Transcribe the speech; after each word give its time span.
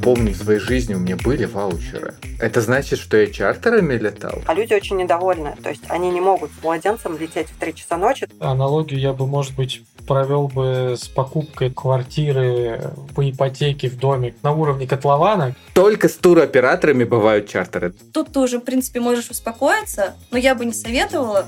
помню 0.00 0.32
в 0.32 0.36
своей 0.36 0.60
жизни, 0.60 0.94
у 0.94 0.98
меня 0.98 1.16
были 1.16 1.44
ваучеры. 1.44 2.14
Это 2.38 2.60
значит, 2.60 2.98
что 2.98 3.16
я 3.16 3.26
чартерами 3.26 3.94
летал? 3.94 4.42
А 4.46 4.54
люди 4.54 4.74
очень 4.74 4.96
недовольны. 4.96 5.56
То 5.62 5.70
есть 5.70 5.82
они 5.88 6.10
не 6.10 6.20
могут 6.20 6.50
с 6.52 6.62
младенцем 6.62 7.18
лететь 7.18 7.48
в 7.48 7.58
3 7.58 7.74
часа 7.74 7.96
ночи. 7.96 8.26
Аналогию 8.40 8.98
я 8.98 9.12
бы, 9.12 9.26
может 9.26 9.54
быть, 9.54 9.82
провел 10.06 10.48
бы 10.48 10.96
с 10.98 11.08
покупкой 11.08 11.70
квартиры 11.70 12.92
по 13.14 13.28
ипотеке 13.28 13.88
в 13.88 13.96
доме 13.98 14.34
на 14.42 14.52
уровне 14.52 14.86
котлована. 14.86 15.54
Только 15.74 16.08
с 16.08 16.14
туроператорами 16.14 17.04
бывают 17.04 17.48
чартеры. 17.48 17.92
Тут 18.12 18.32
ты 18.32 18.40
уже, 18.40 18.58
в 18.58 18.62
принципе, 18.62 19.00
можешь 19.00 19.30
успокоиться, 19.30 20.14
но 20.30 20.38
я 20.38 20.54
бы 20.54 20.64
не 20.64 20.72
советовала. 20.72 21.46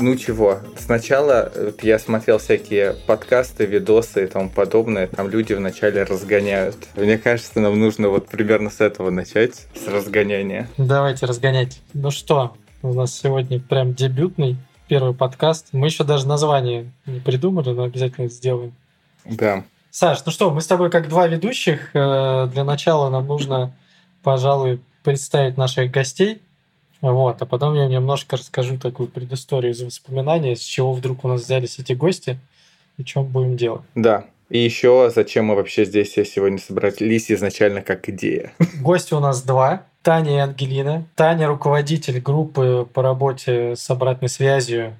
Ну 0.00 0.14
чего, 0.14 0.60
сначала 0.78 1.50
вот 1.56 1.82
я 1.82 1.98
смотрел 1.98 2.38
всякие 2.38 2.94
подкасты, 3.06 3.66
видосы 3.66 4.24
и 4.24 4.26
тому 4.28 4.48
подобное, 4.48 5.08
там 5.08 5.28
люди 5.28 5.54
вначале 5.54 6.04
разгоняют. 6.04 6.76
Мне 6.94 7.18
кажется, 7.18 7.58
нам 7.58 7.78
нужно 7.78 8.08
вот 8.08 8.28
примерно 8.28 8.70
с 8.70 8.80
этого 8.80 9.10
начать, 9.10 9.66
с 9.74 9.88
разгоняния. 9.88 10.68
Давайте 10.78 11.26
разгонять. 11.26 11.80
Ну 11.94 12.12
что, 12.12 12.56
у 12.82 12.94
нас 12.94 13.12
сегодня 13.12 13.58
прям 13.58 13.92
дебютный 13.92 14.56
первый 14.86 15.14
подкаст. 15.14 15.70
Мы 15.72 15.88
еще 15.88 16.04
даже 16.04 16.28
название 16.28 16.92
не 17.06 17.18
придумали, 17.18 17.70
но 17.70 17.82
обязательно 17.82 18.26
это 18.26 18.34
сделаем. 18.34 18.74
Да. 19.24 19.64
Саш, 19.90 20.24
ну 20.24 20.30
что, 20.30 20.52
мы 20.52 20.60
с 20.60 20.66
тобой 20.68 20.90
как 20.90 21.08
два 21.08 21.26
ведущих. 21.26 21.90
Э, 21.94 22.46
для 22.52 22.62
начала 22.62 23.10
нам 23.10 23.26
нужно, 23.26 23.74
пожалуй, 24.22 24.80
представить 25.02 25.56
наших 25.56 25.90
гостей. 25.90 26.40
Вот, 27.00 27.40
а 27.40 27.46
потом 27.46 27.74
я 27.74 27.86
немножко 27.86 28.36
расскажу 28.36 28.78
такую 28.78 29.08
предысторию 29.08 29.72
из 29.72 29.82
воспоминаний, 29.82 30.56
с 30.56 30.60
чего 30.60 30.92
вдруг 30.92 31.24
у 31.24 31.28
нас 31.28 31.42
взялись 31.42 31.78
эти 31.78 31.92
гости 31.92 32.38
и 32.96 33.04
чем 33.04 33.24
будем 33.26 33.56
делать. 33.56 33.82
Да. 33.94 34.26
И 34.48 34.58
еще, 34.58 35.12
зачем 35.14 35.46
мы 35.46 35.54
вообще 35.54 35.84
здесь 35.84 36.14
сегодня 36.14 36.58
собрались 36.58 37.30
изначально 37.30 37.82
как 37.82 38.08
идея. 38.08 38.52
Гости 38.80 39.12
у 39.12 39.20
нас 39.20 39.42
два. 39.42 39.82
Таня 40.02 40.36
и 40.36 40.38
Ангелина. 40.38 41.06
Таня– 41.16 41.46
руководитель 41.48 42.18
группы 42.18 42.88
по 42.94 43.02
работе 43.02 43.76
с 43.76 43.90
обратной 43.90 44.30
связью 44.30 44.96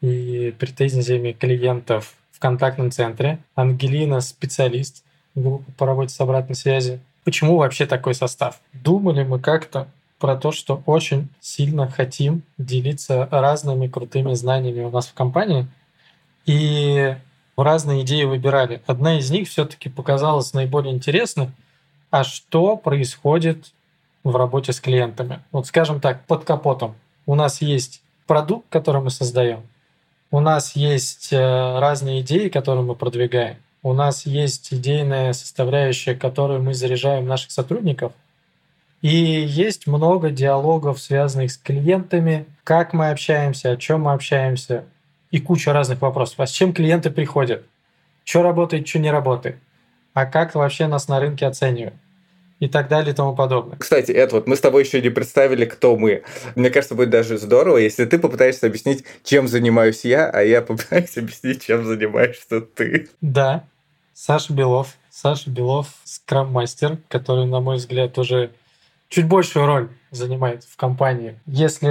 и 0.00 0.52
претензиями 0.58 1.30
клиентов 1.30 2.14
в 2.32 2.40
контактном 2.40 2.90
центре. 2.90 3.38
Ангелина– 3.54 4.20
специалист 4.20 5.04
группы 5.36 5.70
по 5.76 5.86
работе 5.86 6.12
с 6.12 6.20
обратной 6.20 6.56
связью. 6.56 6.98
Почему 7.22 7.56
вообще 7.56 7.86
такой 7.86 8.14
состав? 8.14 8.58
Думали 8.72 9.22
мы 9.22 9.38
как-то 9.38 9.86
про 10.18 10.36
то, 10.36 10.52
что 10.52 10.82
очень 10.86 11.28
сильно 11.40 11.88
хотим 11.88 12.42
делиться 12.58 13.28
разными 13.30 13.86
крутыми 13.86 14.34
знаниями 14.34 14.82
у 14.82 14.90
нас 14.90 15.06
в 15.06 15.14
компании. 15.14 15.66
И 16.44 17.16
разные 17.56 18.02
идеи 18.02 18.24
выбирали. 18.24 18.82
Одна 18.86 19.18
из 19.18 19.30
них 19.30 19.48
все-таки 19.48 19.88
показалась 19.88 20.52
наиболее 20.54 20.94
интересной. 20.94 21.50
А 22.10 22.24
что 22.24 22.76
происходит 22.76 23.72
в 24.24 24.34
работе 24.34 24.72
с 24.72 24.80
клиентами? 24.80 25.40
Вот 25.52 25.66
скажем 25.66 26.00
так, 26.00 26.24
под 26.26 26.44
капотом. 26.44 26.94
У 27.26 27.34
нас 27.34 27.60
есть 27.60 28.02
продукт, 28.26 28.66
который 28.70 29.02
мы 29.02 29.10
создаем. 29.10 29.62
У 30.30 30.40
нас 30.40 30.76
есть 30.76 31.32
э, 31.32 31.78
разные 31.78 32.20
идеи, 32.20 32.48
которые 32.48 32.84
мы 32.84 32.94
продвигаем. 32.94 33.56
У 33.82 33.92
нас 33.92 34.26
есть 34.26 34.74
идейная 34.74 35.32
составляющая, 35.32 36.14
которую 36.14 36.62
мы 36.62 36.74
заряжаем 36.74 37.26
наших 37.26 37.50
сотрудников– 37.50 38.12
и 39.02 39.08
есть 39.08 39.86
много 39.86 40.30
диалогов, 40.30 41.00
связанных 41.00 41.52
с 41.52 41.58
клиентами, 41.58 42.46
как 42.64 42.92
мы 42.92 43.10
общаемся, 43.10 43.72
о 43.72 43.76
чем 43.76 44.02
мы 44.02 44.12
общаемся, 44.12 44.84
и 45.30 45.40
куча 45.40 45.72
разных 45.72 46.00
вопросов. 46.00 46.40
А 46.40 46.46
с 46.46 46.50
чем 46.50 46.72
клиенты 46.72 47.10
приходят? 47.10 47.64
Что 48.24 48.42
работает, 48.42 48.88
что 48.88 48.98
не 48.98 49.10
работает? 49.10 49.56
А 50.14 50.26
как 50.26 50.54
вообще 50.54 50.86
нас 50.86 51.08
на 51.08 51.20
рынке 51.20 51.46
оценивают? 51.46 51.94
и 52.60 52.66
так 52.66 52.88
далее 52.88 53.12
и 53.12 53.14
тому 53.14 53.34
подобное. 53.34 53.78
Кстати, 53.78 54.10
это 54.10 54.36
вот 54.36 54.46
мы 54.46 54.56
с 54.56 54.60
тобой 54.60 54.82
еще 54.82 55.00
не 55.00 55.10
представили, 55.10 55.64
кто 55.64 55.96
мы. 55.96 56.24
Мне 56.56 56.70
кажется, 56.70 56.94
будет 56.94 57.10
даже 57.10 57.38
здорово, 57.38 57.76
если 57.78 58.04
ты 58.04 58.18
попытаешься 58.18 58.66
объяснить, 58.66 59.04
чем 59.22 59.46
занимаюсь 59.46 60.04
я, 60.04 60.28
а 60.28 60.42
я 60.42 60.62
попытаюсь 60.62 61.16
объяснить, 61.16 61.64
чем 61.64 61.84
занимаешься 61.84 62.60
ты. 62.60 63.08
Да, 63.20 63.64
Саша 64.12 64.52
Белов. 64.52 64.96
Саша 65.10 65.50
Белов, 65.50 65.94
скрам-мастер, 66.04 66.98
который, 67.08 67.46
на 67.46 67.60
мой 67.60 67.76
взгляд, 67.76 68.18
уже 68.18 68.50
чуть 69.08 69.26
большую 69.26 69.66
роль 69.66 69.88
занимает 70.10 70.64
в 70.64 70.76
компании. 70.76 71.38
Если 71.46 71.86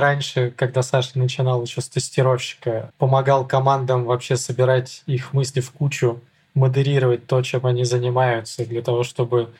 раньше, 0.00 0.52
когда 0.56 0.82
Саша 0.82 1.18
начинал 1.18 1.62
еще 1.62 1.80
с 1.80 1.88
тестировщика, 1.88 2.90
помогал 2.98 3.46
командам 3.46 4.04
вообще 4.04 4.36
собирать 4.36 5.02
их 5.06 5.32
мысли 5.32 5.60
в 5.60 5.70
кучу, 5.72 6.20
модерировать 6.54 7.26
то, 7.26 7.42
чем 7.42 7.66
они 7.66 7.84
занимаются, 7.84 8.64
для 8.64 8.82
того, 8.82 9.02
чтобы 9.02 9.50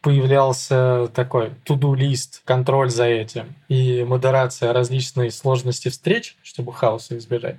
появлялся 0.00 1.10
такой 1.14 1.50
туду-лист, 1.64 2.42
контроль 2.44 2.90
за 2.90 3.06
этим 3.06 3.54
и 3.68 4.04
модерация 4.04 4.72
различной 4.72 5.30
сложности 5.30 5.88
встреч, 5.88 6.36
чтобы 6.42 6.72
хаоса 6.72 7.18
избежать, 7.18 7.56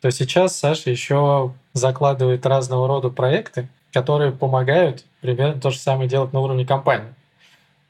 то 0.00 0.10
сейчас 0.10 0.56
Саша 0.56 0.90
еще 0.90 1.52
закладывает 1.72 2.44
разного 2.44 2.88
рода 2.88 3.08
проекты, 3.08 3.68
которые 3.92 4.32
помогают 4.32 5.04
примерно 5.20 5.60
то 5.60 5.70
же 5.70 5.78
самое 5.78 6.08
делать 6.08 6.32
на 6.32 6.40
уровне 6.40 6.66
компании. 6.66 7.14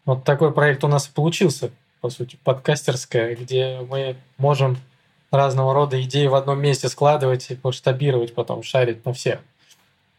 Вот 0.06 0.24
такой 0.24 0.52
проект 0.52 0.84
у 0.84 0.88
нас 0.88 1.08
и 1.08 1.12
получился, 1.12 1.70
по 2.00 2.08
сути, 2.08 2.38
подкастерская, 2.44 3.34
где 3.34 3.80
мы 3.80 4.16
можем 4.38 4.78
разного 5.32 5.74
рода 5.74 6.00
идеи 6.02 6.26
в 6.26 6.34
одном 6.34 6.60
месте 6.60 6.88
складывать 6.88 7.50
и 7.50 7.58
масштабировать, 7.62 8.34
потом 8.34 8.62
шарить 8.62 9.04
на 9.04 9.12
всех. 9.12 9.40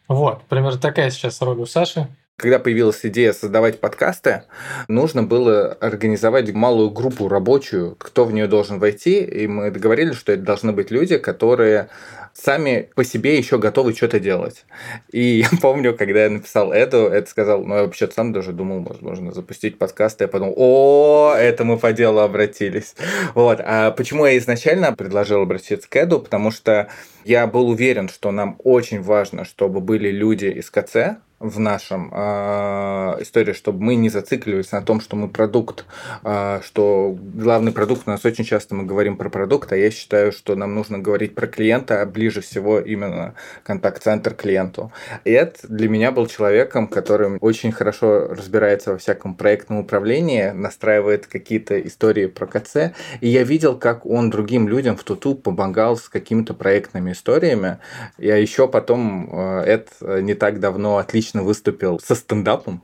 Вот, 0.06 0.42
примерно 0.44 0.78
такая 0.78 1.10
сейчас 1.10 1.40
роль 1.40 1.58
у 1.58 1.66
Саши. 1.66 2.06
Когда 2.40 2.60
появилась 2.60 3.00
идея 3.02 3.32
создавать 3.32 3.80
подкасты, 3.80 4.44
нужно 4.86 5.24
было 5.24 5.72
организовать 5.80 6.52
малую 6.52 6.90
группу 6.90 7.26
рабочую, 7.26 7.96
кто 7.98 8.24
в 8.24 8.32
нее 8.32 8.46
должен 8.46 8.78
войти, 8.78 9.24
и 9.24 9.48
мы 9.48 9.72
договорились, 9.72 10.14
что 10.14 10.30
это 10.30 10.42
должны 10.42 10.70
быть 10.70 10.92
люди, 10.92 11.18
которые 11.18 11.88
сами 12.32 12.90
по 12.94 13.02
себе 13.02 13.36
еще 13.36 13.58
готовы 13.58 13.92
что-то 13.92 14.20
делать. 14.20 14.66
И 15.10 15.44
я 15.50 15.58
помню, 15.60 15.96
когда 15.96 16.22
я 16.22 16.30
написал 16.30 16.72
Эду, 16.72 17.08
это 17.08 17.28
сказал, 17.28 17.64
ну, 17.64 17.74
я 17.74 17.82
вообще 17.82 18.06
сам 18.06 18.32
даже 18.32 18.52
думал, 18.52 18.84
возможно, 18.84 19.32
запустить 19.32 19.76
подкаст, 19.76 20.20
и 20.20 20.24
я 20.24 20.28
подумал, 20.28 20.54
о, 20.56 21.34
это 21.36 21.64
мы 21.64 21.76
по 21.76 21.92
делу 21.92 22.20
обратились. 22.20 22.94
Вот. 23.34 23.60
А 23.64 23.90
почему 23.90 24.26
я 24.26 24.38
изначально 24.38 24.92
предложил 24.92 25.42
обратиться 25.42 25.90
к 25.90 25.96
Эду? 25.96 26.20
Потому 26.20 26.52
что 26.52 26.88
я 27.24 27.48
был 27.48 27.68
уверен, 27.68 28.08
что 28.08 28.30
нам 28.30 28.60
очень 28.62 29.02
важно, 29.02 29.44
чтобы 29.44 29.80
были 29.80 30.12
люди 30.12 30.46
из 30.46 30.70
КЦ, 30.70 31.18
в 31.40 31.60
нашем 31.60 32.10
э, 32.12 33.16
истории, 33.20 33.52
чтобы 33.52 33.82
мы 33.82 33.94
не 33.94 34.08
зацикливались 34.08 34.72
на 34.72 34.82
том, 34.82 35.00
что 35.00 35.14
мы 35.14 35.28
продукт, 35.28 35.84
э, 36.24 36.60
что 36.64 37.16
главный 37.16 37.70
продукт 37.70 38.02
у 38.06 38.10
нас 38.10 38.24
очень 38.24 38.44
часто 38.44 38.74
мы 38.74 38.84
говорим 38.84 39.16
про 39.16 39.30
продукт, 39.30 39.72
а 39.72 39.76
я 39.76 39.90
считаю, 39.92 40.32
что 40.32 40.56
нам 40.56 40.74
нужно 40.74 40.98
говорить 40.98 41.36
про 41.36 41.46
клиента, 41.46 42.02
а 42.02 42.06
ближе 42.06 42.40
всего 42.40 42.80
именно 42.80 43.34
контакт-центр 43.62 44.34
клиенту. 44.34 44.92
Это 45.24 45.68
для 45.68 45.88
меня 45.88 46.10
был 46.10 46.26
человеком, 46.26 46.88
который 46.88 47.38
очень 47.40 47.70
хорошо 47.70 48.28
разбирается 48.28 48.92
во 48.92 48.98
всяком 48.98 49.36
проектном 49.36 49.78
управлении, 49.78 50.50
настраивает 50.50 51.28
какие-то 51.28 51.80
истории 51.80 52.26
про 52.26 52.46
КЦ, 52.48 52.92
и 53.20 53.28
я 53.28 53.44
видел, 53.44 53.78
как 53.78 54.06
он 54.06 54.30
другим 54.30 54.66
людям 54.66 54.96
в 54.96 55.04
Туту 55.04 55.36
помогал 55.36 55.96
с 55.96 56.08
какими-то 56.08 56.54
проектными 56.54 57.12
историями. 57.12 57.78
Я 58.18 58.36
еще 58.38 58.66
потом, 58.66 59.30
э, 59.32 59.60
это 59.60 60.20
не 60.20 60.34
так 60.34 60.58
давно 60.58 60.96
отлично 60.98 61.27
отлично 61.28 61.42
выступил 61.42 62.00
со 62.00 62.14
стендапом, 62.14 62.82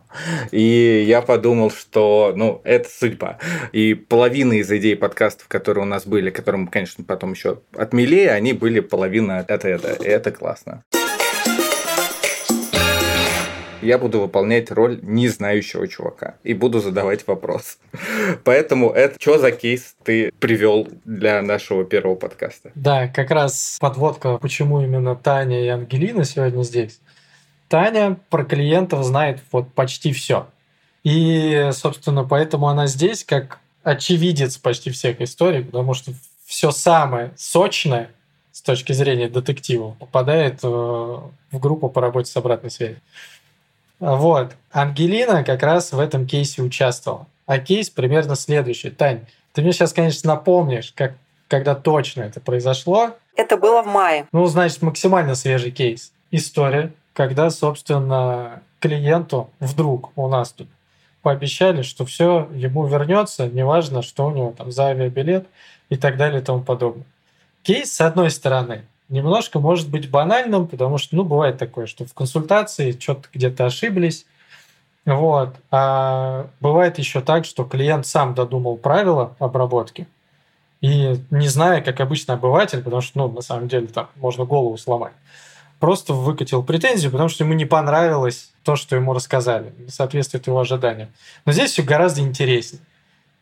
и 0.51 1.05
я 1.07 1.23
подумал, 1.23 1.71
что, 1.71 2.33
ну, 2.37 2.61
это 2.65 2.89
судьба. 2.89 3.39
И 3.73 3.95
половина 3.95 4.55
из 4.55 4.71
идей 4.71 4.97
подкастов, 4.97 5.49
которые 5.49 5.85
у 5.85 5.87
нас 5.87 6.07
были, 6.07 6.31
которые 6.31 6.63
мы, 6.63 6.69
конечно, 6.69 7.05
потом 7.05 7.33
еще 7.33 7.59
отмели, 7.77 8.27
они 8.27 8.53
были 8.53 8.81
половина 8.81 9.45
это, 9.49 9.69
это, 9.69 9.93
и 9.93 10.07
это 10.07 10.31
классно 10.31 10.83
я 13.85 13.99
буду 13.99 14.21
выполнять 14.21 14.71
роль 14.71 14.99
не 15.03 15.29
знающего 15.29 15.87
чувака 15.87 16.37
и 16.43 16.55
буду 16.55 16.81
задавать 16.81 17.27
вопрос. 17.27 17.79
Поэтому 18.43 18.91
это 18.91 19.17
что 19.21 19.39
за 19.39 19.53
кейс 19.53 19.95
ты 20.03 20.33
привел 20.41 20.89
для 21.05 21.43
нашего 21.43 21.85
первого 21.85 22.15
подкаста? 22.15 22.71
Да, 22.75 23.09
как 23.09 23.31
раз 23.31 23.77
подводка, 23.81 24.39
почему 24.39 24.81
именно 24.81 25.15
Таня 25.15 25.63
и 25.63 25.69
Ангелина 25.69 26.25
сегодня 26.25 26.63
здесь. 26.63 27.01
Таня 27.75 28.21
про 28.31 28.45
клиентов 28.45 29.03
знает 29.03 29.41
вот 29.51 29.73
почти 29.73 30.13
все. 30.13 30.47
И, 31.03 31.71
собственно, 31.73 32.23
поэтому 32.23 32.69
она 32.69 32.87
здесь 32.87 33.25
как 33.25 33.59
очевидец 33.83 34.59
почти 34.59 34.91
всех 34.91 35.21
историй, 35.21 35.65
потому 35.65 35.93
что 35.93 36.13
все 36.47 36.71
самое 36.71 37.33
сочное 37.37 38.13
с 38.53 38.63
точки 38.63 38.93
зрения 38.93 39.29
детектива 39.29 39.97
попадает 39.99 40.61
э, 40.63 40.69
в 40.69 41.59
группу 41.59 41.89
по 41.89 42.01
работе 42.01 42.31
с 42.31 42.37
обратной 42.37 42.71
связью. 42.71 43.01
Вот. 43.99 44.53
Ангелина 44.71 45.43
как 45.43 45.65
раз 45.65 45.91
в 45.91 45.99
этом 45.99 46.29
кейсе 46.29 46.63
участвовала. 46.63 47.27
А 47.45 47.59
кейс 47.59 47.91
примерно 47.91 48.37
следующий. 48.37 48.91
Тань, 48.91 49.27
ты 49.53 49.63
мне 49.63 49.73
сейчас, 49.73 49.93
конечно, 49.93 50.29
напомнишь, 50.29 50.93
как, 50.95 51.15
когда 51.49 51.75
точно 51.75 52.23
это 52.23 52.39
произошло. 52.39 53.17
Это 53.35 53.57
было 53.57 53.83
в 53.83 53.87
мае. 53.87 54.29
Ну, 54.31 54.47
значит, 54.47 54.81
максимально 54.81 55.35
свежий 55.35 55.73
кейс. 55.73 56.13
История 56.31 56.93
когда, 57.15 57.49
собственно, 57.49 58.63
клиенту 58.81 59.49
вдруг 59.61 60.11
у 60.17 60.29
нас 60.29 60.53
тут 60.53 60.69
пообещали, 61.23 61.81
что 61.81 62.05
все 62.05 62.49
ему 62.53 62.87
вернется, 62.87 63.49
неважно, 63.49 64.03
что 64.03 64.27
у 64.27 64.31
него 64.31 64.53
там 64.57 64.71
за 64.71 64.89
авиабилет 64.89 65.47
и 65.89 65.97
так 65.97 66.19
далее 66.19 66.43
и 66.43 66.45
тому 66.45 66.63
подобное. 66.63 67.07
Кейс, 67.63 67.95
с 67.95 68.01
одной 68.03 68.31
стороны, 68.31 68.85
немножко 69.09 69.59
может 69.59 69.89
быть 69.89 70.11
банальным, 70.11 70.67
потому 70.67 70.99
что, 70.99 71.17
ну, 71.17 71.25
бывает 71.25 71.57
такое, 71.57 71.87
что 71.87 72.05
в 72.05 72.13
консультации 72.13 72.93
что-то 72.93 73.29
где-то 73.33 73.65
ошиблись, 73.65 74.27
вот. 75.07 75.55
А 75.71 76.49
бывает 76.61 76.99
еще 76.99 77.21
так, 77.21 77.47
что 77.47 77.65
клиент 77.65 78.07
сам 78.07 78.35
додумал 78.35 78.77
правила 78.77 79.35
обработки, 79.39 80.07
и 80.81 81.19
не 81.31 81.49
зная, 81.49 81.81
как 81.81 82.01
обычный 82.01 82.35
обыватель, 82.35 82.83
потому 82.83 83.01
что, 83.01 83.19
ну, 83.19 83.29
на 83.33 83.41
самом 83.41 83.69
деле, 83.69 83.87
там 83.87 84.09
можно 84.17 84.45
голову 84.45 84.77
сломать, 84.77 85.15
просто 85.81 86.13
выкатил 86.13 86.63
претензию, 86.63 87.11
потому 87.11 87.29
что 87.29 87.45
ему 87.45 87.55
не 87.55 87.65
понравилось 87.65 88.53
то, 88.63 88.77
что 88.77 88.97
ему 88.97 89.13
рассказали, 89.13 89.73
не 89.79 89.91
соответствует 89.91 90.47
его 90.47 90.61
ожиданиям. 90.61 91.11
Но 91.45 91.53
здесь 91.53 91.73
все 91.73 91.83
гораздо 91.83 92.21
интереснее. 92.21 92.83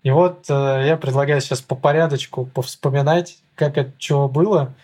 И 0.03 0.11
вот 0.11 0.47
э, 0.49 0.85
я 0.87 0.97
предлагаю 0.97 1.41
сейчас 1.41 1.61
по 1.61 1.77
порядочку 1.77 2.47
повспоминать, 2.47 3.39
как 3.55 3.79
это 3.79 3.93
чего 3.99 4.29
было, 4.29 4.75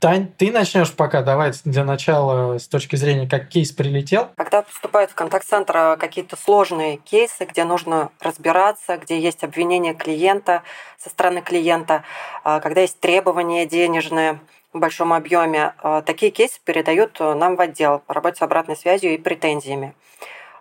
Тань, 0.00 0.28
ты 0.36 0.52
начнешь 0.52 0.92
пока, 0.92 1.22
давай 1.22 1.52
для 1.64 1.82
начала 1.82 2.58
с 2.58 2.68
точки 2.68 2.94
зрения, 2.94 3.28
как 3.28 3.48
кейс 3.48 3.72
прилетел. 3.72 4.28
Когда 4.36 4.62
поступают 4.62 5.10
в 5.10 5.14
контакт-центр 5.14 5.96
какие-то 5.98 6.36
сложные 6.36 6.98
кейсы, 6.98 7.44
где 7.44 7.64
нужно 7.64 8.10
разбираться, 8.20 8.96
где 8.96 9.18
есть 9.18 9.42
обвинение 9.42 9.94
клиента 9.94 10.62
со 10.98 11.10
стороны 11.10 11.40
клиента, 11.40 12.04
а, 12.44 12.60
когда 12.60 12.82
есть 12.82 13.00
требования 13.00 13.66
денежные 13.66 14.38
большом 14.80 15.12
объеме, 15.12 15.74
а, 15.78 16.02
такие 16.02 16.30
кейсы 16.30 16.60
передают 16.64 17.18
нам 17.20 17.56
в 17.56 17.60
отдел 17.60 18.00
по 18.06 18.14
работе 18.14 18.38
с 18.38 18.42
обратной 18.42 18.76
связью 18.76 19.14
и 19.14 19.18
претензиями. 19.18 19.94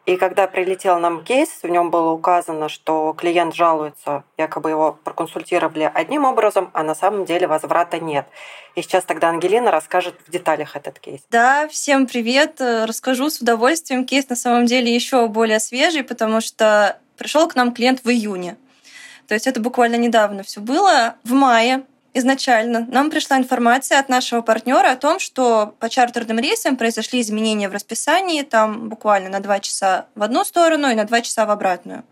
И 0.08 0.16
когда 0.16 0.48
прилетел 0.48 1.00
нам 1.00 1.22
кейс, 1.22 1.50
в 1.62 1.68
нем 1.68 1.92
было 1.92 2.12
указано, 2.12 2.69
что 2.69 3.14
клиент 3.18 3.54
жалуется, 3.54 4.24
якобы 4.38 4.69
его 4.69 4.98
проконсультировали 5.04 5.92
одним 5.94 6.24
образом, 6.24 6.72
а 6.72 6.84
на 6.84 6.96
самом 6.96 7.25
деле 7.25 7.46
возврата 7.46 8.00
нет. 8.00 8.25
И 8.75 8.81
сейчас 8.81 9.04
тогда 9.04 9.28
Ангелина 9.28 9.69
расскажет 9.69 10.16
в 10.25 10.31
деталях 10.31 10.78
этот 10.78 10.98
кейс. 11.00 11.19
Да, 11.30 11.68
всем 11.68 12.08
привет. 12.08 12.62
Расскажу 12.62 13.30
с 13.30 13.42
удовольствием. 13.42 14.06
Кейс 14.06 14.30
на 14.30 14.38
самом 14.38 14.66
деле 14.66 14.96
еще 14.96 15.28
более 15.28 15.60
свежий, 15.60 16.06
потому 16.06 16.40
что 16.40 16.98
пришел 17.18 17.50
к 17.50 17.56
нам 17.56 17.74
клиент 17.74 18.06
в 18.06 18.10
июне. 18.10 18.56
То 19.28 19.34
есть 19.34 19.46
это 19.46 19.60
буквально 19.60 19.98
недавно 19.98 20.44
все 20.44 20.62
было. 20.62 21.16
В 21.25 21.34
мае 21.34 21.84
изначально 22.18 22.88
нам 22.90 23.10
пришла 23.10 23.38
информация 23.38 24.00
от 24.00 24.10
нашего 24.10 24.42
партнера 24.42 24.92
о 24.92 24.96
том, 24.96 25.19
что 25.19 25.75
по 25.80 25.90
чартерным 25.90 26.40
рейсам 26.40 26.75
произошли 26.75 27.22
изменения 27.22 27.69
в 27.69 27.74
расписании, 27.74 28.42
там 28.42 28.90
буквально 28.90 29.30
на 29.30 29.40
два 29.40 29.60
часа 29.60 30.08
в 30.16 30.24
одну 30.24 30.44
сторону 30.44 30.90
и 30.90 30.96
на 30.96 31.06
два 31.06 31.22
часа 31.22 31.46
в 31.46 31.52
обратную. 31.52 32.04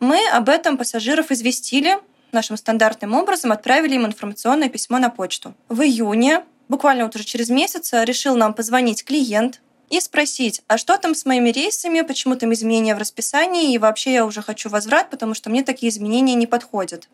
Мы 0.00 0.18
об 0.32 0.48
этом 0.48 0.76
пассажиров 0.76 1.30
известили, 1.30 1.98
нашим 2.32 2.56
стандартным 2.56 3.14
образом 3.14 3.52
отправили 3.52 3.94
им 3.94 4.06
информационное 4.06 4.68
письмо 4.68 4.98
на 4.98 5.10
почту. 5.10 5.54
В 5.68 5.82
июне, 5.82 6.44
буквально 6.68 7.04
вот 7.04 7.14
уже 7.14 7.24
через 7.24 7.48
месяц, 7.50 7.92
решил 7.92 8.36
нам 8.36 8.54
позвонить 8.54 9.04
клиент, 9.04 9.60
и 9.92 10.00
спросить, 10.00 10.62
а 10.68 10.78
что 10.78 10.96
там 10.96 11.14
с 11.14 11.26
моими 11.26 11.50
рейсами, 11.50 12.00
почему 12.00 12.34
там 12.34 12.50
изменения 12.54 12.94
в 12.94 12.98
расписании, 12.98 13.74
и 13.74 13.78
вообще 13.78 14.14
я 14.14 14.24
уже 14.24 14.40
хочу 14.40 14.70
возврат, 14.70 15.10
потому 15.10 15.34
что 15.34 15.50
мне 15.50 15.62
такие 15.62 15.90
изменения 15.90 16.34
не 16.34 16.46
подходят 16.46 17.10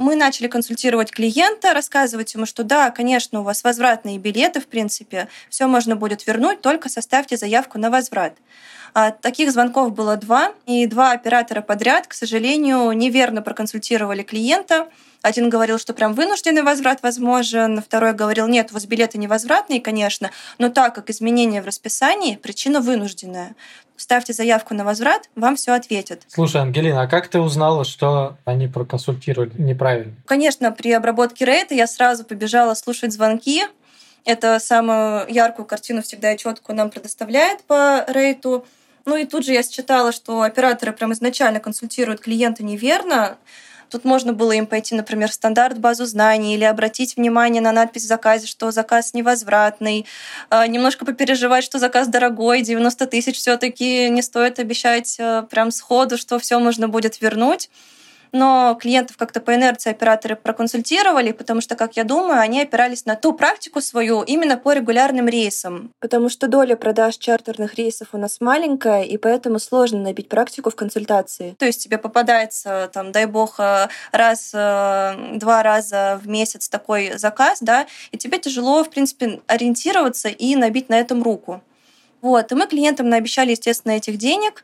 мы 0.00 0.16
начали 0.16 0.48
консультировать 0.48 1.10
клиента, 1.10 1.74
рассказывать 1.74 2.32
ему, 2.32 2.46
что 2.46 2.64
да, 2.64 2.90
конечно, 2.90 3.40
у 3.40 3.42
вас 3.42 3.62
возвратные 3.62 4.18
билеты, 4.18 4.58
в 4.58 4.66
принципе, 4.66 5.28
все 5.50 5.66
можно 5.66 5.94
будет 5.94 6.26
вернуть, 6.26 6.62
только 6.62 6.88
составьте 6.88 7.36
заявку 7.36 7.78
на 7.78 7.90
возврат. 7.90 8.32
А 8.94 9.10
таких 9.10 9.52
звонков 9.52 9.94
было 9.94 10.16
два, 10.16 10.52
и 10.66 10.86
два 10.86 11.12
оператора 11.12 11.60
подряд, 11.60 12.06
к 12.06 12.12
сожалению, 12.12 12.90
неверно 12.92 13.42
проконсультировали 13.42 14.22
клиента. 14.22 14.88
Один 15.22 15.50
говорил, 15.50 15.78
что 15.78 15.92
прям 15.92 16.14
вынужденный 16.14 16.62
возврат 16.62 17.02
возможен, 17.02 17.82
второй 17.82 18.14
говорил, 18.14 18.48
нет, 18.48 18.70
у 18.70 18.74
вас 18.74 18.86
билеты 18.86 19.18
невозвратные, 19.18 19.80
конечно, 19.80 20.30
но 20.58 20.70
так 20.70 20.94
как 20.94 21.10
изменение 21.10 21.60
в 21.60 21.66
расписании, 21.66 22.36
причина 22.36 22.80
вынужденная 22.80 23.54
ставьте 24.00 24.32
заявку 24.32 24.74
на 24.74 24.84
возврат, 24.84 25.28
вам 25.36 25.56
все 25.56 25.72
ответят. 25.72 26.22
Слушай, 26.28 26.62
Ангелина, 26.62 27.02
а 27.02 27.06
как 27.06 27.28
ты 27.28 27.38
узнала, 27.38 27.84
что 27.84 28.38
они 28.46 28.66
проконсультировали 28.66 29.52
неправильно? 29.58 30.14
Конечно, 30.24 30.72
при 30.72 30.90
обработке 30.92 31.44
рейта 31.44 31.74
я 31.74 31.86
сразу 31.86 32.24
побежала 32.24 32.72
слушать 32.74 33.12
звонки. 33.12 33.62
Это 34.24 34.58
самую 34.58 35.26
яркую 35.28 35.66
картину 35.66 36.02
всегда 36.02 36.32
и 36.32 36.38
четкую 36.38 36.76
нам 36.76 36.90
предоставляет 36.90 37.62
по 37.64 38.04
рейту. 38.08 38.64
Ну 39.04 39.16
и 39.16 39.24
тут 39.24 39.44
же 39.44 39.52
я 39.52 39.62
считала, 39.62 40.12
что 40.12 40.42
операторы 40.42 40.92
прям 40.92 41.12
изначально 41.12 41.60
консультируют 41.60 42.20
клиента 42.20 42.62
неверно. 42.62 43.38
Тут 43.90 44.04
можно 44.04 44.32
было 44.32 44.52
им 44.52 44.66
пойти, 44.66 44.94
например, 44.94 45.30
в 45.30 45.34
стандарт 45.34 45.78
базу 45.78 46.06
знаний 46.06 46.54
или 46.54 46.62
обратить 46.62 47.16
внимание 47.16 47.60
на 47.60 47.72
надпись 47.72 48.04
в 48.04 48.06
заказе, 48.06 48.46
что 48.46 48.70
заказ 48.70 49.14
невозвратный, 49.14 50.06
а, 50.48 50.66
немножко 50.68 51.04
попереживать, 51.04 51.64
что 51.64 51.80
заказ 51.80 52.06
дорогой, 52.06 52.62
90 52.62 53.06
тысяч 53.06 53.36
все 53.36 53.56
таки 53.56 54.08
не 54.08 54.22
стоит 54.22 54.60
обещать 54.60 55.16
а, 55.18 55.42
прям 55.42 55.72
сходу, 55.72 56.18
что 56.18 56.38
все 56.38 56.60
можно 56.60 56.88
будет 56.88 57.20
вернуть 57.20 57.68
но 58.32 58.76
клиентов 58.80 59.16
как-то 59.16 59.40
по 59.40 59.54
инерции 59.54 59.90
операторы 59.90 60.36
проконсультировали, 60.36 61.32
потому 61.32 61.60
что, 61.60 61.76
как 61.76 61.96
я 61.96 62.04
думаю, 62.04 62.40
они 62.40 62.62
опирались 62.62 63.06
на 63.06 63.16
ту 63.16 63.32
практику 63.32 63.80
свою 63.80 64.22
именно 64.22 64.56
по 64.56 64.72
регулярным 64.72 65.28
рейсам. 65.28 65.92
Потому 66.00 66.28
что 66.28 66.48
доля 66.48 66.76
продаж 66.76 67.16
чартерных 67.16 67.74
рейсов 67.74 68.08
у 68.12 68.18
нас 68.18 68.40
маленькая, 68.40 69.02
и 69.02 69.16
поэтому 69.16 69.58
сложно 69.58 70.00
набить 70.00 70.28
практику 70.28 70.70
в 70.70 70.76
консультации. 70.76 71.54
То 71.58 71.66
есть 71.66 71.82
тебе 71.82 71.98
попадается, 71.98 72.90
там, 72.92 73.12
дай 73.12 73.26
бог, 73.26 73.58
э, 73.58 73.88
раз, 74.12 74.50
э, 74.54 75.36
два 75.36 75.62
раза 75.62 76.20
в 76.22 76.28
месяц 76.28 76.68
такой 76.68 77.18
заказ, 77.18 77.58
да, 77.60 77.86
и 78.12 78.18
тебе 78.18 78.38
тяжело, 78.38 78.84
в 78.84 78.90
принципе, 78.90 79.40
ориентироваться 79.46 80.28
и 80.28 80.56
набить 80.56 80.88
на 80.88 80.98
этом 80.98 81.22
руку. 81.22 81.62
Вот, 82.22 82.52
и 82.52 82.54
мы 82.54 82.66
клиентам 82.66 83.08
наобещали, 83.08 83.52
естественно, 83.52 83.92
этих 83.92 84.18
денег, 84.18 84.62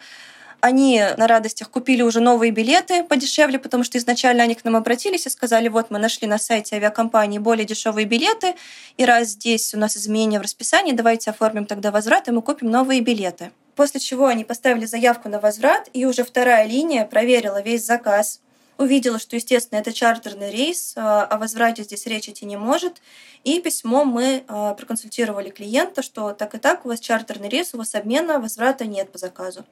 они 0.60 1.02
на 1.16 1.26
радостях 1.26 1.70
купили 1.70 2.02
уже 2.02 2.20
новые 2.20 2.50
билеты 2.50 3.04
подешевле, 3.04 3.58
потому 3.58 3.84
что 3.84 3.98
изначально 3.98 4.42
они 4.42 4.54
к 4.54 4.64
нам 4.64 4.76
обратились 4.76 5.26
и 5.26 5.30
сказали, 5.30 5.68
вот 5.68 5.90
мы 5.90 5.98
нашли 5.98 6.26
на 6.26 6.38
сайте 6.38 6.76
авиакомпании 6.76 7.38
более 7.38 7.64
дешевые 7.64 8.06
билеты, 8.06 8.54
и 8.96 9.04
раз 9.04 9.28
здесь 9.28 9.74
у 9.74 9.78
нас 9.78 9.96
изменения 9.96 10.38
в 10.38 10.42
расписании, 10.42 10.92
давайте 10.92 11.30
оформим 11.30 11.66
тогда 11.66 11.90
возврат, 11.90 12.28
и 12.28 12.30
мы 12.30 12.42
купим 12.42 12.70
новые 12.70 13.00
билеты. 13.00 13.50
После 13.74 14.00
чего 14.00 14.26
они 14.26 14.44
поставили 14.44 14.86
заявку 14.86 15.28
на 15.28 15.38
возврат, 15.38 15.88
и 15.92 16.06
уже 16.06 16.24
вторая 16.24 16.66
линия 16.66 17.04
проверила 17.04 17.60
весь 17.60 17.84
заказ, 17.84 18.40
увидела, 18.78 19.18
что, 19.18 19.36
естественно, 19.36 19.78
это 19.78 19.92
чартерный 19.92 20.50
рейс, 20.50 20.94
а, 20.96 21.24
о 21.24 21.38
возврате 21.38 21.82
здесь 21.82 22.06
речь 22.06 22.28
идти 22.28 22.44
не 22.44 22.56
может. 22.56 23.00
И 23.44 23.60
письмо 23.60 24.04
мы 24.04 24.44
а, 24.48 24.74
проконсультировали 24.74 25.50
клиента, 25.50 26.02
что 26.02 26.32
так 26.32 26.54
и 26.54 26.58
так, 26.58 26.84
у 26.84 26.88
вас 26.88 27.00
чартерный 27.00 27.48
рейс, 27.48 27.74
у 27.74 27.78
вас 27.78 27.94
обмена, 27.94 28.38
возврата 28.38 28.84
нет 28.84 29.10
по 29.10 29.18
заказу. 29.18 29.64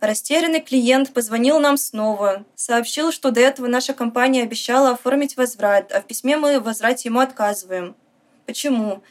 Растерянный 0.00 0.60
клиент 0.60 1.12
позвонил 1.12 1.58
нам 1.58 1.76
снова, 1.76 2.44
сообщил, 2.54 3.10
что 3.10 3.32
до 3.32 3.40
этого 3.40 3.66
наша 3.66 3.94
компания 3.94 4.44
обещала 4.44 4.90
оформить 4.90 5.36
возврат, 5.36 5.90
а 5.92 6.00
в 6.00 6.06
письме 6.06 6.36
мы 6.36 6.60
в 6.60 6.64
возврате 6.64 7.08
ему 7.08 7.18
отказываем. 7.18 7.96
Почему? 8.46 9.02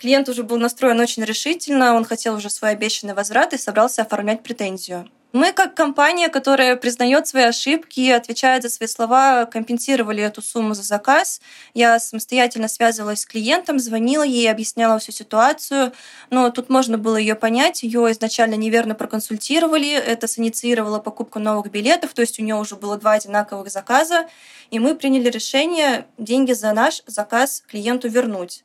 Клиент 0.00 0.28
уже 0.28 0.42
был 0.42 0.58
настроен 0.58 0.98
очень 0.98 1.22
решительно, 1.22 1.94
он 1.94 2.04
хотел 2.04 2.34
уже 2.34 2.50
свой 2.50 2.72
обещанный 2.72 3.14
возврат 3.14 3.52
и 3.52 3.58
собрался 3.58 4.02
оформлять 4.02 4.42
претензию. 4.42 5.08
Мы, 5.32 5.52
как 5.52 5.74
компания, 5.74 6.28
которая 6.28 6.76
признает 6.76 7.26
свои 7.26 7.44
ошибки 7.44 8.00
и 8.00 8.10
отвечает 8.10 8.62
за 8.62 8.68
свои 8.68 8.86
слова, 8.86 9.46
компенсировали 9.46 10.22
эту 10.22 10.42
сумму 10.42 10.74
за 10.74 10.82
заказ. 10.82 11.40
Я 11.72 11.98
самостоятельно 11.98 12.68
связывалась 12.68 13.22
с 13.22 13.26
клиентом, 13.26 13.78
звонила 13.78 14.24
ей, 14.24 14.50
объясняла 14.50 14.98
всю 14.98 15.12
ситуацию. 15.12 15.92
Но 16.28 16.50
тут 16.50 16.68
можно 16.68 16.98
было 16.98 17.16
ее 17.16 17.34
понять. 17.34 17.82
Ее 17.82 18.12
изначально 18.12 18.56
неверно 18.56 18.94
проконсультировали. 18.94 19.92
Это 19.92 20.28
синициировало 20.28 20.98
покупку 20.98 21.38
новых 21.38 21.70
билетов. 21.70 22.12
То 22.12 22.20
есть 22.20 22.38
у 22.38 22.42
нее 22.42 22.56
уже 22.56 22.76
было 22.76 22.98
два 22.98 23.12
одинаковых 23.12 23.70
заказа. 23.70 24.28
И 24.70 24.78
мы 24.78 24.94
приняли 24.94 25.30
решение 25.30 26.04
деньги 26.18 26.52
за 26.52 26.74
наш 26.74 27.02
заказ 27.06 27.62
клиенту 27.66 28.06
вернуть. 28.08 28.64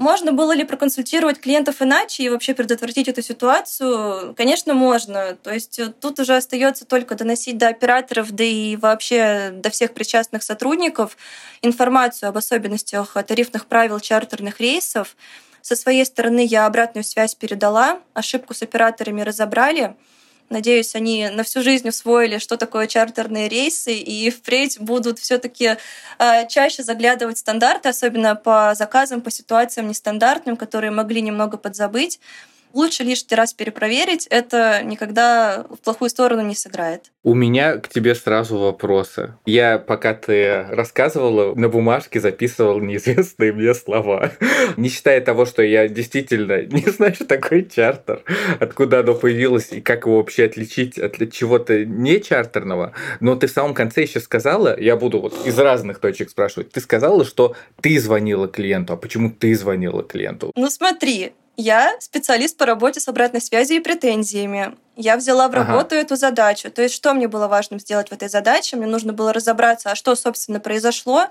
Можно 0.00 0.32
было 0.32 0.52
ли 0.52 0.64
проконсультировать 0.64 1.40
клиентов 1.40 1.82
иначе 1.82 2.22
и 2.22 2.30
вообще 2.30 2.54
предотвратить 2.54 3.08
эту 3.08 3.20
ситуацию? 3.20 4.34
Конечно, 4.34 4.72
можно. 4.72 5.36
То 5.42 5.52
есть 5.52 5.78
э, 5.78 5.88
тут 5.88 6.18
уже 6.18 6.36
остается 6.36 6.86
только 6.86 7.16
доносить 7.16 7.58
до 7.58 7.68
операторов, 7.68 8.32
да 8.32 8.42
и 8.42 8.76
вообще 8.76 9.50
до 9.52 9.68
всех 9.68 9.92
причастных 9.92 10.42
сотрудников 10.42 11.18
информацию 11.60 12.30
об 12.30 12.38
особенностях 12.38 13.14
тарифных 13.26 13.66
правил 13.66 14.00
чартерных 14.00 14.58
рейсов. 14.58 15.16
Со 15.60 15.76
своей 15.76 16.06
стороны 16.06 16.46
я 16.46 16.64
обратную 16.64 17.04
связь 17.04 17.34
передала, 17.34 18.00
ошибку 18.14 18.54
с 18.54 18.62
операторами 18.62 19.20
разобрали— 19.20 19.96
Надеюсь, 20.50 20.96
они 20.96 21.28
на 21.28 21.44
всю 21.44 21.62
жизнь 21.62 21.88
усвоили, 21.88 22.38
что 22.38 22.56
такое 22.56 22.88
чартерные 22.88 23.48
рейсы, 23.48 23.94
и 23.94 24.30
впредь 24.30 24.80
будут 24.80 25.20
все-таки 25.20 25.76
а, 26.18 26.44
чаще 26.44 26.82
заглядывать 26.82 27.38
стандарты, 27.38 27.88
особенно 27.88 28.34
по 28.34 28.74
заказам, 28.74 29.20
по 29.20 29.30
ситуациям 29.30 29.86
нестандартным, 29.86 30.56
которые 30.56 30.90
могли 30.90 31.22
немного 31.22 31.56
подзабыть. 31.56 32.18
Лучше 32.72 33.02
лишний 33.02 33.36
раз 33.36 33.52
перепроверить, 33.52 34.26
это 34.28 34.82
никогда 34.84 35.66
в 35.68 35.78
плохую 35.78 36.08
сторону 36.08 36.42
не 36.42 36.54
сыграет. 36.54 37.10
У 37.22 37.34
меня 37.34 37.76
к 37.76 37.88
тебе 37.88 38.14
сразу 38.14 38.58
вопросы. 38.58 39.34
Я, 39.44 39.78
пока 39.78 40.14
ты 40.14 40.62
рассказывала, 40.70 41.54
на 41.54 41.68
бумажке 41.68 42.20
записывал 42.20 42.80
неизвестные 42.80 43.52
мне 43.52 43.74
слова. 43.74 44.32
Не 44.76 44.88
считая 44.88 45.20
того, 45.20 45.44
что 45.44 45.62
я 45.62 45.88
действительно 45.88 46.62
не 46.70 46.90
знаю, 46.90 47.14
что 47.14 47.26
такое 47.26 47.62
чартер, 47.62 48.22
откуда 48.58 49.00
оно 49.00 49.14
появилось 49.14 49.72
и 49.72 49.80
как 49.80 50.06
его 50.06 50.18
вообще 50.18 50.44
отличить 50.44 50.98
от 50.98 51.16
чего-то 51.32 51.84
не 51.84 52.20
чартерного. 52.20 52.92
Но 53.20 53.36
ты 53.36 53.46
в 53.46 53.50
самом 53.50 53.74
конце 53.74 54.02
еще 54.02 54.20
сказала, 54.20 54.78
я 54.80 54.96
буду 54.96 55.20
вот 55.20 55.46
из 55.46 55.58
разных 55.58 55.98
точек 55.98 56.30
спрашивать, 56.30 56.70
ты 56.70 56.80
сказала, 56.80 57.24
что 57.24 57.54
ты 57.80 57.98
звонила 57.98 58.48
клиенту. 58.48 58.94
А 58.94 58.96
почему 58.96 59.30
ты 59.30 59.54
звонила 59.54 60.02
клиенту? 60.02 60.52
Ну 60.56 60.70
смотри, 60.70 61.32
я 61.60 61.94
специалист 62.00 62.56
по 62.56 62.66
работе 62.66 63.00
с 63.00 63.08
обратной 63.08 63.40
связью 63.40 63.76
и 63.76 63.80
претензиями. 63.80 64.76
Я 64.96 65.16
взяла 65.16 65.48
в 65.48 65.54
работу 65.54 65.94
ага. 65.94 65.96
эту 65.96 66.16
задачу. 66.16 66.70
То 66.70 66.82
есть, 66.82 66.94
что 66.94 67.14
мне 67.14 67.28
было 67.28 67.48
важно 67.48 67.78
сделать 67.78 68.08
в 68.08 68.12
этой 68.12 68.28
задаче? 68.28 68.76
Мне 68.76 68.86
нужно 68.86 69.12
было 69.12 69.32
разобраться, 69.32 69.90
а 69.90 69.94
что, 69.94 70.14
собственно, 70.14 70.60
произошло, 70.60 71.26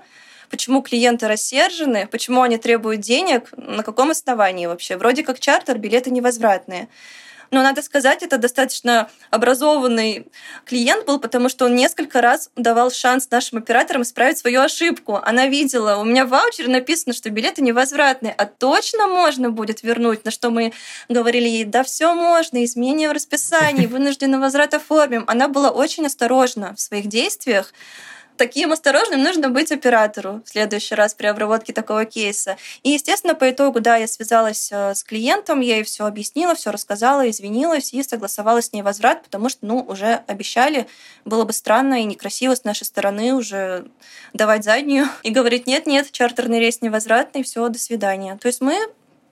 почему 0.50 0.82
клиенты 0.82 1.28
рассержены, 1.28 2.06
почему 2.06 2.42
они 2.42 2.58
требуют 2.58 3.00
денег, 3.00 3.50
на 3.56 3.82
каком 3.82 4.10
основании 4.10 4.66
вообще. 4.66 4.96
Вроде 4.96 5.22
как 5.22 5.40
чартер, 5.40 5.78
билеты 5.78 6.10
невозвратные. 6.10 6.88
Но 7.50 7.62
надо 7.62 7.82
сказать, 7.82 8.22
это 8.22 8.38
достаточно 8.38 9.10
образованный 9.30 10.28
клиент 10.64 11.04
был, 11.06 11.18
потому 11.18 11.48
что 11.48 11.64
он 11.64 11.74
несколько 11.74 12.20
раз 12.20 12.50
давал 12.54 12.92
шанс 12.92 13.28
нашим 13.30 13.58
операторам 13.58 14.02
исправить 14.02 14.38
свою 14.38 14.60
ошибку. 14.60 15.16
Она 15.16 15.48
видела, 15.48 15.96
у 15.96 16.04
меня 16.04 16.24
в 16.24 16.28
ваучере 16.28 16.68
написано, 16.68 17.12
что 17.12 17.28
билеты 17.30 17.62
невозвратные, 17.62 18.32
а 18.32 18.46
точно 18.46 19.08
можно 19.08 19.50
будет 19.50 19.82
вернуть, 19.82 20.24
на 20.24 20.30
что 20.30 20.50
мы 20.50 20.72
говорили 21.08 21.48
ей, 21.48 21.64
да 21.64 21.82
все 21.82 22.14
можно, 22.14 22.64
изменение 22.64 23.08
в 23.08 23.12
расписании, 23.12 23.86
вынужденный 23.90 24.38
возврат 24.38 24.74
оформим. 24.74 25.24
Она 25.26 25.48
была 25.48 25.70
очень 25.70 26.06
осторожна 26.06 26.74
в 26.76 26.80
своих 26.80 27.06
действиях, 27.06 27.72
таким 28.40 28.72
осторожным 28.72 29.22
нужно 29.22 29.50
быть 29.50 29.70
оператору 29.70 30.40
в 30.46 30.48
следующий 30.48 30.94
раз 30.94 31.12
при 31.12 31.26
обработке 31.26 31.74
такого 31.74 32.06
кейса. 32.06 32.56
И, 32.82 32.88
естественно, 32.88 33.34
по 33.34 33.50
итогу, 33.50 33.80
да, 33.80 33.96
я 33.96 34.06
связалась 34.06 34.70
э, 34.72 34.94
с 34.94 35.04
клиентом, 35.04 35.60
я 35.60 35.74
ей 35.74 35.84
все 35.84 36.06
объяснила, 36.06 36.54
все 36.54 36.70
рассказала, 36.70 37.28
извинилась 37.28 37.92
и 37.92 38.02
согласовала 38.02 38.62
с 38.62 38.72
ней 38.72 38.80
возврат, 38.80 39.22
потому 39.24 39.50
что, 39.50 39.66
ну, 39.66 39.80
уже 39.80 40.22
обещали, 40.26 40.86
было 41.26 41.44
бы 41.44 41.52
странно 41.52 42.00
и 42.00 42.04
некрасиво 42.04 42.54
с 42.54 42.64
нашей 42.64 42.84
стороны 42.84 43.34
уже 43.34 43.84
давать 44.32 44.64
заднюю 44.64 45.06
и 45.22 45.28
говорить, 45.28 45.66
нет-нет, 45.66 46.10
чартерный 46.10 46.60
рейс 46.60 46.80
невозвратный, 46.80 47.42
все, 47.42 47.68
до 47.68 47.78
свидания. 47.78 48.38
То 48.40 48.46
есть 48.46 48.62
мы 48.62 48.74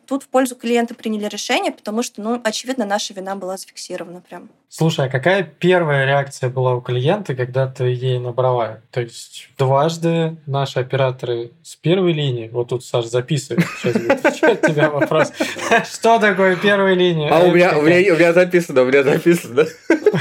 тут 0.09 0.23
в 0.23 0.29
пользу 0.29 0.57
клиента 0.57 0.95
приняли 0.95 1.27
решение, 1.27 1.71
потому 1.71 2.03
что, 2.03 2.23
ну, 2.23 2.41
очевидно, 2.43 2.87
наша 2.87 3.13
вина 3.13 3.37
была 3.37 3.59
зафиксирована 3.59 4.23
прям. 4.23 4.49
Слушай, 4.71 5.07
а 5.07 5.09
какая 5.09 5.43
первая 5.43 6.07
реакция 6.07 6.49
была 6.49 6.75
у 6.75 6.81
клиента, 6.81 7.35
когда 7.35 7.67
ты 7.67 7.85
ей 7.85 8.19
набрала? 8.19 8.81
То 8.91 9.03
есть 9.03 9.51
дважды 9.59 10.37
наши 10.47 10.81
операторы 10.81 11.53
с 11.63 11.77
первой 11.77 12.13
линии, 12.13 12.49
вот 12.49 12.69
тут 12.69 12.85
Саш 12.85 13.07
записывает, 13.07 13.67
сейчас 13.79 13.95
будет 13.95 14.25
отвечать 14.25 14.63
тебя 14.63 14.91
вопрос, 14.91 15.33
что 15.91 16.19
такое 16.19 16.57
первая 16.57 16.95
линия? 16.95 17.31
А 17.31 17.41
у 17.41 17.53
меня, 17.53 17.79
у 17.79 17.83
меня, 17.83 18.15
у 18.15 18.17
меня 18.17 18.33
записано, 18.33 18.83
у 18.83 18.87
меня 18.87 19.03
записано. 19.03 19.67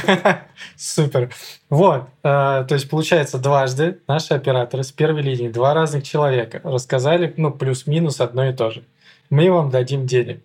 Супер. 0.75 1.29
Вот, 1.69 2.03
э, 2.23 2.65
то 2.67 2.67
есть 2.71 2.89
получается 2.89 3.37
дважды 3.37 3.99
наши 4.07 4.33
операторы 4.33 4.83
с 4.83 4.91
первой 4.91 5.21
линии, 5.21 5.47
два 5.47 5.73
разных 5.73 6.03
человека 6.03 6.59
рассказали, 6.63 7.33
ну, 7.37 7.51
плюс-минус 7.51 8.19
одно 8.19 8.49
и 8.49 8.53
то 8.53 8.71
же 8.71 8.83
мы 9.29 9.51
вам 9.51 9.69
дадим 9.69 10.05
денег. 10.05 10.41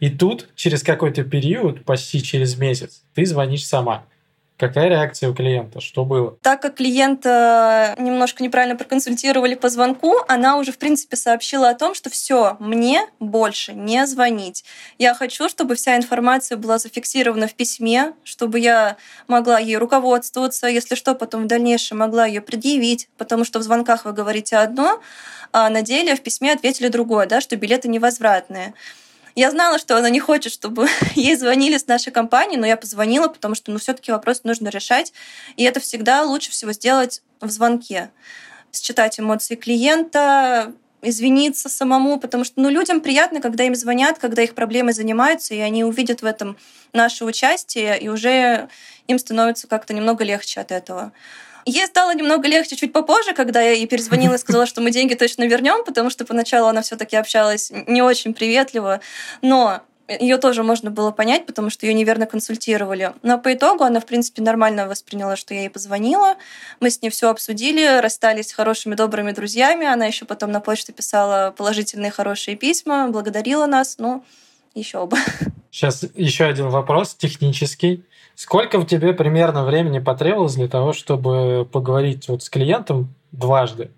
И 0.00 0.10
тут 0.10 0.48
через 0.54 0.82
какой-то 0.82 1.24
период, 1.24 1.84
почти 1.84 2.22
через 2.22 2.56
месяц, 2.56 3.02
ты 3.14 3.26
звонишь 3.26 3.66
сама. 3.66 4.04
Какая 4.58 4.88
реакция 4.88 5.30
у 5.30 5.34
клиента? 5.34 5.80
Что 5.80 6.04
было? 6.04 6.36
Так 6.42 6.60
как 6.60 6.74
клиента 6.74 7.94
немножко 7.96 8.42
неправильно 8.42 8.74
проконсультировали 8.74 9.54
по 9.54 9.68
звонку, 9.68 10.16
она 10.26 10.56
уже, 10.56 10.72
в 10.72 10.78
принципе, 10.78 11.16
сообщила 11.16 11.68
о 11.68 11.74
том, 11.74 11.94
что 11.94 12.10
все, 12.10 12.56
мне 12.58 13.06
больше 13.20 13.72
не 13.72 14.04
звонить. 14.04 14.64
Я 14.98 15.14
хочу, 15.14 15.48
чтобы 15.48 15.76
вся 15.76 15.96
информация 15.96 16.58
была 16.58 16.78
зафиксирована 16.78 17.46
в 17.46 17.54
письме, 17.54 18.14
чтобы 18.24 18.58
я 18.58 18.96
могла 19.28 19.60
ей 19.60 19.76
руководствоваться, 19.76 20.66
если 20.66 20.96
что, 20.96 21.14
потом 21.14 21.44
в 21.44 21.46
дальнейшем 21.46 21.98
могла 21.98 22.26
ее 22.26 22.40
предъявить, 22.40 23.08
потому 23.16 23.44
что 23.44 23.60
в 23.60 23.62
звонках 23.62 24.06
вы 24.06 24.12
говорите 24.12 24.56
одно, 24.56 25.00
а 25.52 25.70
на 25.70 25.82
деле 25.82 26.16
в 26.16 26.20
письме 26.20 26.52
ответили 26.52 26.88
другое, 26.88 27.26
да, 27.26 27.40
что 27.40 27.54
билеты 27.56 27.88
невозвратные. 27.88 28.74
Я 29.38 29.52
знала, 29.52 29.78
что 29.78 29.96
она 29.96 30.10
не 30.10 30.18
хочет, 30.18 30.52
чтобы 30.52 30.88
ей 31.14 31.36
звонили 31.36 31.78
с 31.78 31.86
нашей 31.86 32.10
компании, 32.10 32.56
но 32.56 32.66
я 32.66 32.76
позвонила, 32.76 33.28
потому 33.28 33.54
что 33.54 33.70
ну, 33.70 33.78
все-таки 33.78 34.10
вопрос 34.10 34.42
нужно 34.42 34.66
решать. 34.66 35.12
И 35.56 35.62
это 35.62 35.78
всегда 35.78 36.24
лучше 36.24 36.50
всего 36.50 36.72
сделать 36.72 37.22
в 37.40 37.48
звонке. 37.48 38.10
Считать 38.72 39.20
эмоции 39.20 39.54
клиента, 39.54 40.72
извиниться 41.02 41.68
самому, 41.68 42.18
потому 42.18 42.42
что 42.42 42.60
ну, 42.60 42.68
людям 42.68 43.00
приятно, 43.00 43.40
когда 43.40 43.62
им 43.62 43.76
звонят, 43.76 44.18
когда 44.18 44.42
их 44.42 44.56
проблемы 44.56 44.92
занимаются, 44.92 45.54
и 45.54 45.60
они 45.60 45.84
увидят 45.84 46.22
в 46.22 46.24
этом 46.24 46.56
наше 46.92 47.24
участие, 47.24 47.96
и 47.96 48.08
уже 48.08 48.68
им 49.06 49.20
становится 49.20 49.68
как-то 49.68 49.94
немного 49.94 50.24
легче 50.24 50.60
от 50.60 50.72
этого. 50.72 51.12
Ей 51.68 51.86
стало 51.86 52.14
немного 52.14 52.48
легче 52.48 52.76
чуть 52.76 52.94
попозже, 52.94 53.34
когда 53.34 53.60
я 53.60 53.72
ей 53.72 53.86
перезвонила 53.86 54.36
и 54.36 54.38
сказала, 54.38 54.64
что 54.64 54.80
мы 54.80 54.90
деньги 54.90 55.12
точно 55.12 55.42
вернем, 55.42 55.84
потому 55.84 56.08
что 56.08 56.24
поначалу 56.24 56.66
она 56.66 56.80
все-таки 56.80 57.14
общалась 57.14 57.70
не 57.86 58.00
очень 58.00 58.32
приветливо. 58.32 59.00
Но 59.42 59.82
ее 60.08 60.38
тоже 60.38 60.62
можно 60.62 60.90
было 60.90 61.10
понять, 61.10 61.44
потому 61.44 61.68
что 61.68 61.84
ее 61.84 61.92
неверно 61.92 62.24
консультировали. 62.24 63.12
Но 63.22 63.38
по 63.38 63.52
итогу 63.52 63.84
она, 63.84 64.00
в 64.00 64.06
принципе, 64.06 64.40
нормально 64.40 64.88
восприняла, 64.88 65.36
что 65.36 65.52
я 65.52 65.60
ей 65.60 65.68
позвонила. 65.68 66.36
Мы 66.80 66.88
с 66.88 67.02
ней 67.02 67.10
все 67.10 67.28
обсудили, 67.28 68.00
расстались 68.00 68.50
хорошими, 68.50 68.94
добрыми 68.94 69.32
друзьями. 69.32 69.86
Она 69.86 70.06
еще 70.06 70.24
потом 70.24 70.50
на 70.52 70.60
почту 70.60 70.94
писала 70.94 71.52
положительные, 71.54 72.10
хорошие 72.10 72.56
письма, 72.56 73.08
благодарила 73.08 73.66
нас. 73.66 73.96
Ну, 73.98 74.24
еще 74.74 75.04
бы. 75.04 75.18
Сейчас 75.70 76.04
еще 76.14 76.44
один 76.44 76.68
вопрос 76.68 77.14
технический. 77.14 78.04
Сколько 78.34 78.78
в 78.78 78.86
тебе 78.86 79.12
примерно 79.12 79.64
времени 79.64 79.98
потребовалось 79.98 80.54
для 80.54 80.68
того, 80.68 80.92
чтобы 80.92 81.68
поговорить 81.70 82.28
вот 82.28 82.42
с 82.42 82.50
клиентом 82.50 83.14
дважды? 83.32 83.90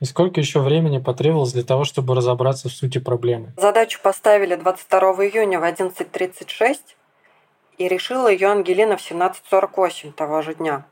И 0.00 0.06
сколько 0.06 0.40
еще 0.40 0.60
времени 0.60 0.98
потребовалось 0.98 1.52
для 1.52 1.62
того, 1.62 1.84
чтобы 1.84 2.14
разобраться 2.14 2.68
в 2.68 2.72
сути 2.72 2.98
проблемы? 2.98 3.52
Задачу 3.56 4.00
поставили 4.02 4.56
22 4.56 5.00
июня 5.26 5.60
в 5.60 5.64
11.36, 5.64 6.76
и 7.78 7.88
решила 7.88 8.28
ее 8.28 8.48
Ангелина 8.48 8.96
в 8.96 9.00
17.48 9.00 10.12
того 10.12 10.42
же 10.42 10.54
дня. 10.54 10.84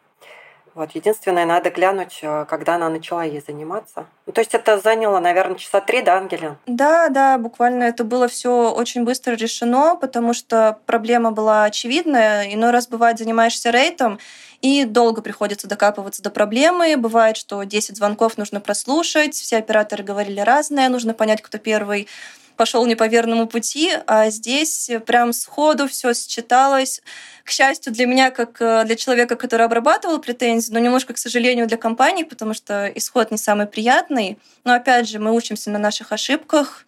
Вот, 0.75 0.93
единственное, 0.95 1.45
надо 1.45 1.71
глянуть, 1.71 2.21
э, 2.23 2.47
когда 2.49 2.77
она 2.77 2.89
начала 2.89 3.25
ей 3.25 3.43
заниматься. 3.47 4.07
Ну, 4.27 4.33
то 4.33 4.41
есть 4.41 4.55
это 4.55 4.79
заняло, 4.79 5.21
наверное, 5.21 5.57
часа 5.57 5.81
три, 5.81 6.01
да, 6.01 6.17
Ангелина? 6.17 6.57
Да, 6.67 7.09
да, 7.11 7.37
буквально 7.37 7.85
это 7.85 8.05
было 8.05 8.27
все 8.27 8.73
очень 8.73 9.05
быстро 9.05 9.35
решено, 9.35 9.97
потому 9.97 10.33
что 10.33 10.79
проблема 10.87 11.31
была 11.31 11.65
очевидная. 11.65 12.53
Иной 12.55 12.71
раз 12.71 12.89
бывает, 12.89 13.19
занимаешься 13.19 13.71
рейтом, 13.71 14.19
и 14.63 14.85
долго 14.85 15.21
приходится 15.21 15.67
докапываться 15.67 16.23
до 16.23 16.31
проблемы. 16.31 16.97
Бывает, 16.97 17.37
что 17.37 17.63
10 17.65 17.97
звонков 17.97 18.39
нужно 18.39 18.61
прослушать, 18.61 19.35
все 19.35 19.59
операторы 19.59 20.05
говорили 20.05 20.41
разное, 20.41 20.89
нужно 20.89 21.13
понять, 21.13 21.43
кто 21.43 21.59
первый 21.59 22.09
пошел 22.57 22.87
не 22.87 22.95
по 22.95 23.07
верному 23.07 23.47
пути, 23.47 23.91
а 24.07 24.31
здесь 24.31 24.91
прям 25.07 25.33
сходу 25.33 25.89
все 25.89 26.15
считалось. 26.15 27.03
К 27.45 27.51
счастью 27.51 27.93
для 27.93 28.07
меня, 28.07 28.31
как 28.31 28.61
э, 28.61 28.85
для 28.85 28.95
человека, 28.95 29.37
который 29.37 29.67
обрабатывал 29.67 30.21
претензии, 30.21 30.73
но 30.73 30.79
немножко, 30.79 31.13
к 31.13 31.19
сожалению, 31.19 31.67
для 31.67 31.77
компании, 31.77 32.23
потому 32.23 32.55
что 32.55 32.91
исход 32.95 33.31
не 33.31 33.39
самый 33.39 33.67
приятный. 33.67 34.39
Но 34.65 34.75
опять 34.75 35.09
же, 35.09 35.19
мы 35.19 35.33
учимся 35.33 35.71
на 35.71 35.79
наших 35.79 36.13
ошибках, 36.13 36.87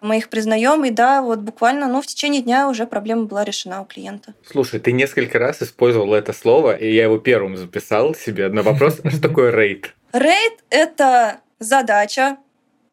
мы 0.00 0.18
их 0.18 0.28
признаем, 0.28 0.84
и 0.84 0.90
да, 0.90 1.22
вот 1.22 1.40
буквально, 1.40 1.88
ну, 1.88 2.00
в 2.00 2.06
течение 2.06 2.42
дня 2.42 2.68
уже 2.68 2.86
проблема 2.86 3.24
была 3.24 3.44
решена 3.44 3.82
у 3.82 3.84
клиента. 3.84 4.34
Слушай, 4.48 4.80
ты 4.80 4.92
несколько 4.92 5.38
раз 5.38 5.62
использовал 5.62 6.14
это 6.14 6.32
слово, 6.32 6.76
и 6.76 6.94
я 6.94 7.04
его 7.04 7.18
первым 7.18 7.56
записал 7.56 8.14
себе 8.14 8.48
на 8.48 8.62
вопрос, 8.62 9.00
что 9.04 9.20
такое 9.20 9.50
рейд? 9.50 9.94
Рейд— 10.12 10.60
это 10.70 11.40
задача, 11.58 12.36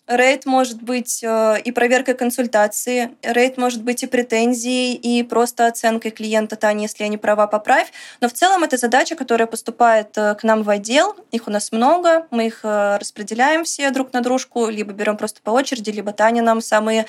Рейд 0.06 0.46
может 0.46 0.82
быть 0.82 1.24
э, 1.24 1.62
и 1.64 1.72
проверкой 1.72 2.16
консультации, 2.16 3.16
рейд 3.22 3.58
может 3.58 3.84
быть 3.84 4.04
и 4.04 4.08
претензией, 4.08 4.96
и 4.96 5.24
просто 5.24 5.66
оценкой 5.66 6.12
клиента, 6.12 6.58
Таня, 6.58 6.84
если 6.84 7.04
я 7.04 7.10
не 7.10 7.18
права, 7.18 7.48
поправь. 7.48 7.90
Но 8.20 8.28
в 8.28 8.34
целом 8.34 8.66
это 8.66 8.76
задача, 8.76 9.16
которая 9.16 9.48
поступает 9.48 10.10
э, 10.18 10.36
к 10.36 10.44
нам 10.44 10.64
в 10.64 10.70
отдел. 10.70 11.16
Их 11.32 11.48
у 11.48 11.52
нас 11.52 11.72
много, 11.72 12.28
мы 12.32 12.48
их 12.48 12.60
э, 12.64 12.98
распределяем 12.98 13.64
все 13.64 13.92
друг 13.92 14.12
на 14.12 14.20
дружку, 14.20 14.68
либо 14.68 14.92
берем 14.92 15.16
просто 15.16 15.40
по 15.42 15.52
очереди, 15.52 15.92
либо 15.92 16.12
Таня 16.12 16.42
нам 16.42 16.60
самые 16.60 17.06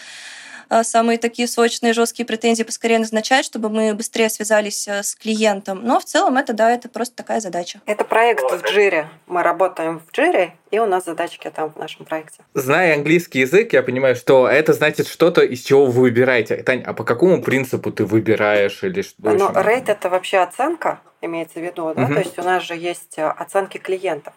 самые 0.83 1.19
такие 1.19 1.49
сочные, 1.49 1.93
жесткие 1.93 2.27
претензии 2.27 2.63
поскорее 2.63 2.99
назначать, 2.99 3.45
чтобы 3.45 3.69
мы 3.69 3.95
быстрее 3.95 4.29
связались 4.29 4.87
э, 4.89 5.03
с 5.03 5.15
клиентом. 5.15 5.81
Но 5.83 6.01
в 6.01 6.05
целом 6.05 6.37
это, 6.37 6.53
да, 6.53 6.73
это 6.73 6.89
просто 6.89 7.17
такая 7.17 7.41
задача. 7.41 7.81
Это 7.87 8.05
проект 8.05 8.45
в 8.51 8.63
Джире. 8.67 9.09
Мы 9.27 9.43
работаем 9.43 10.01
в 10.01 10.13
Джире, 10.13 10.55
и 10.71 10.79
у 10.79 10.87
нас 10.87 11.05
задачки 11.05 11.51
там 11.55 11.73
в 11.73 11.77
нашем 11.77 12.05
проекте. 12.05 12.43
Зная 12.55 12.95
английский 12.95 13.41
язык, 13.41 13.73
я 13.73 13.83
понимаю, 13.83 14.17
что 14.17 14.49
это 14.49 14.73
значит 14.73 15.09
что-то, 15.09 15.43
из 15.43 15.61
чего 15.61 15.87
вы 15.87 16.03
выбираете. 16.03 16.57
Тань, 16.57 16.83
а 16.85 16.93
по 16.95 17.05
какому 17.05 17.43
принципу 17.43 17.91
ты 17.91 18.05
выбираешь 18.05 18.83
или 18.83 19.03
что? 19.03 19.15
Ну, 19.31 19.51
рейд 19.55 19.89
это 19.89 20.09
вообще 20.09 20.39
оценка, 20.39 21.01
имеется 21.21 21.61
в 21.61 21.63
виду, 21.63 21.93
да? 21.95 22.05
Угу. 22.05 22.15
То 22.15 22.19
есть 22.21 22.39
у 22.39 22.43
нас 22.43 22.63
же 22.63 22.75
есть 22.75 23.19
э, 23.19 23.27
оценки 23.27 23.79
клиентов. 23.79 24.35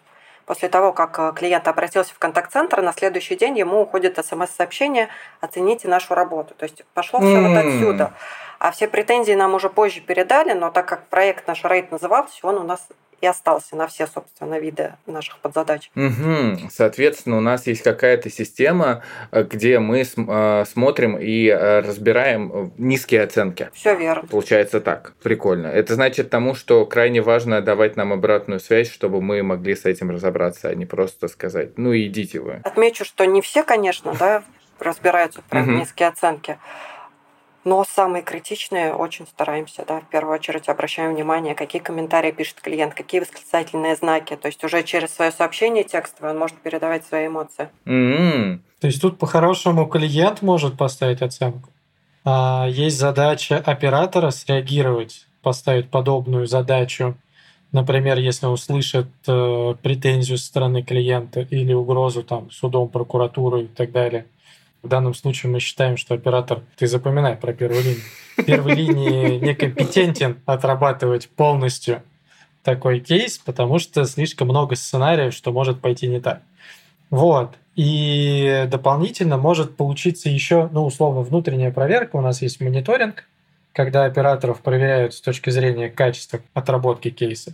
После 0.47 0.69
того, 0.69 0.93
как 0.93 1.19
э, 1.19 1.33
клиент 1.35 1.67
обратился 1.67 2.13
в 2.13 2.19
контакт-центр, 2.19 2.81
на 2.81 2.93
следующий 2.93 3.35
день 3.35 3.59
ему 3.59 3.81
уходит 3.81 4.17
смс-сообщение 4.25 5.09
«Оцените 5.41 5.89
нашу 5.89 6.15
работу». 6.15 6.55
То 6.55 6.63
есть 6.63 6.85
пошло 6.93 7.19
все 7.19 7.35
mm. 7.35 7.47
вот 7.47 7.57
отсюда. 7.57 8.13
А 8.59 8.71
все 8.71 8.87
претензии 8.87 9.33
нам 9.33 9.53
уже 9.53 9.69
позже 9.69 10.01
передали, 10.01 10.53
но 10.53 10.71
так 10.71 10.87
как 10.87 11.07
проект 11.07 11.47
наш 11.47 11.63
рейд 11.63 11.91
назывался, 11.91 12.39
он 12.43 12.57
у 12.57 12.63
нас 12.63 12.87
и 13.21 13.25
остался 13.25 13.75
на 13.75 13.87
все, 13.87 14.07
собственно, 14.07 14.59
виды 14.59 14.93
наших 15.05 15.39
подзадач. 15.39 15.89
Угу. 15.95 16.69
Соответственно, 16.69 17.37
у 17.37 17.41
нас 17.41 17.65
есть 17.65 17.81
какая-то 17.81 18.29
система, 18.29 19.03
э, 19.31 19.43
где 19.43 19.79
мы 19.79 20.01
э, 20.01 20.65
смотрим 20.65 21.17
и 21.17 21.47
э, 21.47 21.79
разбираем 21.79 22.71
низкие 22.77 23.23
оценки. 23.23 23.69
Все 23.73 23.95
верно. 23.95 24.27
Получается 24.27 24.81
так. 24.81 25.13
Прикольно. 25.23 25.67
Это 25.67 25.95
значит 25.95 26.29
тому, 26.29 26.53
что 26.53 26.85
крайне 26.85 27.21
важно 27.21 27.61
давать 27.61 27.95
нам 27.95 28.13
обратную 28.13 28.59
связь, 28.59 28.91
чтобы 28.91 29.21
мы 29.21 29.41
могли 29.41 29.75
с 29.75 29.85
этим 29.85 30.11
разобраться, 30.11 30.69
а 30.69 30.75
не 30.75 30.85
просто 30.85 31.27
сказать, 31.27 31.77
ну 31.77 31.95
идите 31.95 32.39
вы. 32.39 32.61
Отмечу, 32.63 33.03
что 33.03 33.25
не 33.25 33.41
все, 33.41 33.63
конечно, 33.63 34.13
да, 34.19 34.43
разбираются 34.79 35.41
угу. 35.51 35.71
низкие 35.71 36.09
оценки. 36.09 36.59
Но 37.67 37.83
самые 37.83 38.23
критичные 38.23 38.93
очень 38.93 39.27
стараемся, 39.27 39.83
да, 39.85 39.99
в 39.99 40.05
первую 40.05 40.35
очередь 40.35 40.69
обращаем 40.69 41.13
внимание, 41.13 41.53
какие 41.53 41.81
комментарии 41.81 42.31
пишет 42.31 42.61
клиент, 42.61 42.93
какие 42.93 43.19
восклицательные 43.19 43.97
знаки. 43.97 44.37
То 44.37 44.47
есть 44.47 44.63
уже 44.63 44.83
через 44.83 45.13
свое 45.13 45.33
сообщение 45.33 45.83
текстовое 45.83 46.31
он 46.31 46.39
может 46.39 46.55
передавать 46.59 47.05
свои 47.05 47.27
эмоции. 47.27 47.67
Mm-hmm. 47.83 48.59
То 48.79 48.87
есть 48.87 49.01
тут 49.01 49.19
по-хорошему 49.19 49.85
клиент 49.85 50.41
может 50.41 50.77
поставить 50.77 51.21
оценку. 51.21 51.69
А 52.23 52.67
есть 52.69 52.97
задача 52.97 53.57
оператора 53.57 54.31
среагировать, 54.31 55.27
поставить 55.41 55.89
подобную 55.89 56.47
задачу. 56.47 57.17
Например, 57.73 58.17
если 58.17 58.45
услышит 58.45 59.09
э, 59.27 59.75
претензию 59.83 60.37
со 60.37 60.45
стороны 60.45 60.83
клиента 60.83 61.41
или 61.41 61.73
угрозу 61.73 62.23
там 62.23 62.49
судом, 62.49 62.87
прокуратурой 62.87 63.63
и 63.63 63.67
так 63.67 63.91
далее– 63.91 64.25
в 64.87 64.89
данном 64.89 65.13
случае 65.13 65.51
мы 65.51 65.59
считаем, 65.59 65.97
что 65.97 66.15
оператор, 66.15 66.61
ты 66.77 66.87
запоминай 66.87 67.35
про 67.35 67.53
первую 67.53 67.83
линию, 67.83 68.01
первой 68.45 68.73
линии 68.73 69.37
некомпетентен 69.37 70.37
отрабатывать 70.45 71.29
полностью 71.29 72.01
такой 72.63 73.01
кейс, 73.01 73.37
потому 73.37 73.79
что 73.79 74.05
слишком 74.05 74.47
много 74.47 74.75
сценариев, 74.75 75.33
что 75.33 75.51
может 75.51 75.81
пойти 75.81 76.07
не 76.07 76.21
так. 76.21 76.41
Вот. 77.09 77.55
И 77.75 78.65
дополнительно 78.71 79.37
может 79.37 79.75
получиться 79.75 80.29
еще, 80.29 80.69
ну, 80.71 80.85
условно, 80.85 81.21
внутренняя 81.21 81.71
проверка. 81.71 82.15
У 82.15 82.21
нас 82.21 82.41
есть 82.41 82.61
мониторинг, 82.61 83.25
когда 83.73 84.05
операторов 84.05 84.61
проверяют 84.61 85.13
с 85.13 85.21
точки 85.21 85.49
зрения 85.49 85.89
качества 85.89 86.39
отработки 86.53 87.09
кейса. 87.09 87.53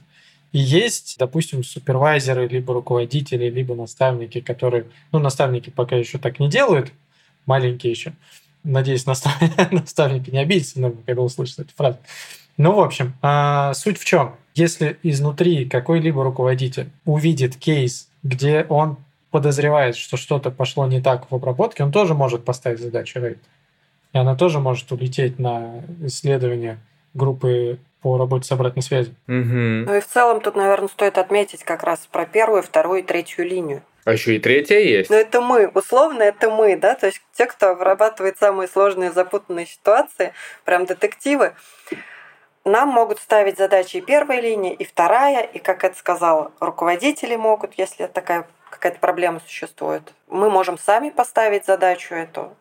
И 0.52 0.60
есть, 0.60 1.16
допустим, 1.18 1.64
супервайзеры, 1.64 2.48
либо 2.48 2.76
руководители, 2.76 3.50
либо 3.50 3.74
наставники, 3.74 4.40
которые, 4.40 4.86
ну, 5.12 5.18
наставники 5.18 5.72
пока 5.72 5.96
еще 5.96 6.20
так 6.20 6.40
не 6.40 6.48
делают, 6.48 6.92
маленький 7.46 7.90
еще. 7.90 8.14
Надеюсь, 8.64 9.06
наставники 9.72 10.30
не 10.30 10.40
обидятся, 10.40 10.94
когда 11.06 11.22
услышат 11.22 11.60
эту 11.60 11.74
фразу. 11.76 11.98
Ну, 12.58 12.76
в 12.76 12.80
общем, 12.80 13.14
а, 13.22 13.74
суть 13.74 14.00
в 14.00 14.06
чем? 14.06 14.36
Если 14.56 14.98
изнутри 15.02 15.66
какой-либо 15.66 16.24
руководитель 16.24 16.90
увидит 17.06 17.56
кейс, 17.56 18.10
где 18.22 18.66
он 18.70 18.98
подозревает, 19.32 19.96
что 19.96 20.16
что-то 20.16 20.52
пошло 20.52 20.86
не 20.86 21.02
так 21.02 21.30
в 21.32 21.36
обработке, 21.36 21.84
он 21.84 21.92
тоже 21.92 22.14
может 22.14 22.46
поставить 22.46 22.80
задачу 22.80 23.20
рейд. 23.20 23.40
И 24.14 24.18
она 24.18 24.36
тоже 24.36 24.60
может 24.60 24.92
улететь 24.92 25.40
на 25.40 25.82
исследование 26.02 26.78
группы 27.16 27.80
по 28.04 28.18
работе 28.18 28.46
с 28.46 28.52
обратной 28.52 28.84
связью. 28.84 29.16
Угу. 29.28 29.88
Ну 29.88 29.96
и 29.96 30.02
в 30.02 30.08
целом 30.08 30.42
тут, 30.42 30.56
наверное, 30.56 30.90
стоит 30.90 31.18
отметить 31.18 31.64
как 31.64 31.84
раз 31.84 32.06
про 32.12 32.26
первую, 32.26 32.62
вторую 32.62 33.00
и 33.00 33.04
третью 33.04 33.48
линию. 33.48 33.82
А 34.04 34.12
еще 34.12 34.36
и 34.36 34.40
третья 34.40 34.78
есть. 34.80 35.10
Но 35.10 35.16
это 35.16 35.40
мы, 35.40 35.70
условно, 35.74 36.22
это 36.22 36.50
мы, 36.50 36.76
да, 36.76 36.94
то 36.96 37.08
есть 37.08 37.22
те, 37.34 37.46
кто 37.46 37.70
обрабатывает 37.70 38.38
самые 38.38 38.68
сложные 38.68 39.14
запутанные 39.14 39.66
ситуации, 39.66 40.34
прям 40.66 40.86
детективы, 40.86 41.54
нам 42.66 42.90
могут 42.90 43.20
ставить 43.20 43.58
задачи 43.58 43.98
и 43.98 44.02
первая 44.02 44.42
линия, 44.42 44.74
и 44.74 44.84
вторая, 44.84 45.44
и, 45.44 45.60
как 45.60 45.86
это 45.86 45.98
сказал, 45.98 46.52
руководители 46.60 47.38
могут, 47.38 47.76
если 47.76 48.08
такая 48.08 48.46
какая-то 48.70 49.00
проблема 49.00 49.40
существует. 49.40 50.14
Мы 50.28 50.50
можем 50.50 50.78
сами 50.78 51.10
поставить 51.10 51.66
задачу 51.66 52.16
эту. 52.16 52.54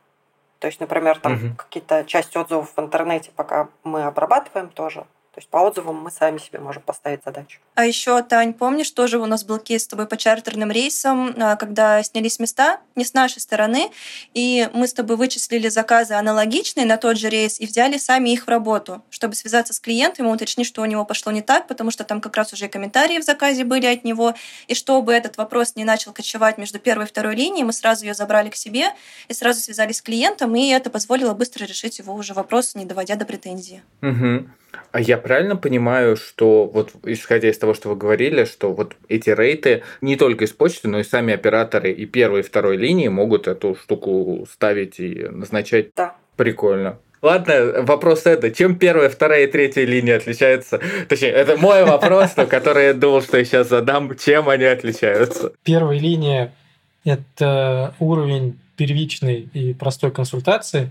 То 0.61 0.69
есть, 0.69 0.79
например, 0.79 1.19
там 1.19 1.33
угу. 1.33 1.57
какие-то 1.57 2.05
часть 2.05 2.37
отзывов 2.37 2.73
в 2.77 2.81
интернете, 2.81 3.33
пока 3.35 3.69
мы 3.83 4.05
обрабатываем 4.05 4.69
тоже 4.69 5.05
то 5.33 5.39
есть 5.39 5.49
по 5.49 5.57
отзывам 5.57 5.97
мы 5.97 6.11
сами 6.11 6.37
себе 6.37 6.59
можем 6.59 6.83
поставить 6.83 7.25
задачу. 7.25 7.59
А 7.75 7.87
еще, 7.87 8.23
Тань, 8.23 8.53
помнишь, 8.53 8.91
тоже 8.91 9.19
у 9.19 9.25
нас 9.25 9.45
был 9.45 9.59
кейс 9.59 9.85
с 9.85 9.87
тобой 9.87 10.07
по 10.07 10.19
чартерным 10.19 10.71
рейсам, 10.71 11.35
а, 11.39 11.57
когда 11.57 12.03
снялись 12.03 12.39
места 12.39 12.81
не 12.97 13.07
с 13.07 13.15
нашей 13.15 13.41
стороны, 13.41 13.91
и 14.35 14.69
мы 14.75 14.87
с 14.87 14.93
тобой 14.93 15.17
вычислили 15.17 15.69
заказы 15.69 16.13
аналогичные 16.13 16.85
на 16.85 16.99
тот 16.99 17.17
же 17.17 17.31
рейс 17.31 17.61
и 17.61 17.67
взяли 17.67 17.97
сами 17.97 18.29
их 18.29 18.45
в 18.45 18.49
работу, 18.49 19.03
чтобы 19.09 19.35
связаться 19.35 19.73
с 19.73 19.81
клиентом 19.81 20.27
и 20.27 20.31
уточнить, 20.31 20.67
что 20.67 20.83
у 20.83 20.85
него 20.85 21.07
пошло 21.07 21.33
не 21.33 21.41
так, 21.41 21.67
потому 21.67 21.91
что 21.91 22.05
там 22.05 22.21
как 22.21 22.37
раз 22.37 22.53
уже 22.53 22.67
и 22.67 22.69
комментарии 22.69 23.19
в 23.19 23.25
заказе 23.25 23.65
были 23.65 23.87
от 23.87 24.05
него, 24.05 24.35
и 24.67 24.75
чтобы 24.75 25.15
этот 25.15 25.39
вопрос 25.39 25.77
не 25.77 25.85
начал 25.85 26.13
кочевать 26.13 26.59
между 26.59 26.79
первой 26.79 27.07
и 27.07 27.09
второй 27.09 27.37
линией, 27.37 27.65
мы 27.65 27.73
сразу 27.73 28.05
ее 28.05 28.13
забрали 28.13 28.51
к 28.51 28.55
себе 28.55 28.91
и 29.29 29.33
сразу 29.33 29.61
связались 29.61 29.97
с 29.97 30.03
клиентом, 30.03 30.55
и 30.57 30.69
это 30.69 30.91
позволило 30.91 31.33
быстро 31.33 31.65
решить 31.65 32.01
его 32.01 32.15
уже 32.15 32.35
вопрос, 32.35 32.75
не 32.75 32.85
доводя 32.85 33.17
до 33.17 33.25
претензии. 33.25 33.83
Угу. 34.03 34.51
А 34.91 35.01
я 35.01 35.19
правильно 35.19 35.57
понимаю, 35.57 36.17
что 36.17 36.67
вот 36.67 36.93
исходя 37.05 37.49
из 37.49 37.59
того, 37.59 37.75
что 37.75 37.89
вы 37.89 37.97
говорили, 37.97 38.45
что 38.45 38.73
вот 38.73 38.95
эти 39.09 39.31
рейты 39.31 39.83
не 40.01 40.17
только 40.17 40.45
из 40.45 40.53
почты, 40.53 40.89
но 40.89 40.99
и 40.99 41.05
сами 41.05 41.35
операторы 41.35 41.93
и 41.93 42.05
первой, 42.07 42.41
и 42.41 42.43
второй 42.43 42.77
линии 42.77 43.09
могут 43.09 43.49
эту 43.49 43.75
штуку 43.75 44.47
ставить 44.51 45.01
и 45.01 45.29
назначать? 45.31 45.91
Да. 45.97 46.15
Прикольно. 46.37 46.99
Ладно, 47.23 47.83
вопрос 47.83 48.27
это. 48.27 48.51
Чем 48.51 48.77
первая, 48.77 49.09
вторая 49.09 49.45
и 49.45 49.47
третья 49.47 49.85
линия 49.85 50.17
отличаются? 50.17 50.81
Точнее, 51.09 51.31
это 51.31 51.57
мой 51.57 51.85
вопрос, 51.87 52.37
но 52.37 52.47
который 52.47 52.87
я 52.87 52.95
думал, 52.95 53.23
что 53.23 53.39
я 53.39 53.45
сейчас 53.45 53.69
задам. 53.69 54.17
Чем 54.17 54.49
они 54.49 54.65
отличаются? 54.65 55.53
Первая 55.63 55.99
линия– 55.99 56.53
это 57.05 57.95
уровень 58.01 58.59
первичной 58.77 59.49
и 59.55 59.73
простой 59.73 60.11
консультации. 60.11 60.91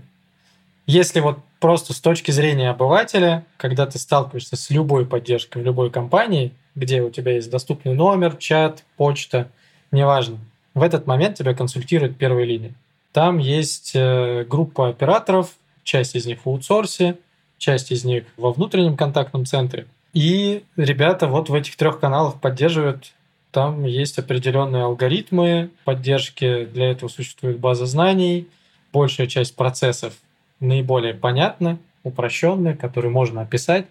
Если 0.86 1.20
вот 1.20 1.38
просто 1.60 1.92
с 1.92 2.00
точки 2.00 2.30
зрения 2.32 2.70
обывателя, 2.70 3.44
когда 3.56 3.86
ты 3.86 3.98
сталкиваешься 3.98 4.56
с 4.56 4.70
любой 4.70 5.06
поддержкой 5.06 5.62
в 5.62 5.64
любой 5.64 5.90
компании, 5.90 6.52
где 6.74 7.02
у 7.02 7.10
тебя 7.10 7.34
есть 7.34 7.50
доступный 7.50 7.94
номер, 7.94 8.36
чат, 8.36 8.84
почта, 8.96 9.48
неважно, 9.92 10.38
в 10.74 10.82
этот 10.82 11.06
момент 11.06 11.38
тебя 11.38 11.54
консультирует 11.54 12.16
первая 12.16 12.44
линия. 12.44 12.72
Там 13.12 13.38
есть 13.38 13.92
э, 13.94 14.44
группа 14.48 14.88
операторов, 14.88 15.52
часть 15.84 16.16
из 16.16 16.26
них 16.26 16.44
в 16.44 16.48
аутсорсе, 16.48 17.18
часть 17.58 17.92
из 17.92 18.04
них 18.04 18.24
во 18.36 18.52
внутреннем 18.52 18.96
контактном 18.96 19.44
центре. 19.44 19.86
И 20.14 20.64
ребята 20.76 21.28
вот 21.28 21.48
в 21.48 21.54
этих 21.54 21.76
трех 21.76 22.00
каналах 22.00 22.40
поддерживают 22.40 23.12
там 23.52 23.84
есть 23.84 24.18
определенные 24.18 24.84
алгоритмы 24.84 25.70
поддержки, 25.84 26.64
для 26.64 26.90
этого 26.90 27.10
существует 27.10 27.58
база 27.58 27.84
знаний, 27.84 28.48
большая 28.92 29.26
часть 29.26 29.54
процессов 29.54 30.14
наиболее 30.62 31.14
понятны, 31.14 31.78
упрощенные, 32.02 32.74
которые 32.74 33.10
можно 33.10 33.42
описать. 33.42 33.86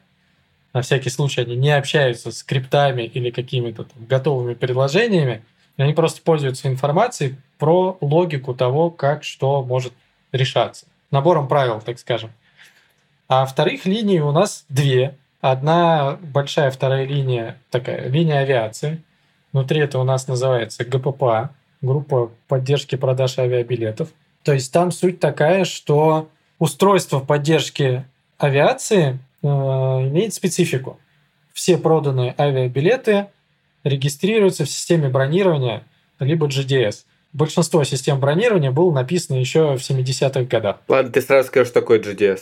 На 0.74 0.82
всякий 0.82 1.10
случай 1.10 1.42
они 1.42 1.56
не 1.56 1.72
общаются 1.72 2.32
с 2.32 2.40
скриптами 2.40 3.04
или 3.04 3.30
какими-то 3.30 3.86
готовыми 4.08 4.54
предложениями, 4.54 5.44
они 5.78 5.94
просто 5.94 6.22
пользуются 6.22 6.68
информацией 6.68 7.36
про 7.58 7.98
логику 8.02 8.54
того, 8.54 8.90
как 8.90 9.24
что 9.24 9.64
может 9.64 9.94
решаться. 10.32 10.86
Набором 11.10 11.48
правил, 11.48 11.82
так 11.82 12.00
скажем. 12.00 12.32
А 13.28 13.46
вторых 13.46 13.86
линий 13.86 14.22
у 14.22 14.32
нас 14.32 14.66
две. 14.70 15.16
Одна 15.40 16.20
большая 16.22 16.70
вторая 16.70 17.06
линия, 17.06 17.58
такая 17.72 18.08
линия 18.10 18.40
авиации. 18.40 19.02
Внутри 19.54 19.82
это 19.82 20.00
у 20.00 20.04
нас 20.04 20.28
называется 20.28 20.86
ГППА, 20.86 21.50
группа 21.82 22.32
поддержки 22.48 22.96
продаж 22.96 23.40
авиабилетов. 23.40 24.10
То 24.44 24.54
есть 24.54 24.72
там 24.72 24.92
суть 24.92 25.20
такая, 25.20 25.66
что 25.66 26.30
устройство 26.62 27.20
поддержки 27.20 28.06
авиации 28.38 29.18
э, 29.42 29.48
имеет 29.48 30.36
специфику. 30.36 31.00
Все 31.54 31.76
проданные 31.76 32.36
авиабилеты 32.38 33.28
регистрируются 33.84 34.66
в 34.66 34.70
системе 34.70 35.10
бронирования 35.10 35.84
либо 36.20 36.46
GDS. 36.46 36.98
большинство 37.34 37.84
систем 37.84 38.20
бронирования 38.20 38.70
было 38.70 38.92
написано 38.94 39.38
еще 39.38 39.76
в 39.76 39.80
70-х 39.80 40.44
годах. 40.44 40.78
Ладно, 40.88 41.12
ты 41.12 41.22
сразу 41.22 41.48
скажешь, 41.48 41.70
что 41.70 41.82
такое 41.82 42.00
GDS. 42.00 42.42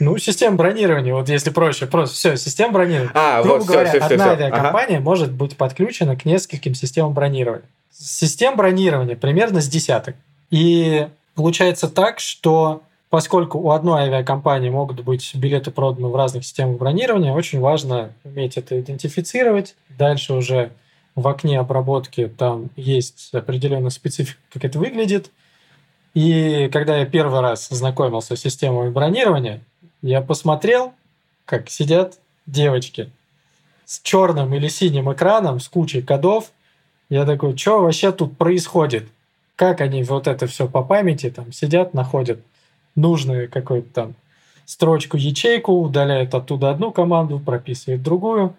Ну, 0.00 0.18
система 0.18 0.56
бронирования, 0.56 1.14
вот 1.14 1.30
если 1.30 1.48
проще, 1.48 1.86
просто 1.86 2.14
все, 2.14 2.36
система 2.36 2.74
бронирования. 2.74 3.10
А, 3.14 3.42
Грубо 3.42 3.58
вот, 3.58 3.66
говоря, 3.66 3.88
все, 3.88 4.00
все, 4.00 4.14
одна 4.14 4.34
все. 4.34 4.44
авиакомпания 4.44 5.00
может 5.00 5.32
быть 5.32 5.56
подключена 5.56 6.14
к 6.14 6.26
нескольким 6.26 6.74
системам 6.74 7.14
бронирования. 7.14 7.64
Систем 7.90 8.56
бронирования 8.56 9.16
примерно 9.16 9.62
с 9.62 9.68
десяток. 9.68 10.16
И 10.50 11.08
получается 11.34 11.88
так, 11.88 12.20
что 12.20 12.82
поскольку 13.10 13.58
у 13.58 13.72
одной 13.72 14.02
авиакомпании 14.02 14.70
могут 14.70 15.00
быть 15.00 15.34
билеты 15.34 15.72
проданы 15.72 16.08
в 16.08 16.16
разных 16.16 16.44
системах 16.44 16.78
бронирования, 16.78 17.32
очень 17.32 17.60
важно 17.60 18.12
уметь 18.24 18.56
это 18.56 18.80
идентифицировать. 18.80 19.74
Дальше 19.98 20.32
уже 20.32 20.70
в 21.16 21.26
окне 21.26 21.58
обработки 21.58 22.28
там 22.28 22.70
есть 22.76 23.30
определенная 23.34 23.90
специфика, 23.90 24.38
как 24.52 24.64
это 24.64 24.78
выглядит. 24.78 25.30
И 26.14 26.70
когда 26.72 26.98
я 26.98 27.06
первый 27.06 27.40
раз 27.40 27.68
знакомился 27.68 28.36
с 28.36 28.40
системой 28.40 28.90
бронирования, 28.90 29.60
я 30.02 30.22
посмотрел, 30.22 30.92
как 31.44 31.68
сидят 31.68 32.18
девочки 32.46 33.10
с 33.84 34.00
черным 34.00 34.54
или 34.54 34.68
синим 34.68 35.12
экраном, 35.12 35.58
с 35.58 35.68
кучей 35.68 36.00
кодов. 36.00 36.52
Я 37.08 37.26
такой, 37.26 37.56
что 37.56 37.82
вообще 37.82 38.12
тут 38.12 38.38
происходит? 38.38 39.08
Как 39.56 39.80
они 39.80 40.04
вот 40.04 40.28
это 40.28 40.46
все 40.46 40.68
по 40.68 40.82
памяти 40.82 41.30
там 41.30 41.52
сидят, 41.52 41.92
находят 41.92 42.40
нужную 42.94 43.50
какую-то 43.50 43.88
там 43.92 44.14
строчку, 44.64 45.16
ячейку, 45.16 45.72
удаляют 45.72 46.34
оттуда 46.34 46.70
одну 46.70 46.92
команду, 46.92 47.40
прописывают 47.40 48.02
другую. 48.02 48.54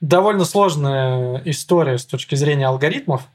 Довольно 0.00 0.44
сложная 0.44 1.42
история 1.44 1.98
с 1.98 2.04
точки 2.04 2.34
зрения 2.34 2.66
алгоритмов 2.66 3.26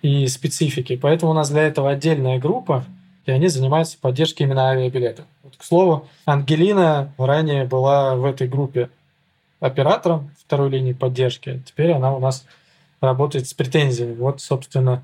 и 0.00 0.26
специфики, 0.26 0.96
поэтому 0.96 1.32
у 1.32 1.34
нас 1.34 1.50
для 1.50 1.62
этого 1.62 1.90
отдельная 1.90 2.38
группа, 2.38 2.84
и 3.26 3.30
они 3.30 3.48
занимаются 3.48 3.98
поддержкой 4.00 4.44
именно 4.44 4.70
авиабилетов. 4.70 5.26
Вот, 5.44 5.56
к 5.56 5.62
слову, 5.62 6.08
Ангелина 6.24 7.12
ранее 7.18 7.64
была 7.64 8.16
в 8.16 8.24
этой 8.24 8.48
группе 8.48 8.90
оператором 9.60 10.30
второй 10.38 10.70
линии 10.70 10.92
поддержки. 10.92 11.62
Теперь 11.64 11.92
она 11.92 12.14
у 12.14 12.18
нас 12.18 12.44
работает 13.00 13.46
с 13.46 13.54
претензиями. 13.54 14.14
Вот, 14.14 14.40
собственно, 14.40 15.02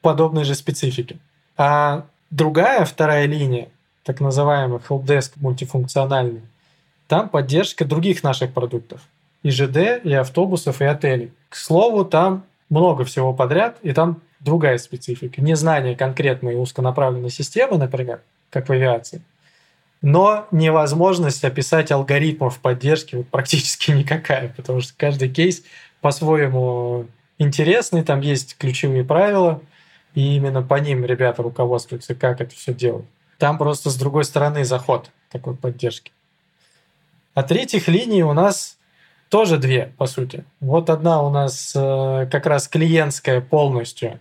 подобной 0.00 0.44
же 0.44 0.54
специфики. 0.54 1.18
А 1.56 2.04
другая, 2.30 2.84
вторая 2.84 3.26
линия, 3.26 3.68
так 4.04 4.20
называемый 4.20 4.80
helpdesk 4.88 5.32
мультифункциональный, 5.36 6.42
там 7.08 7.28
поддержка 7.28 7.84
других 7.84 8.22
наших 8.22 8.52
продуктов. 8.52 9.00
И 9.42 9.50
ЖД, 9.50 10.04
и 10.04 10.12
автобусов, 10.12 10.80
и 10.80 10.84
отелей. 10.84 11.32
К 11.48 11.56
слову, 11.56 12.04
там 12.04 12.44
много 12.70 13.04
всего 13.04 13.32
подряд, 13.34 13.76
и 13.82 13.92
там 13.92 14.20
другая 14.40 14.78
специфика. 14.78 15.40
Незнание 15.42 15.96
конкретной 15.96 16.60
узконаправленной 16.60 17.30
системы, 17.30 17.76
например, 17.76 18.20
как 18.50 18.68
в 18.68 18.72
авиации, 18.72 19.22
но 20.02 20.48
невозможность 20.50 21.44
описать 21.44 21.92
алгоритмов 21.92 22.58
поддержки 22.58 23.14
вот 23.14 23.28
практически 23.28 23.90
никакая, 23.92 24.52
потому 24.56 24.80
что 24.80 24.92
каждый 24.96 25.28
кейс 25.28 25.62
по-своему 26.00 27.06
интересный, 27.38 28.02
там 28.02 28.20
есть 28.20 28.56
ключевые 28.58 29.04
правила, 29.04 29.60
и 30.14 30.36
именно 30.36 30.62
по 30.62 30.74
ним 30.74 31.04
ребята 31.04 31.42
руководствуются, 31.42 32.14
как 32.14 32.40
это 32.40 32.54
все 32.54 32.74
делать. 32.74 33.06
Там 33.42 33.58
просто 33.58 33.90
с 33.90 33.96
другой 33.96 34.22
стороны 34.22 34.64
заход 34.64 35.10
такой 35.28 35.56
поддержки. 35.56 36.12
А 37.34 37.42
третьих 37.42 37.88
линий 37.88 38.22
у 38.22 38.32
нас 38.32 38.78
тоже 39.30 39.58
две, 39.58 39.92
по 39.98 40.06
сути. 40.06 40.44
Вот 40.60 40.88
одна 40.88 41.20
у 41.24 41.28
нас 41.28 41.72
э, 41.74 42.28
как 42.30 42.46
раз 42.46 42.68
клиентская 42.68 43.40
полностью, 43.40 44.20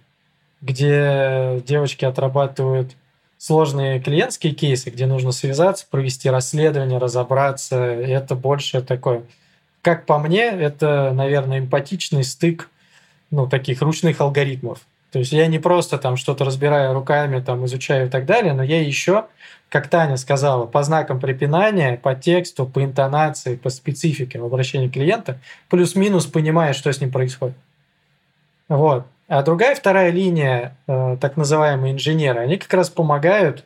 где 0.62 1.62
девочки 1.68 2.04
отрабатывают 2.04 2.94
сложные 3.38 4.00
клиентские 4.00 4.54
кейсы, 4.56 4.90
где 4.90 5.06
нужно 5.06 5.32
связаться, 5.34 5.86
провести 5.88 6.28
расследование, 6.28 6.98
разобраться. 6.98 8.02
И 8.02 8.10
это 8.10 8.34
больше 8.34 8.82
такое, 8.82 9.22
как 9.84 10.08
по 10.08 10.18
мне, 10.18 10.46
это, 10.46 11.12
наверное, 11.14 11.60
эмпатичный 11.60 12.24
стык 12.24 12.72
ну, 13.30 13.46
таких 13.46 13.84
ручных 13.84 14.20
алгоритмов. 14.20 14.80
То 15.12 15.20
есть 15.20 15.34
я 15.34 15.48
не 15.48 15.60
просто 15.60 15.98
там 15.98 16.16
что-то 16.16 16.46
разбираю 16.46 16.94
руками, 16.94 17.42
там 17.42 17.66
изучаю 17.66 18.08
и 18.08 18.10
так 18.10 18.26
далее, 18.26 18.54
но 18.54 18.64
я 18.64 18.82
еще, 18.82 19.26
как 19.70 19.88
Таня 19.88 20.16
сказала, 20.16 20.66
по 20.66 20.84
знакам 20.84 21.20
препинания, 21.20 21.98
по 21.98 22.16
тексту, 22.16 22.66
по 22.66 22.84
интонации, 22.84 23.58
по 23.58 23.70
специфике 23.70 24.40
в 24.40 24.46
обращении 24.46 24.88
клиента, 24.88 25.38
плюс-минус 25.70 26.28
понимаю, 26.28 26.74
что 26.74 26.92
с 26.92 27.02
ним 27.02 27.12
происходит. 27.12 27.58
Вот. 28.70 29.06
А 29.28 29.44
другая, 29.44 29.76
вторая 29.76 30.12
линия, 30.12 30.78
э, 30.88 31.18
так 31.20 31.36
называемые 31.36 31.94
инженеры, 31.94 32.40
они 32.40 32.58
как 32.58 32.74
раз 32.74 32.90
помогают 32.90 33.66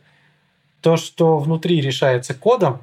то, 0.82 0.98
что 0.98 1.38
внутри 1.38 1.80
решается 1.80 2.34
кодом, 2.34 2.82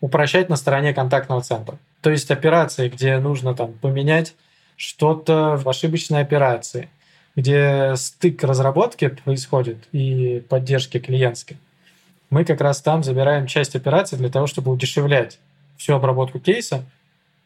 упрощать 0.00 0.48
на 0.48 0.56
стороне 0.56 0.94
контактного 0.94 1.42
центра. 1.42 1.78
То 2.00 2.10
есть 2.10 2.30
операции, 2.30 2.88
где 2.88 3.18
нужно 3.18 3.54
там 3.54 3.72
поменять 3.72 4.34
что-то 4.76 5.56
в 5.56 5.68
ошибочной 5.68 6.20
операции, 6.20 6.88
где 7.36 7.94
стык 7.96 8.42
разработки 8.42 9.08
происходит 9.08 9.78
и 9.92 10.42
поддержки 10.48 10.98
клиентской, 10.98 11.56
мы 12.28 12.44
как 12.44 12.60
раз 12.60 12.80
там 12.80 13.02
забираем 13.02 13.46
часть 13.46 13.74
операций 13.74 14.18
для 14.18 14.30
того, 14.30 14.46
чтобы 14.46 14.70
удешевлять 14.70 15.38
всю 15.76 15.94
обработку 15.94 16.38
кейса 16.38 16.84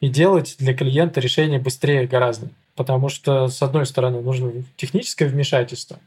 и 0.01 0.09
делать 0.09 0.57
для 0.59 0.75
клиента 0.75 1.21
решение 1.21 1.59
быстрее 1.59 2.07
гораздо. 2.07 2.49
Потому 2.75 3.09
что, 3.09 3.49
с 3.49 3.63
одной 3.63 3.87
стороны, 3.87 4.21
нужно 4.21 4.53
техническое 4.77 5.27
вмешательство, 5.27 5.99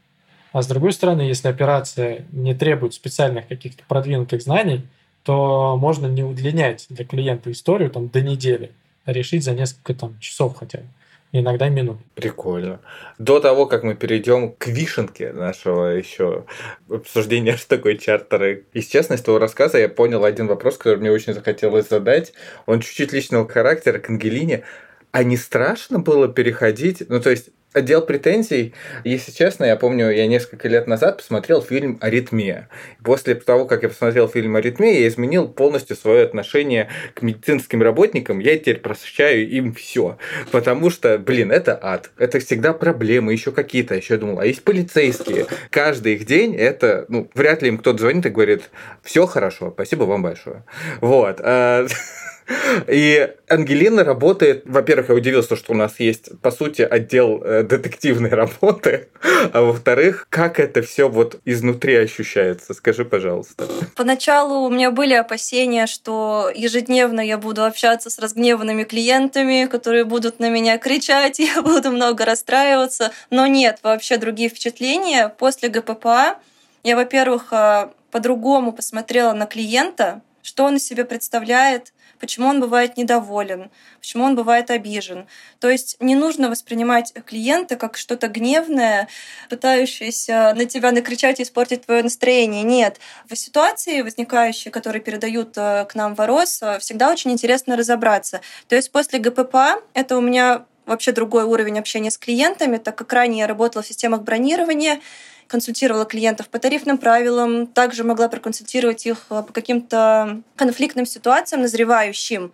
а 0.52 0.62
с 0.62 0.66
другой 0.66 0.92
стороны, 0.92 1.22
если 1.22 1.48
операция 1.48 2.26
не 2.30 2.54
требует 2.54 2.94
специальных 2.94 3.48
каких-то 3.48 3.82
продвинутых 3.88 4.42
знаний, 4.42 4.82
то 5.22 5.76
можно 5.76 6.06
не 6.06 6.22
удлинять 6.22 6.86
для 6.88 7.04
клиента 7.04 7.50
историю 7.50 7.90
там, 7.90 8.08
до 8.08 8.20
недели, 8.20 8.72
а 9.04 9.12
решить 9.12 9.44
за 9.44 9.52
несколько 9.52 9.94
там, 9.94 10.18
часов 10.20 10.56
хотя 10.56 10.78
бы 10.78 10.86
иногда 11.32 11.68
минут. 11.68 11.98
Прикольно. 12.14 12.80
До 13.18 13.40
того, 13.40 13.66
как 13.66 13.82
мы 13.82 13.94
перейдем 13.94 14.52
к 14.52 14.66
вишенке 14.66 15.32
нашего 15.32 15.86
еще 15.86 16.44
обсуждения, 16.90 17.56
что 17.56 17.76
такое 17.76 17.96
чартеры. 17.96 18.66
Из 18.72 18.86
честно, 18.86 19.14
из 19.14 19.22
твоего 19.22 19.38
рассказа 19.38 19.78
я 19.78 19.88
понял 19.88 20.24
один 20.24 20.46
вопрос, 20.46 20.76
который 20.78 20.98
мне 20.98 21.10
очень 21.10 21.34
захотелось 21.34 21.88
задать. 21.88 22.32
Он 22.66 22.80
чуть-чуть 22.80 23.12
личного 23.12 23.48
характера 23.48 23.98
к 23.98 24.08
Ангелине. 24.10 24.64
А 25.10 25.24
не 25.24 25.36
страшно 25.36 25.98
было 25.98 26.28
переходить? 26.28 27.02
Ну, 27.08 27.20
то 27.20 27.30
есть, 27.30 27.50
отдел 27.74 28.02
претензий, 28.02 28.74
если 29.04 29.30
честно, 29.30 29.64
я 29.64 29.76
помню, 29.76 30.10
я 30.10 30.26
несколько 30.26 30.68
лет 30.68 30.86
назад 30.86 31.18
посмотрел 31.18 31.62
фильм 31.62 31.98
«Аритмия». 32.00 32.68
После 33.04 33.34
того, 33.34 33.66
как 33.66 33.82
я 33.82 33.88
посмотрел 33.88 34.28
фильм 34.28 34.56
«Аритмия», 34.56 35.00
я 35.00 35.08
изменил 35.08 35.48
полностью 35.48 35.96
свое 35.96 36.24
отношение 36.24 36.88
к 37.14 37.22
медицинским 37.22 37.82
работникам. 37.82 38.38
Я 38.38 38.58
теперь 38.58 38.78
прощаю 38.78 39.48
им 39.48 39.74
все. 39.74 40.18
Потому 40.50 40.90
что, 40.90 41.18
блин, 41.18 41.52
это 41.52 41.78
ад. 41.80 42.10
Это 42.16 42.38
всегда 42.40 42.72
проблемы, 42.72 43.32
еще 43.32 43.52
какие-то. 43.52 43.94
Еще 43.94 44.14
я 44.14 44.20
думал, 44.20 44.40
а 44.40 44.46
есть 44.46 44.64
полицейские. 44.64 45.46
Каждый 45.70 46.14
их 46.14 46.24
день 46.24 46.56
это, 46.56 47.04
ну, 47.08 47.30
вряд 47.34 47.62
ли 47.62 47.68
им 47.68 47.78
кто-то 47.78 47.98
звонит 47.98 48.26
и 48.26 48.30
говорит, 48.30 48.70
все 49.02 49.26
хорошо, 49.26 49.70
спасибо 49.72 50.04
вам 50.04 50.22
большое. 50.22 50.64
Вот. 51.00 51.40
А, 52.48 52.84
И 52.88 53.30
Ангелина 53.48 54.04
работает, 54.04 54.62
во-первых, 54.66 55.10
я 55.10 55.14
удивился, 55.14 55.56
что 55.56 55.72
у 55.72 55.76
нас 55.76 56.00
есть, 56.00 56.40
по 56.40 56.50
сути, 56.50 56.82
отдел 56.82 57.42
э, 57.42 57.62
детективной 57.62 58.30
работы, 58.30 59.08
а 59.52 59.62
во-вторых, 59.62 60.26
как 60.30 60.58
это 60.60 60.82
все 60.82 61.08
вот 61.08 61.40
изнутри 61.44 61.96
ощущается? 61.96 62.74
Скажи, 62.74 63.04
пожалуйста. 63.04 63.66
Поначалу 63.96 64.66
у 64.66 64.70
меня 64.70 64.90
были 64.90 65.14
опасения, 65.14 65.86
что 65.86 66.50
ежедневно 66.54 67.20
я 67.20 67.38
буду 67.38 67.64
общаться 67.64 68.10
с 68.10 68.18
разгневанными 68.18 68.84
клиентами, 68.84 69.66
которые 69.66 70.04
будут 70.04 70.40
на 70.40 70.48
меня 70.48 70.78
кричать, 70.78 71.38
я 71.38 71.62
буду 71.62 71.90
много 71.90 72.24
расстраиваться. 72.24 73.12
Но 73.30 73.46
нет, 73.46 73.80
вообще 73.82 74.16
другие 74.16 74.48
впечатления. 74.48 75.28
После 75.28 75.68
ГППА 75.68 76.38
я, 76.82 76.96
во-первых, 76.96 77.52
э, 77.52 77.88
по-другому 78.10 78.72
посмотрела 78.72 79.32
на 79.32 79.46
клиента, 79.46 80.22
что 80.42 80.64
он 80.64 80.76
из 80.76 80.86
себя 80.86 81.04
представляет, 81.04 81.92
почему 82.18 82.48
он 82.48 82.60
бывает 82.60 82.96
недоволен, 82.96 83.70
почему 84.00 84.24
он 84.24 84.36
бывает 84.36 84.70
обижен. 84.70 85.26
То 85.60 85.68
есть 85.70 85.96
не 86.00 86.14
нужно 86.14 86.50
воспринимать 86.50 87.12
клиента 87.26 87.76
как 87.76 87.96
что-то 87.96 88.28
гневное, 88.28 89.08
пытающееся 89.48 90.54
на 90.56 90.64
тебя 90.64 90.92
накричать 90.92 91.40
и 91.40 91.42
испортить 91.42 91.86
твое 91.86 92.02
настроение. 92.02 92.62
Нет. 92.62 92.98
В 93.28 93.36
ситуации, 93.36 94.02
возникающей, 94.02 94.70
которые 94.70 95.02
передают 95.02 95.56
э, 95.56 95.86
к 95.88 95.94
нам 95.94 96.14
ворос, 96.14 96.60
всегда 96.80 97.10
очень 97.10 97.32
интересно 97.32 97.76
разобраться. 97.76 98.40
То 98.68 98.76
есть 98.76 98.90
после 98.92 99.18
ГПП 99.18 99.82
это 99.94 100.16
у 100.16 100.20
меня 100.20 100.64
вообще 100.88 101.12
другой 101.12 101.44
уровень 101.44 101.78
общения 101.78 102.10
с 102.10 102.18
клиентами, 102.18 102.78
так 102.78 102.96
как 102.96 103.12
ранее 103.12 103.40
я 103.40 103.46
работала 103.46 103.82
в 103.82 103.86
системах 103.86 104.22
бронирования, 104.22 105.00
консультировала 105.48 106.04
клиентов 106.04 106.48
по 106.48 106.58
тарифным 106.58 106.98
правилам, 106.98 107.66
также 107.66 108.04
могла 108.04 108.28
проконсультировать 108.28 109.06
их 109.06 109.26
э, 109.30 109.42
по 109.42 109.52
каким-то 109.52 110.42
конфликтным 110.54 111.06
ситуациям, 111.06 111.62
назревающим. 111.62 112.52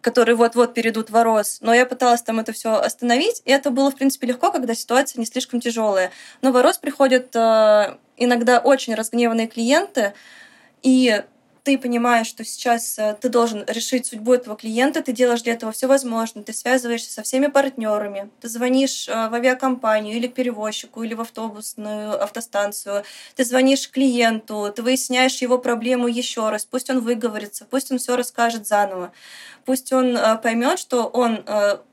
которые 0.00 0.34
вот-вот 0.34 0.74
перейдут 0.74 1.10
в 1.10 1.16
Орос. 1.16 1.58
Но 1.60 1.72
я 1.72 1.86
пыталась 1.86 2.22
там 2.22 2.40
это 2.40 2.52
все 2.52 2.74
остановить, 2.74 3.40
и 3.44 3.52
это 3.52 3.70
было, 3.70 3.88
в 3.92 3.94
принципе, 3.94 4.26
легко, 4.26 4.50
когда 4.50 4.74
ситуация 4.74 5.20
не 5.20 5.26
слишком 5.26 5.60
тяжелая. 5.60 6.10
Но 6.42 6.50
в 6.50 6.56
Орос 6.56 6.76
приходят 6.78 7.36
э, 7.36 7.96
иногда 8.16 8.58
очень 8.58 8.96
разгневанные 8.96 9.46
клиенты, 9.46 10.12
и 10.82 11.22
ты 11.64 11.78
понимаешь, 11.78 12.26
что 12.26 12.44
сейчас 12.44 12.98
э, 12.98 13.16
ты 13.20 13.28
должен 13.28 13.64
решить 13.68 14.06
судьбу 14.06 14.34
этого 14.34 14.56
клиента, 14.56 15.00
ты 15.02 15.12
делаешь 15.12 15.42
для 15.42 15.52
этого 15.52 15.70
все 15.70 15.86
возможное, 15.86 16.42
ты 16.42 16.52
связываешься 16.52 17.12
со 17.12 17.22
всеми 17.22 17.46
партнерами, 17.46 18.30
ты 18.40 18.48
звонишь 18.48 19.08
э, 19.08 19.28
в 19.28 19.34
авиакомпанию 19.34 20.16
или 20.16 20.26
к 20.26 20.34
перевозчику, 20.34 21.04
или 21.04 21.14
в 21.14 21.20
автобусную 21.20 22.20
автостанцию, 22.20 23.04
ты 23.36 23.44
звонишь 23.44 23.88
клиенту, 23.90 24.72
ты 24.74 24.82
выясняешь 24.82 25.40
его 25.40 25.56
проблему 25.56 26.08
еще 26.08 26.50
раз, 26.50 26.64
пусть 26.64 26.90
он 26.90 27.00
выговорится, 27.00 27.64
пусть 27.64 27.92
он 27.92 27.98
все 27.98 28.16
расскажет 28.16 28.66
заново, 28.66 29.12
пусть 29.64 29.92
он 29.92 30.16
э, 30.16 30.38
поймет, 30.38 30.80
что 30.80 31.06
он 31.06 31.44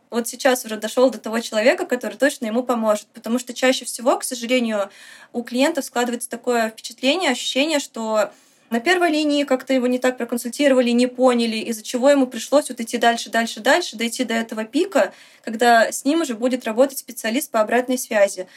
вот 0.10 0.28
сейчас 0.28 0.66
уже 0.66 0.78
дошел 0.78 1.12
до 1.12 1.20
того 1.20 1.40
человека, 1.40 1.86
который 1.86 2.18
точно 2.18 2.48
ему 2.48 2.64
поможет. 2.64 3.06
Потому 3.14 3.38
что 3.38 3.54
чаще 3.54 3.86
всего, 3.86 4.18
к 4.18 4.24
сожалению, 4.24 4.90
у 5.34 5.44
клиентов 5.44 5.86
складывается 5.86 6.28
такое 6.28 6.70
впечатление, 6.70 7.30
ощущение, 7.30 7.78
что 7.78 8.32
на 8.70 8.80
первой 8.80 9.10
линии 9.10 9.44
как-то 9.44 9.74
его 9.74 9.88
не 9.88 10.00
так 10.00 10.18
проконсультировали, 10.18 10.92
не 10.92 11.08
поняли, 11.08 11.58
из-за 11.58 11.84
чего 11.84 12.10
ему 12.10 12.28
пришлось 12.28 12.70
вот 12.70 12.80
идти 12.80 12.98
дальше, 12.98 13.30
дальше, 13.30 13.60
дальше, 13.60 13.98
дойти 13.98 14.24
до 14.24 14.36
этого 14.36 14.64
пика, 14.64 15.14
когда 15.44 15.92
с 15.92 16.06
ним 16.06 16.22
уже 16.22 16.36
будет 16.36 16.66
работать 16.66 17.00
специалист 17.00 17.50
по 17.50 17.62
обратной 17.62 17.98
связи. 17.98 18.48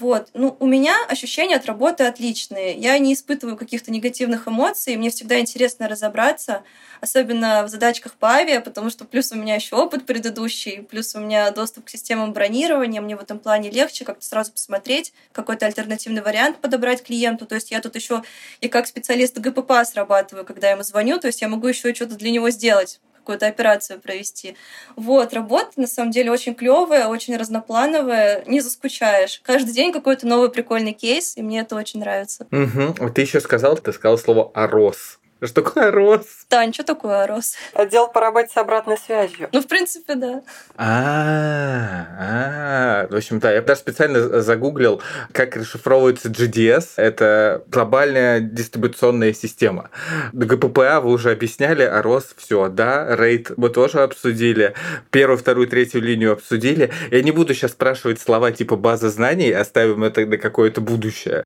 Вот. 0.00 0.30
Ну, 0.34 0.56
у 0.58 0.66
меня 0.66 0.96
ощущения 1.08 1.54
от 1.54 1.66
работы 1.66 2.02
отличные. 2.02 2.76
Я 2.76 2.98
не 2.98 3.14
испытываю 3.14 3.56
каких-то 3.56 3.92
негативных 3.92 4.48
эмоций. 4.48 4.96
Мне 4.96 5.10
всегда 5.10 5.38
интересно 5.38 5.86
разобраться, 5.86 6.64
особенно 7.00 7.62
в 7.62 7.68
задачках 7.68 8.14
по 8.14 8.30
авиа, 8.30 8.60
потому 8.60 8.90
что 8.90 9.04
плюс 9.04 9.30
у 9.30 9.36
меня 9.36 9.54
еще 9.54 9.76
опыт 9.76 10.04
предыдущий, 10.04 10.82
плюс 10.82 11.14
у 11.14 11.20
меня 11.20 11.48
доступ 11.52 11.84
к 11.84 11.90
системам 11.90 12.32
бронирования. 12.32 13.00
Мне 13.00 13.14
в 13.14 13.22
этом 13.22 13.38
плане 13.38 13.70
легче 13.70 14.04
как-то 14.04 14.26
сразу 14.26 14.50
посмотреть, 14.50 15.12
какой-то 15.30 15.66
альтернативный 15.66 16.22
вариант 16.22 16.58
подобрать 16.58 17.04
клиенту. 17.04 17.46
То 17.46 17.54
есть 17.54 17.70
я 17.70 17.80
тут 17.80 17.94
еще 17.94 18.24
и 18.60 18.66
как 18.66 18.88
специалист 18.88 19.38
ГПП 19.38 19.74
срабатываю, 19.84 20.44
когда 20.44 20.66
я 20.66 20.72
ему 20.72 20.82
звоню, 20.82 21.20
то 21.20 21.28
есть 21.28 21.40
я 21.40 21.46
могу 21.46 21.68
еще 21.68 21.94
что-то 21.94 22.16
для 22.16 22.32
него 22.32 22.50
сделать 22.50 22.98
какую-то 23.24 23.46
операцию 23.46 23.98
провести. 24.00 24.54
Вот, 24.96 25.32
работа 25.32 25.72
на 25.76 25.86
самом 25.86 26.10
деле 26.10 26.30
очень 26.30 26.54
клевая, 26.54 27.08
очень 27.08 27.36
разноплановая, 27.36 28.44
не 28.46 28.60
заскучаешь. 28.60 29.40
Каждый 29.42 29.72
день 29.72 29.92
какой-то 29.92 30.26
новый 30.26 30.50
прикольный 30.50 30.92
кейс, 30.92 31.36
и 31.36 31.42
мне 31.42 31.60
это 31.60 31.74
очень 31.74 32.00
нравится. 32.00 32.46
Угу. 32.52 33.10
Ты 33.10 33.22
еще 33.22 33.40
сказал, 33.40 33.76
ты 33.78 33.92
сказал 33.92 34.18
слово 34.18 34.50
«орос». 34.54 35.18
Что 35.46 35.62
такое 35.62 35.90
РОС? 35.90 36.46
Тань, 36.48 36.72
что 36.72 36.84
такое 36.84 37.26
РОС? 37.26 37.54
Отдел 37.74 38.08
по 38.08 38.20
работе 38.20 38.48
с 38.52 38.56
обратной 38.56 38.96
связью. 38.96 39.48
Ну, 39.52 39.60
в 39.60 39.66
принципе, 39.66 40.14
да. 40.14 40.42
А, 40.76 42.06
а, 42.18 43.06
в 43.10 43.14
общем, 43.14 43.40
да, 43.40 43.52
я 43.52 43.60
даже 43.60 43.80
специально 43.80 44.40
загуглил, 44.40 45.02
как 45.32 45.56
расшифровывается 45.56 46.28
GDS. 46.28 46.94
Это 46.96 47.62
глобальная 47.66 48.40
дистрибуционная 48.40 49.34
система. 49.34 49.90
ГППА 50.32 51.00
вы 51.00 51.10
уже 51.10 51.30
объясняли, 51.30 51.82
а 51.82 52.00
РОС 52.00 52.34
все, 52.36 52.68
да, 52.68 53.14
рейд 53.14 53.50
мы 53.56 53.68
тоже 53.68 54.02
обсудили, 54.02 54.74
первую, 55.10 55.38
вторую, 55.38 55.68
третью 55.68 56.00
линию 56.00 56.32
обсудили. 56.32 56.90
Я 57.10 57.22
не 57.22 57.32
буду 57.32 57.54
сейчас 57.54 57.72
спрашивать 57.72 58.20
слова 58.20 58.50
типа 58.50 58.76
база 58.76 59.10
знаний, 59.10 59.50
оставим 59.50 60.04
это 60.04 60.24
на 60.24 60.38
какое-то 60.38 60.80
будущее. 60.80 61.44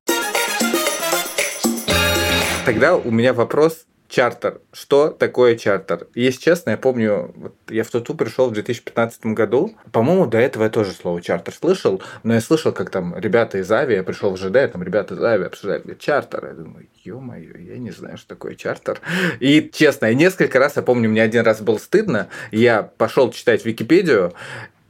Тогда 2.65 2.95
у 2.95 3.09
меня 3.09 3.33
вопрос 3.33 3.87
чартер. 4.09 4.61
Что 4.73 5.09
такое 5.09 5.55
чартер? 5.55 6.07
Если 6.15 6.41
честно, 6.41 6.71
я 6.71 6.77
помню, 6.77 7.31
вот 7.35 7.55
я 7.69 7.83
в 7.83 7.89
Туту 7.89 8.15
пришел 8.15 8.49
в 8.49 8.53
2015 8.53 9.27
году. 9.27 9.75
По-моему, 9.91 10.25
до 10.25 10.39
этого 10.39 10.63
я 10.63 10.69
тоже 10.69 10.91
слово 10.91 11.21
чартер 11.21 11.53
слышал, 11.53 12.01
но 12.23 12.33
я 12.33 12.41
слышал, 12.41 12.73
как 12.73 12.89
там 12.89 13.17
ребята 13.17 13.59
из 13.59 13.71
Ави, 13.71 13.95
я 13.95 14.03
пришел 14.03 14.31
в 14.31 14.37
ЖД, 14.37 14.71
там 14.71 14.83
ребята 14.83 15.13
из 15.13 15.23
Ави 15.23 15.45
обсуждали 15.45 15.93
чартер. 15.93 16.47
Я 16.47 16.53
думаю, 16.53 16.87
ё-моё, 17.03 17.57
я 17.57 17.77
не 17.77 17.91
знаю, 17.91 18.17
что 18.17 18.27
такое 18.29 18.55
чартер. 18.55 18.99
И 19.39 19.69
честно, 19.73 20.07
я 20.07 20.13
несколько 20.13 20.59
раз, 20.59 20.75
я 20.75 20.81
помню, 20.81 21.09
мне 21.09 21.21
один 21.21 21.43
раз 21.43 21.61
было 21.61 21.77
стыдно, 21.77 22.27
я 22.51 22.83
пошел 22.83 23.31
читать 23.31 23.63
Википедию, 23.63 24.33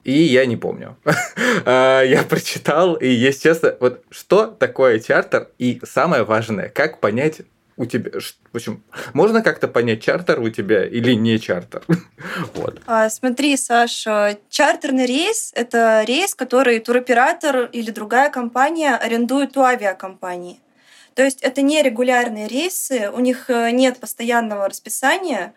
и 0.03 0.13
я 0.13 0.45
не 0.45 0.57
помню. 0.57 0.97
А, 1.65 2.01
я 2.03 2.23
прочитал, 2.23 2.95
и, 2.95 3.07
если 3.07 3.49
честно, 3.49 3.75
вот 3.79 4.03
что 4.11 4.47
такое 4.47 4.99
чартер, 4.99 5.49
и 5.57 5.81
самое 5.83 6.23
важное, 6.23 6.69
как 6.69 6.99
понять, 6.99 7.41
у 7.79 7.85
тебя, 7.85 8.11
в 8.51 8.55
общем, 8.55 8.83
можно 9.13 9.41
как-то 9.41 9.69
понять, 9.69 10.03
чартер 10.03 10.41
у 10.41 10.49
тебя 10.49 10.85
или 10.85 11.13
не 11.13 11.39
чартер? 11.39 11.81
вот. 12.53 12.81
А, 12.85 13.09
смотри, 13.09 13.55
Саша, 13.55 14.37
чартерный 14.49 15.05
рейс– 15.05 15.53
это 15.55 16.03
рейс, 16.05 16.35
который 16.35 16.79
туроператор 16.79 17.69
или 17.71 17.89
другая 17.89 18.29
компания 18.29 18.95
арендует 18.95 19.55
у 19.55 19.61
авиакомпании. 19.61 20.59
То 21.15 21.23
есть 21.23 21.41
это 21.41 21.61
не 21.61 21.81
регулярные 21.81 22.49
рейсы, 22.49 23.09
у 23.11 23.19
них 23.21 23.49
э, 23.49 23.71
нет 23.71 23.97
постоянного 23.97 24.67
расписания, 24.67 25.53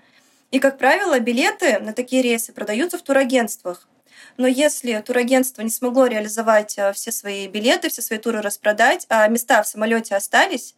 и, 0.52 0.61
как 0.61 0.78
правило, 0.78 1.18
билеты 1.18 1.80
на 1.80 1.92
такие 1.92 2.22
рейсы 2.22 2.52
продаются 2.52 2.98
в 2.98 3.02
турагентствах. 3.02 3.88
Но 4.37 4.46
если 4.46 5.00
турагентство 5.00 5.62
не 5.62 5.70
смогло 5.70 6.06
реализовать 6.06 6.78
э, 6.78 6.92
все 6.92 7.11
свои 7.11 7.48
билеты, 7.48 7.88
все 7.88 8.00
свои 8.00 8.20
туры 8.20 8.40
распродать, 8.42 9.06
а 9.08 9.26
места 9.26 9.61
в 9.64 9.66
самолете 9.66 10.14
остались, 10.14 10.76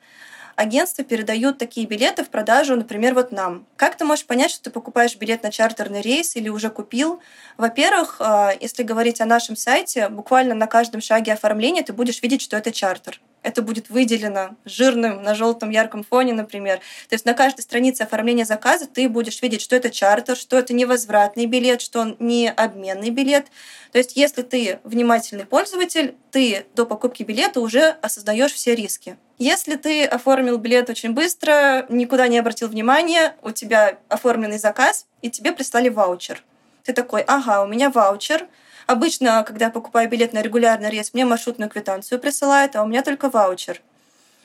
агентства 0.57 1.05
передают 1.05 1.59
такие 1.59 1.87
билеты 1.87 2.25
в 2.25 2.29
продажу, 2.29 2.77
например, 2.77 3.15
вот 3.15 3.33
нам. 3.33 3.67
Как 3.77 3.97
ты 3.97 4.05
можешь 4.05 4.27
понять, 4.27 4.51
что 4.51 4.65
ты 4.65 4.71
покупаешь 4.71 5.17
билет 5.17 5.43
на 5.43 5.51
чартерный 5.51 6.01
рейс 6.01 6.37
или 6.37 6.49
уже 6.49 6.71
купил? 6.71 7.21
Во-первых, 7.57 8.17
а, 8.21 8.53
если 8.61 8.83
говорить 8.83 9.21
о 9.21 9.27
нашем 9.27 9.57
сайте, 9.57 10.09
буквально 10.09 10.55
на 10.55 10.67
каждом 10.67 11.01
шаге 11.01 11.33
оформления 11.33 11.83
ты 11.83 11.93
будешь 11.93 12.23
видеть, 12.23 12.43
что 12.43 12.57
это 12.57 12.73
чартер 12.73 13.21
это 13.45 13.63
будет 13.63 13.91
выделено 13.91 14.57
жирным 14.65 15.23
на 15.23 15.35
желтом 15.35 15.71
ярком 15.71 16.03
фоне, 16.03 16.33
например. 16.33 16.79
То 17.09 17.15
есть 17.15 17.25
на 17.25 17.35
каждой 17.35 17.61
странице 17.61 18.03
оформления 18.03 18.45
заказа 18.45 18.87
ты 18.87 19.09
будешь 19.09 19.41
видеть, 19.43 19.61
что 19.61 19.77
это 19.77 19.91
чартер, 19.91 20.37
что 20.37 20.59
это 20.59 20.73
невозвратный 20.73 21.47
билет, 21.47 21.81
что 21.81 22.01
он 22.01 22.17
не 22.19 22.51
обменный 22.51 23.11
билет. 23.11 23.47
То 23.93 23.99
есть 23.99 24.17
если 24.17 24.43
ты 24.43 24.81
внимательный 24.83 25.45
пользователь, 25.45 26.17
ты 26.31 26.67
до 26.75 26.87
покупки 26.87 27.23
билета 27.23 27.61
уже 27.61 27.91
осознаешь 28.01 28.53
все 28.53 28.75
риски. 28.75 29.17
Если 29.39 29.77
ты 29.77 30.05
оформил 30.05 30.59
билет 30.59 30.89
очень 30.89 31.13
быстро, 31.13 31.87
никуда 31.91 32.29
не 32.29 32.39
обратил 32.39 32.69
внимания, 32.69 33.37
у 33.43 33.51
тебя 33.51 33.99
оформленный 34.09 34.59
заказ, 34.59 35.07
и 35.23 35.31
тебе 35.31 35.53
прислали 35.53 35.91
ваучер. 35.91 36.43
Ты 36.83 36.93
такой, 36.93 37.23
ага, 37.23 37.63
у 37.63 37.67
меня 37.67 37.91
ваучер, 37.91 38.47
Обычно, 38.87 39.43
когда 39.45 39.71
покупаю 39.71 40.09
билет 40.09 40.33
на 40.33 40.43
регулярный 40.43 40.91
рейс, 40.91 41.15
мне 41.15 41.25
маршрутную 41.25 41.71
квитанцию 41.71 42.21
присылают, 42.21 42.77
а 42.77 42.83
у 42.83 42.87
меня 42.87 43.03
только 43.03 43.31
ваучер. 43.31 43.81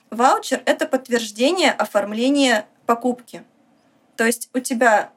Ваучер– 0.09 0.61
это 0.65 0.87
подтверждение 0.87 1.71
оформления 1.71 2.65
покупки. 2.85 3.43
То 4.15 4.25
есть 4.25 4.49
у 4.53 4.59
тебя 4.59 5.11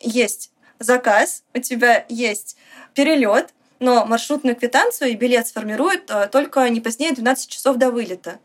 есть 0.00 0.50
заказ, 0.78 1.44
у 1.54 1.58
тебя 1.58 2.04
есть 2.08 2.56
перелет, 2.94 3.54
но 3.78 4.06
маршрутную 4.06 4.56
квитанцию 4.56 5.10
и 5.10 5.14
билет 5.14 5.46
сформируют 5.46 6.10
э, 6.10 6.28
только 6.28 6.68
не 6.70 6.80
позднее 6.80 7.12
12 7.12 7.48
часов 7.48 7.76
до 7.76 7.90
вылета. 7.90 8.38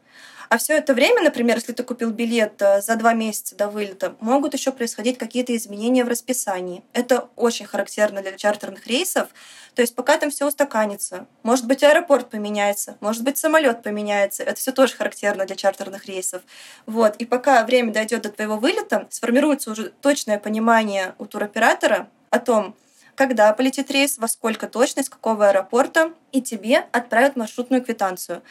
А 0.50 0.58
все 0.58 0.74
это 0.74 0.96
время, 0.96 1.22
например, 1.22 1.58
если 1.58 1.74
ты 1.74 1.84
купил 1.84 2.10
билет 2.10 2.60
э, 2.60 2.82
за 2.82 2.96
два 2.96 3.14
месяца 3.14 3.56
до 3.56 3.70
вылета, 3.70 4.16
могут 4.20 4.56
еще 4.56 4.72
происходить 4.72 5.20
какие-то 5.20 5.56
изменения 5.56 6.04
в 6.04 6.08
расписании. 6.08 6.84
Это 6.92 7.30
очень 7.36 7.68
характерно 7.68 8.24
для 8.24 8.32
чартерных 8.32 8.88
рейсов. 8.88 9.30
То 9.76 9.84
есть 9.84 9.94
пока 9.94 10.18
там 10.18 10.32
все 10.32 10.48
устаканится, 10.48 11.28
может 11.44 11.68
быть, 11.68 11.84
аэропорт 11.84 12.32
поменяется, 12.32 12.98
может 13.00 13.24
быть, 13.24 13.38
самолет 13.38 13.84
поменяется. 13.84 14.42
Это 14.42 14.56
все 14.56 14.72
тоже 14.72 14.96
характерно 14.96 15.46
для 15.46 15.56
чартерных 15.56 16.08
рейсов. 16.08 16.42
Вот. 16.88 17.16
И 17.18 17.26
пока 17.26 17.64
время 17.64 17.94
дойдет 17.94 18.24
до 18.24 18.30
твоего 18.30 18.58
вылета, 18.58 19.08
сформируется 19.12 19.70
уже 19.70 19.92
точное 20.02 20.40
понимание 20.40 21.14
у 21.20 21.26
туроператора 21.26 22.10
о 22.32 22.40
том, 22.40 22.76
когда 23.20 23.52
полетит 23.52 23.92
рейс, 23.92 24.18
во 24.18 24.30
сколько 24.30 24.66
точно, 24.66 25.02
из 25.02 25.10
какого 25.10 25.50
аэропорта, 25.50 26.14
и 26.32 26.42
тебе 26.42 26.86
отправят 26.94 27.36
маршрутную 27.36 27.84
квитанцию. 27.84 28.42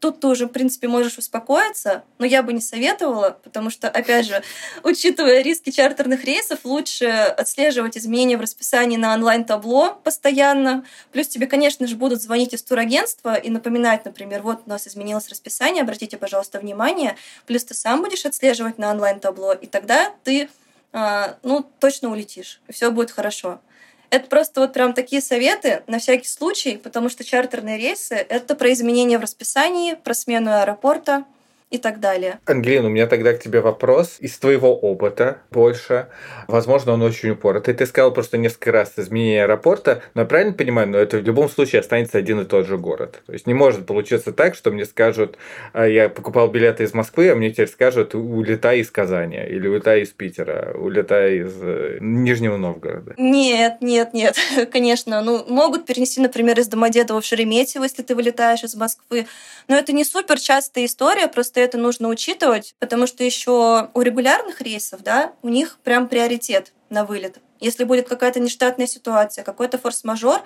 Тут 0.00 0.20
ты 0.20 0.26
уже, 0.26 0.44
в 0.44 0.50
принципе, 0.50 0.86
можешь 0.86 1.16
успокоиться, 1.16 2.04
но 2.18 2.26
я 2.26 2.42
бы 2.42 2.52
не 2.52 2.60
советовала, 2.60 3.38
потому 3.42 3.70
что, 3.70 3.88
опять 3.88 4.26
же, 4.26 4.42
учитывая 4.84 5.40
риски 5.40 5.70
чартерных 5.70 6.26
рейсов, 6.26 6.58
лучше 6.64 7.06
отслеживать 7.06 7.96
изменения 7.96 8.36
в 8.36 8.42
расписании 8.42 8.98
на 8.98 9.14
онлайн-табло 9.14 9.98
постоянно. 10.04 10.84
Плюс 11.10 11.28
тебе, 11.28 11.46
конечно 11.46 11.86
же, 11.86 11.96
будут 11.96 12.20
звонить 12.20 12.52
из 12.52 12.62
турагентства 12.62 13.34
и 13.34 13.48
напоминать, 13.48 14.04
например, 14.04 14.42
вот 14.42 14.60
у 14.66 14.68
нас 14.68 14.86
изменилось 14.86 15.30
расписание, 15.30 15.80
обратите, 15.80 16.18
пожалуйста, 16.18 16.60
внимание. 16.60 17.16
Плюс 17.46 17.64
ты 17.64 17.72
сам 17.72 18.02
будешь 18.02 18.26
отслеживать 18.26 18.76
на 18.76 18.90
онлайн-табло, 18.90 19.54
и 19.54 19.66
тогда 19.66 20.12
ты 20.22 20.50
а, 20.92 21.38
ну, 21.42 21.64
точно 21.78 22.10
улетишь, 22.10 22.60
и 22.68 22.72
все 22.72 22.90
будет 22.90 23.10
хорошо. 23.10 23.60
Это 24.10 24.26
просто 24.26 24.60
вот 24.60 24.72
прям 24.72 24.94
такие 24.94 25.20
советы 25.20 25.82
на 25.86 25.98
всякий 25.98 26.28
случай, 26.28 26.78
потому 26.78 27.08
что 27.08 27.24
чартерные 27.24 27.76
рейсы— 27.76 28.14
это 28.28 28.54
про 28.54 28.72
изменения 28.72 29.18
в 29.18 29.22
расписании, 29.22 29.94
про 29.94 30.14
смену 30.14 30.52
аэропорта. 30.52 31.24
И 31.70 31.78
так 31.78 32.00
далее. 32.00 32.40
Ангелина, 32.46 32.86
у 32.86 32.90
меня 32.90 33.06
тогда 33.06 33.32
к 33.32 33.40
тебе 33.40 33.60
вопрос. 33.60 34.16
Из 34.20 34.38
твоего 34.38 34.74
опыта 34.74 35.38
больше, 35.50 36.08
возможно, 36.46 36.92
он 36.92 37.02
очень 37.02 37.30
упоротый. 37.30 37.74
Ты 37.74 37.86
сказал 37.86 38.12
просто 38.12 38.38
несколько 38.38 38.72
раз 38.72 38.94
изменение 38.96 39.44
аэропорта, 39.44 40.02
но 40.14 40.22
я 40.22 40.26
правильно 40.26 40.54
понимаю, 40.54 40.88
но 40.88 40.98
это 40.98 41.18
в 41.18 41.22
любом 41.22 41.48
случае 41.48 41.80
останется 41.80 42.18
один 42.18 42.40
и 42.40 42.44
тот 42.44 42.66
же 42.66 42.78
город. 42.78 43.22
То 43.26 43.32
есть 43.32 43.46
не 43.46 43.54
может 43.54 43.86
получиться 43.86 44.32
так, 44.32 44.54
что 44.54 44.70
мне 44.70 44.84
скажут, 44.84 45.36
«А, 45.72 45.86
я 45.86 46.08
покупал 46.08 46.48
билеты 46.48 46.84
из 46.84 46.94
Москвы, 46.94 47.30
а 47.30 47.34
мне 47.34 47.50
теперь 47.50 47.68
скажут, 47.68 48.14
улетай 48.14 48.80
из 48.80 48.90
Казани, 48.90 49.36
или 49.36 49.68
улетай 49.68 50.02
из 50.02 50.08
Питера, 50.08 50.72
улетай 50.74 51.38
из 51.40 51.52
э, 51.60 51.98
Нижнего 52.00 52.56
Новгорода. 52.56 53.14
Нет, 53.18 53.78
нет, 53.80 54.14
нет, 54.14 54.36
конечно. 54.72 55.22
Ну, 55.22 55.44
могут 55.48 55.86
перенести, 55.86 56.20
например, 56.20 56.58
из 56.58 56.68
Домодедово 56.68 57.20
в 57.20 57.24
Шереметьево, 57.24 57.84
если 57.84 58.02
ты 58.02 58.14
вылетаешь 58.14 58.64
из 58.64 58.74
Москвы. 58.74 59.26
Но 59.68 59.76
это 59.76 59.92
не 59.92 60.04
супер 60.04 60.38
частая 60.38 60.86
история, 60.86 61.28
просто 61.28 61.57
это 61.60 61.78
нужно 61.78 62.08
учитывать, 62.08 62.74
потому 62.78 63.06
что 63.06 63.24
еще 63.24 63.90
у 63.94 64.00
регулярных 64.00 64.60
рейсов, 64.60 65.02
да, 65.02 65.32
у 65.42 65.48
них 65.48 65.78
прям 65.84 66.08
приоритет 66.08 66.72
на 66.90 67.04
вылет. 67.04 67.38
Если 67.60 67.84
будет 67.84 68.08
какая-то 68.08 68.40
нештатная 68.40 68.86
ситуация, 68.86 69.44
какой-то 69.44 69.78
форс-мажор, 69.78 70.40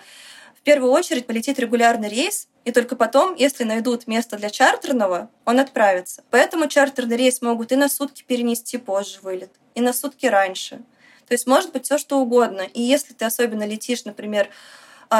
в 0.57 0.63
первую 0.63 0.93
очередь 0.93 1.27
полетит 1.27 1.59
регулярный 1.59 2.09
рейс, 2.09 2.49
и 2.65 2.71
только 2.71 2.95
потом, 2.95 3.35
если 3.35 3.65
найдут 3.65 4.07
место 4.07 4.37
для 4.37 4.49
чартерного, 4.49 5.29
он 5.45 5.59
отправится. 5.59 6.23
Поэтому 6.31 6.69
чартерный 6.69 7.17
рейс 7.17 7.43
могут 7.43 7.73
и 7.73 7.77
на 7.77 7.89
сутки 7.89 8.23
перенести 8.23 8.79
позже 8.79 9.19
вылет, 9.23 9.51
и 9.75 9.81
на 9.81 9.93
сутки 9.93 10.27
раньше. 10.27 10.81
То 11.27 11.35
есть 11.35 11.47
может 11.47 11.73
быть 11.73 11.87
все 11.87 11.99
что 11.99 12.21
угодно. 12.21 12.63
И 12.75 12.81
если 12.81 13.13
ты 13.15 13.25
особенно 13.25 13.67
летишь, 13.67 14.05
например, 14.05 14.49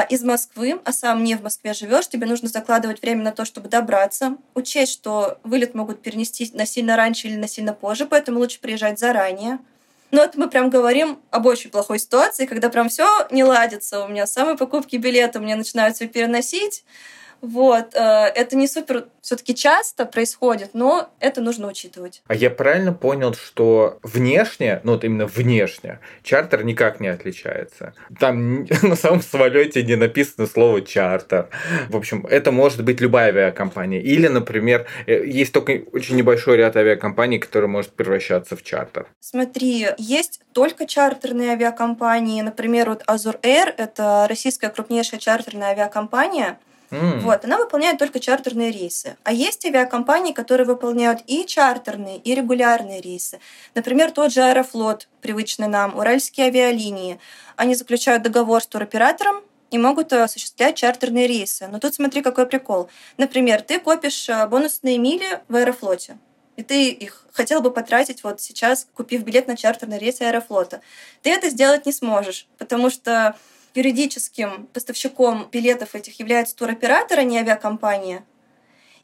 из 0.01 0.23
Москвы, 0.23 0.79
а 0.83 0.91
сам 0.91 1.23
не 1.23 1.35
в 1.35 1.43
Москве 1.43 1.73
живешь, 1.73 2.07
тебе 2.07 2.25
нужно 2.25 2.49
закладывать 2.49 3.01
время 3.01 3.23
на 3.23 3.31
то, 3.31 3.45
чтобы 3.45 3.69
добраться, 3.69 4.37
учесть, 4.55 4.93
что 4.93 5.37
вылет 5.43 5.75
могут 5.75 6.01
перенести 6.01 6.49
на 6.53 6.65
сильно 6.65 6.97
раньше 6.97 7.27
или 7.27 7.35
на 7.35 7.47
сильно 7.47 7.73
позже, 7.73 8.05
поэтому 8.05 8.39
лучше 8.39 8.59
приезжать 8.59 8.99
заранее. 8.99 9.59
Но 10.11 10.23
это 10.23 10.39
мы 10.39 10.47
прям 10.47 10.69
говорим 10.69 11.19
об 11.31 11.47
очень 11.47 11.71
плохой 11.71 11.97
ситуации, 11.97 12.45
когда 12.45 12.69
прям 12.69 12.87
все 12.87 13.07
не 13.31 13.43
ладится. 13.43 14.05
У 14.05 14.07
меня 14.07 14.27
самые 14.27 14.55
покупки 14.55 14.95
билета 14.95 15.39
мне 15.39 15.55
начинают 15.55 15.95
все 15.95 16.07
переносить, 16.07 16.83
вот, 17.43 17.93
э, 17.93 17.99
это 17.99 18.55
не 18.55 18.69
супер 18.69 19.07
все-таки 19.21 19.53
часто 19.53 20.05
происходит, 20.05 20.69
но 20.73 21.09
это 21.19 21.41
нужно 21.41 21.67
учитывать. 21.67 22.23
А 22.27 22.35
я 22.35 22.49
правильно 22.49 22.93
понял, 22.93 23.33
что 23.33 23.99
внешне, 24.01 24.79
ну 24.85 24.93
вот 24.93 25.03
именно 25.03 25.27
внешне, 25.27 25.99
чартер 26.23 26.63
никак 26.63 27.01
не 27.01 27.09
отличается. 27.09 27.95
Там 28.17 28.63
на 28.81 28.95
самом 28.95 29.21
самолете 29.21 29.83
не 29.83 29.97
написано 29.97 30.47
слово 30.47 30.83
чартер. 30.83 31.49
В 31.89 31.97
общем, 31.97 32.25
это 32.27 32.53
может 32.53 32.81
быть 32.85 33.01
любая 33.01 33.27
авиакомпания. 33.27 33.99
Или, 33.99 34.29
например, 34.29 34.87
э, 35.05 35.25
есть 35.25 35.51
только 35.51 35.81
очень 35.91 36.15
небольшой 36.15 36.55
ряд 36.55 36.77
авиакомпаний, 36.77 37.39
который 37.39 37.67
может 37.67 37.91
превращаться 37.91 38.55
в 38.55 38.63
чартер. 38.63 39.07
Смотри, 39.19 39.87
есть 39.97 40.39
только 40.53 40.85
чартерные 40.85 41.51
авиакомпании. 41.51 42.41
Например, 42.41 42.87
вот 42.87 43.03
Azur 43.03 43.37
Air— 43.41 43.73
это 43.77 44.27
российская 44.29 44.69
крупнейшая 44.69 45.19
чартерная 45.19 45.71
авиакомпания— 45.71 46.57
Mm. 46.91 47.19
Вот, 47.19 47.45
она 47.45 47.57
выполняет 47.57 47.97
только 47.97 48.19
чартерные 48.19 48.71
рейсы. 48.71 49.17
А 49.23 49.33
есть 49.33 49.65
авиакомпании, 49.65 50.33
которые 50.33 50.67
выполняют 50.67 51.21
и 51.27 51.45
чартерные, 51.45 52.17
и 52.17 52.35
регулярные 52.35 53.01
рейсы. 53.01 53.39
Например, 53.75 54.11
тот 54.11 54.31
же 54.31 54.41
Аэрофлот, 54.41 55.07
привычный 55.21 55.67
нам, 55.67 55.97
Уральские 55.97 56.47
авиалинии. 56.47 57.19
Они 57.55 57.75
заключают 57.75 58.23
договор 58.23 58.61
с 58.61 58.67
туроператором, 58.67 59.43
и 59.73 59.77
могут 59.79 60.13
осуществлять 60.13 60.75
чартерные 60.75 61.25
рейсы. 61.25 61.67
Но 61.67 61.79
тут 61.79 61.95
смотри, 61.95 62.21
какой 62.21 62.45
прикол. 62.45 62.89
Например, 63.17 63.59
ты 63.59 63.79
копишь 63.79 64.29
э, 64.29 64.45
бонусные 64.45 64.99
мили 64.99 65.41
в 65.47 65.55
Аэрофлоте, 65.55 66.19
и 66.55 66.61
ты 66.61 66.89
их 66.89 67.25
хотел 67.31 67.59
бы 67.59 67.71
потратить 67.71 68.23
вот 68.23 68.39
сейчас, 68.39 68.87
купив 68.93 69.23
билет 69.23 69.47
на 69.47 69.57
чартерный 69.57 69.97
рейс 69.97 70.21
Аэрофлота. 70.21 70.81
Ты 71.23 71.31
это 71.31 71.49
сделать 71.49 71.87
не 71.87 71.91
сможешь, 71.91 72.47
потому 72.59 72.91
что 72.91 73.35
юридическим 73.75 74.67
поставщиком 74.73 75.47
билетов 75.51 75.95
этих 75.95 76.19
является 76.19 76.55
туроператор, 76.55 77.19
а 77.19 77.23
не 77.23 77.39
авиакомпания. 77.39 78.23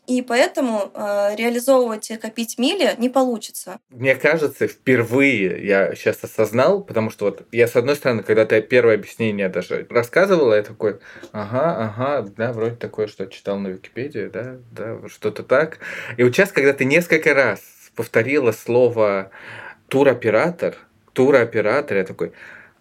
И 0.10 0.24
поэтому 0.24 0.92
э, 0.96 1.36
реализовывать 1.36 2.10
и 2.10 2.18
копить 2.18 2.58
мили 2.58 2.96
не 2.98 3.10
получится. 3.10 3.80
Мне 3.92 4.16
кажется, 4.16 4.68
впервые 4.68 5.64
я 5.64 5.94
сейчас 5.94 6.24
осознал, 6.24 6.84
потому 6.84 7.12
что 7.12 7.26
вот 7.26 7.46
я, 7.52 7.68
с 7.68 7.76
одной 7.76 7.96
стороны, 7.96 8.24
когда 8.24 8.46
ты 8.46 8.60
первое 8.64 8.96
объяснение 8.96 9.50
даже 9.50 9.86
рассказывала, 9.88 10.56
я 10.56 10.64
такой, 10.64 11.00
ага, 11.32 11.86
ага, 11.86 12.28
да, 12.36 12.54
вроде 12.54 12.76
такое, 12.76 13.06
что 13.06 13.28
читал 13.28 13.60
на 13.60 13.68
Википедии, 13.68 14.32
да, 14.34 14.58
да, 14.72 14.98
что-то 15.10 15.44
так. 15.44 15.78
И 16.18 16.24
вот 16.24 16.34
сейчас, 16.34 16.52
когда 16.52 16.74
ты 16.74 16.86
несколько 16.86 17.36
раз 17.36 17.62
повторила 17.96 18.52
слово 18.52 19.30
туроператор, 19.90 20.76
туроператор, 21.14 21.98
я 21.98 22.04
такой, 22.04 22.34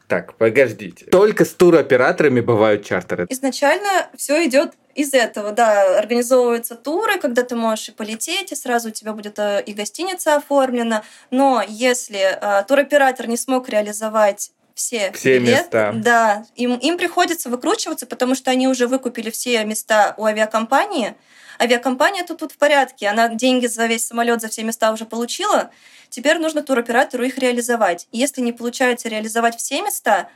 так, 0.08 0.34
подождите. 0.34 1.04
Только 1.04 1.44
с 1.44 1.50
туроператорами 1.50 2.40
бывают 2.40 2.84
чартеры. 2.84 3.26
Изначально 3.28 4.08
все 4.16 4.46
идет 4.46 4.72
из 4.94 5.12
этого, 5.12 5.52
да, 5.52 5.98
организовываются 5.98 6.74
туры, 6.74 7.20
когда 7.20 7.42
ты 7.42 7.54
можешь 7.54 7.90
и 7.90 7.92
полететь, 7.92 8.50
и 8.50 8.56
сразу 8.56 8.88
у 8.88 8.90
тебя 8.90 9.12
будет 9.12 9.38
э, 9.38 9.62
и 9.64 9.74
гостиница 9.74 10.36
оформлена. 10.36 11.04
Но 11.30 11.62
если 11.68 12.18
э, 12.20 12.64
туроператор 12.66 13.28
не 13.28 13.36
смог 13.36 13.68
реализовать 13.68 14.50
все, 14.74 15.12
все 15.12 15.38
билеты, 15.38 15.62
места. 15.62 15.92
Да, 15.94 16.46
им, 16.56 16.76
им 16.76 16.96
приходится 16.96 17.50
выкручиваться, 17.50 18.06
потому 18.06 18.34
что 18.34 18.50
они 18.50 18.66
уже 18.66 18.86
выкупили 18.86 19.28
все 19.30 19.62
места 19.64 20.14
у 20.16 20.24
авиакомпании. 20.24 21.14
Авиакомпания 21.60 22.24
тут, 22.24 22.38
тут 22.38 22.52
в 22.52 22.56
порядке, 22.58 23.08
она 23.08 23.28
деньги 23.28 23.66
за 23.66 23.86
весь 23.86 24.06
самолет, 24.06 24.40
за 24.40 24.48
все 24.48 24.62
места 24.62 24.92
уже 24.92 25.04
получила, 25.04 25.70
Теперь 26.10 26.38
нужно 26.38 26.62
туроператору 26.62 27.24
их 27.24 27.38
реализовать. 27.38 28.08
И 28.12 28.18
если 28.18 28.40
не 28.40 28.52
получается 28.52 29.08
реализовать 29.08 29.56
все 29.56 29.82
места, 29.82 30.28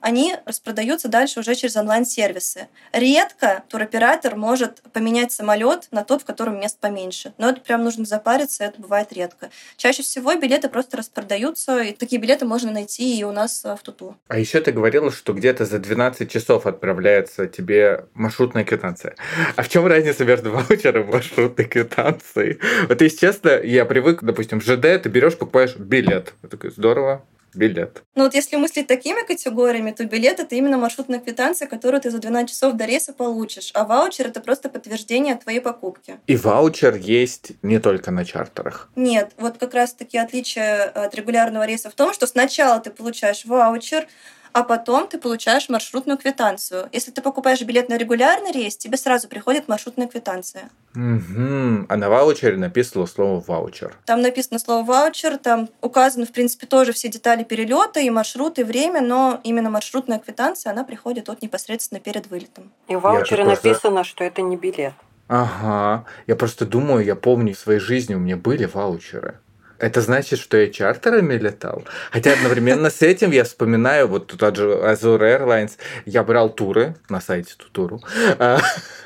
они 0.00 0.34
распродаются 0.46 1.08
дальше 1.08 1.40
уже 1.40 1.54
через 1.54 1.76
онлайн-сервисы. 1.76 2.68
Редко 2.92 3.62
туроператор 3.68 4.36
может 4.36 4.82
поменять 4.92 5.32
самолет 5.32 5.88
на 5.90 6.04
тот, 6.04 6.22
в 6.22 6.24
котором 6.24 6.60
мест 6.60 6.78
поменьше. 6.78 7.32
Но 7.38 7.50
это 7.50 7.60
прям 7.60 7.84
нужно 7.84 8.04
запариться, 8.04 8.64
это 8.64 8.80
бывает 8.80 9.12
редко. 9.12 9.50
Чаще 9.76 10.02
всего 10.02 10.34
билеты 10.34 10.68
просто 10.68 10.96
распродаются, 10.96 11.80
и 11.80 11.92
такие 11.92 12.20
билеты 12.20 12.44
можно 12.44 12.70
найти 12.70 13.18
и 13.18 13.24
у 13.24 13.32
нас 13.32 13.64
в 13.64 13.78
Туту. 13.82 14.16
А 14.28 14.38
еще 14.38 14.60
ты 14.60 14.72
говорила, 14.72 15.10
что 15.10 15.32
где-то 15.32 15.64
за 15.64 15.78
12 15.78 16.30
часов 16.30 16.66
отправляется 16.66 17.46
тебе 17.46 18.06
маршрутная 18.14 18.64
квитанция. 18.64 19.14
А 19.56 19.62
в 19.62 19.68
чем 19.68 19.86
разница 19.86 20.24
между 20.24 20.50
ваучером 20.52 21.08
и 21.08 21.12
маршрутной 21.12 21.64
квитанцией? 21.66 22.58
Вот 22.88 23.00
если 23.00 23.18
честно, 23.18 23.50
я 23.50 23.84
привык, 23.84 24.22
допустим, 24.22 24.60
в 24.60 24.64
ЖД 24.64 25.02
ты 25.02 25.08
берешь, 25.08 25.36
покупаешь 25.36 25.76
билет. 25.76 26.34
Я 26.42 26.48
такой, 26.48 26.70
здорово, 26.70 27.24
билет. 27.54 28.02
Ну 28.14 28.24
вот 28.24 28.34
если 28.34 28.56
мыслить 28.56 28.86
такими 28.86 29.26
категориями, 29.26 29.92
то 29.92 30.04
билет 30.04 30.40
это 30.40 30.54
именно 30.54 30.78
маршрутная 30.78 31.20
квитанция, 31.20 31.68
которую 31.68 32.00
ты 32.00 32.10
за 32.10 32.18
12 32.18 32.48
часов 32.48 32.74
до 32.74 32.84
рейса 32.84 33.12
получишь, 33.12 33.70
а 33.74 33.84
ваучер 33.84 34.26
это 34.28 34.40
просто 34.40 34.68
подтверждение 34.68 35.36
твоей 35.36 35.60
покупки. 35.60 36.20
И 36.26 36.36
ваучер 36.36 36.96
есть 36.96 37.52
не 37.62 37.78
только 37.78 38.10
на 38.10 38.24
чартерах. 38.24 38.90
Нет, 38.96 39.32
вот 39.36 39.58
как 39.58 39.74
раз 39.74 39.94
таки 39.94 40.18
отличие 40.18 40.82
от 40.82 41.14
регулярного 41.14 41.66
рейса 41.66 41.90
в 41.90 41.94
том, 41.94 42.12
что 42.12 42.26
сначала 42.26 42.80
ты 42.80 42.90
получаешь 42.90 43.44
ваучер, 43.44 44.06
а 44.52 44.62
потом 44.64 45.06
ты 45.06 45.18
получаешь 45.18 45.68
маршрутную 45.68 46.18
квитанцию. 46.18 46.88
Если 46.92 47.10
ты 47.10 47.22
покупаешь 47.22 47.62
билет 47.62 47.88
на 47.88 47.96
регулярный 47.96 48.52
рейс, 48.52 48.76
тебе 48.76 48.96
сразу 48.96 49.28
приходит 49.28 49.68
маршрутная 49.68 50.06
квитанция. 50.06 50.70
Угу. 50.94 51.86
А 51.88 51.96
на 51.96 52.08
ваучере 52.08 52.56
написано 52.56 53.06
слово 53.06 53.42
ваучер. 53.46 53.96
Там 54.06 54.22
написано 54.22 54.58
слово 54.58 54.84
ваучер, 54.84 55.38
там 55.38 55.68
указаны, 55.80 56.26
в 56.26 56.32
принципе, 56.32 56.66
тоже 56.66 56.92
все 56.92 57.08
детали 57.08 57.44
перелета 57.44 58.00
и 58.00 58.10
маршрут, 58.10 58.58
и 58.58 58.64
время, 58.64 59.00
но 59.00 59.40
именно 59.44 59.70
маршрутная 59.70 60.18
квитанция, 60.18 60.72
она 60.72 60.84
приходит 60.84 61.28
вот 61.28 61.42
непосредственно 61.42 62.00
перед 62.00 62.28
вылетом. 62.28 62.72
И 62.88 62.96
в 62.96 63.00
ваучере 63.00 63.44
написано, 63.44 64.04
что 64.04 64.24
это 64.24 64.42
не 64.42 64.56
билет. 64.56 64.94
Ага. 65.28 66.06
Я 66.26 66.34
просто 66.34 66.66
думаю, 66.66 67.04
я 67.04 67.14
помню 67.14 67.54
в 67.54 67.58
своей 67.58 67.78
жизни 67.78 68.14
у 68.14 68.18
меня 68.18 68.36
были 68.36 68.64
ваучеры. 68.64 69.38
Это 69.80 70.02
значит, 70.02 70.38
что 70.38 70.58
я 70.58 70.68
чартерами 70.70 71.34
летал. 71.34 71.84
Хотя 72.10 72.34
одновременно 72.34 72.90
с 72.90 73.00
этим 73.00 73.30
я 73.30 73.44
вспоминаю, 73.44 74.08
вот 74.08 74.26
тот 74.26 74.56
же 74.56 74.64
Azure 74.64 75.18
Airlines, 75.20 75.72
я 76.04 76.22
брал 76.22 76.50
туры 76.50 76.96
на 77.08 77.20
сайте 77.20 77.54
Тутуру. 77.56 78.00
А, 78.38 78.58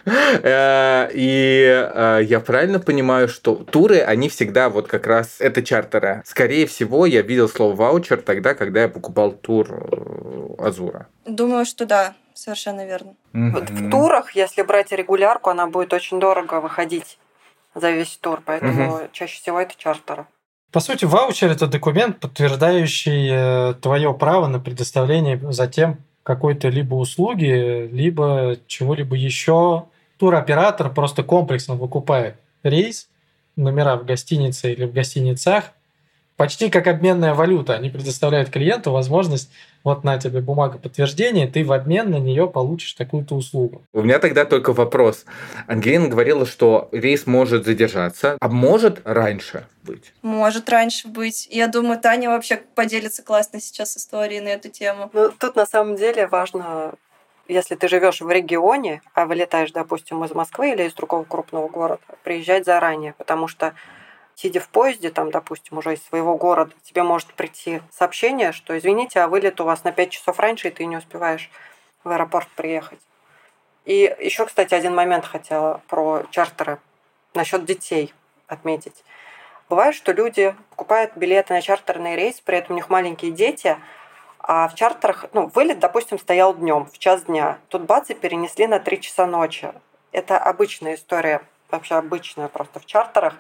э, 0.05 1.11
и 1.15 1.65
э, 1.95 2.21
я 2.25 2.41
правильно 2.41 2.81
понимаю, 2.81 3.29
что 3.29 3.55
туры, 3.55 4.01
они 4.01 4.29
всегда 4.29 4.69
вот 4.69 4.89
как 4.89 5.07
раз 5.07 5.37
это 5.39 5.63
чартеры. 5.63 6.23
Скорее 6.27 6.67
всего, 6.67 7.07
я 7.07 7.23
видел 7.23 7.49
слово 7.49 7.77
ваучер 7.77 8.21
тогда, 8.21 8.55
когда 8.55 8.83
я 8.83 8.89
покупал 8.89 9.31
тур 9.31 9.69
э, 9.71 10.67
Азура. 10.67 11.07
Думаю, 11.25 11.67
что 11.67 11.87
да, 11.87 12.15
совершенно 12.35 12.85
верно. 12.85 13.15
Вот 13.33 13.71
в 13.71 13.91
турах, 13.91 14.33
если 14.33 14.63
брать 14.63 14.91
регулярку, 14.91 15.51
она 15.51 15.69
будет 15.69 15.93
очень 15.93 16.19
дорого 16.19 16.61
выходить 16.61 17.19
за 17.75 17.91
весь 17.91 18.17
тур, 18.17 18.43
поэтому 18.45 19.09
чаще 19.13 19.41
всего 19.41 19.61
это 19.61 19.75
чартеры. 19.77 20.27
По 20.75 20.81
сути, 20.81 21.05
ваучер 21.05 21.53
это 21.53 21.69
документ, 21.69 22.19
подтверждающий 22.19 23.29
э, 23.31 23.75
твое 23.75 24.13
право 24.13 24.49
на 24.49 24.59
предоставление 24.59 25.41
затем 25.53 25.99
какой-то 26.25 26.69
либо 26.69 26.97
услуги, 26.97 27.89
либо 27.93 28.57
чего-либо 28.67 29.15
еще. 29.15 29.85
Туроператор 30.19 30.93
просто 30.93 31.23
комплексно 31.23 31.77
выкупает 31.77 32.35
рейс 32.65 33.09
номера 33.55 33.95
в 33.95 34.05
гостинице 34.05 34.73
или 34.73 34.85
в 34.85 34.93
гостиницах 34.93 35.71
почти 36.37 36.71
как 36.71 36.87
обменная 36.87 37.35
валюта. 37.35 37.75
Они 37.75 37.91
предоставляют 37.91 38.51
клиенту 38.51 38.93
возможность 38.93 39.51
вот 39.85 40.03
на 40.03 40.19
тебе 40.19 40.41
бумага 40.41 40.79
подтверждения, 40.79 41.47
ты 41.47 41.63
в 41.63 41.73
обмен 41.73 42.11
на 42.11 42.17
нее 42.17 42.49
получишь 42.49 42.95
такую-то 42.95 43.35
услугу. 43.35 43.83
У 43.93 44.03
меня 44.03 44.19
тогда 44.19 44.47
только 44.47 44.73
вопрос. 44.73 45.27
Ангелина 45.67 46.09
говорила, 46.09 46.47
что 46.47 46.89
рейс 46.91 47.27
может 47.27 47.67
задержаться, 47.67 48.39
а 48.41 48.49
может 48.49 49.03
раньше 49.05 49.67
быть? 49.83 50.15
Может 50.23 50.71
раньше 50.71 51.09
быть. 51.09 51.47
Я 51.51 51.69
думаю, 51.69 52.01
Таня 52.01 52.31
вообще 52.31 52.63
поделится 52.75 53.23
классно 53.23 53.61
сейчас 53.61 53.97
историей 53.97 54.41
на 54.41 54.49
эту 54.49 54.71
тему. 54.71 55.11
Ну, 55.13 55.31
тут 55.39 55.55
на 55.55 55.67
самом 55.67 55.97
деле 55.97 56.27
важно 56.27 56.95
если 57.47 57.75
ты 57.75 57.89
живешь 57.89 58.23
в 58.23 58.31
регионе, 58.31 59.03
а 59.13 59.27
вылетаешь, 59.27 59.71
допустим, 59.71 60.25
из 60.25 60.35
Москвы 60.35 60.73
или 60.73 60.85
из 60.85 60.95
другого 60.95 61.25
крупного 61.25 61.69
города, 61.69 62.01
приезжать 62.23 62.65
заранее, 62.65 63.15
потому 63.19 63.49
что 63.49 63.75
сидя 64.35 64.61
в 64.61 64.69
поезде, 64.69 65.11
там, 65.11 65.31
допустим, 65.31 65.79
уже 65.79 65.95
из 65.95 66.05
своего 66.05 66.37
города, 66.37 66.73
тебе 66.83 67.03
может 67.03 67.33
прийти 67.35 67.81
сообщение, 67.91 68.53
что, 68.53 68.77
извините, 68.77 69.21
а 69.21 69.29
вылет 69.29 69.61
у 69.61 69.65
вас 69.65 69.85
на 69.85 69.93
5 69.93 70.11
часов 70.11 70.39
раньше, 70.39 70.69
и 70.69 70.71
ты 70.71 70.85
не 70.87 70.97
успеваешь 70.97 71.51
в 72.03 72.11
аэропорт 72.11 72.49
приехать. 72.57 73.01
И 73.85 74.15
еще, 74.21 74.47
кстати, 74.47 74.75
один 74.75 74.95
момент 74.95 75.27
хотела 75.27 75.83
про 75.89 76.25
чартеры 76.31 76.79
насчет 77.35 77.65
детей 77.65 78.15
отметить. 78.47 79.05
Бывает, 79.69 79.95
что 79.95 80.13
люди 80.13 80.55
покупают 80.71 81.17
билеты 81.17 81.55
на 81.55 81.63
чартерный 81.63 82.17
рейс, 82.17 82.41
при 82.41 82.59
этом 82.59 82.73
у 82.73 82.77
них 82.77 82.91
маленькие 82.91 83.31
дети, 83.31 83.79
а 84.39 84.69
в 84.69 84.75
чартерах, 84.75 85.27
ну, 85.33 85.47
вылет, 85.47 85.79
допустим, 85.79 86.19
стоял 86.19 86.55
днем, 86.55 86.87
в 86.87 86.99
час 86.99 87.23
дня. 87.25 87.59
Тут 87.69 87.83
бац, 87.83 88.11
и 88.11 88.15
перенесли 88.15 88.67
на 88.67 88.79
3 88.79 89.01
часа 89.01 89.27
ночи. 89.27 89.73
Это 90.13 90.39
обычная 90.39 90.95
история, 90.95 91.43
вообще 91.71 91.95
обычная 91.95 92.49
просто 92.49 92.79
в 92.79 92.87
чартерах 92.87 93.35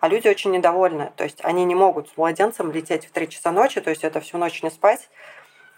а 0.00 0.08
люди 0.08 0.28
очень 0.28 0.50
недовольны. 0.50 1.12
То 1.16 1.24
есть 1.24 1.38
они 1.42 1.64
не 1.64 1.74
могут 1.74 2.08
с 2.08 2.16
младенцем 2.16 2.72
лететь 2.72 3.06
в 3.06 3.10
3 3.10 3.28
часа 3.28 3.52
ночи, 3.52 3.80
то 3.80 3.90
есть 3.90 4.02
это 4.02 4.20
всю 4.20 4.38
ночь 4.38 4.62
не 4.62 4.70
спать. 4.70 5.08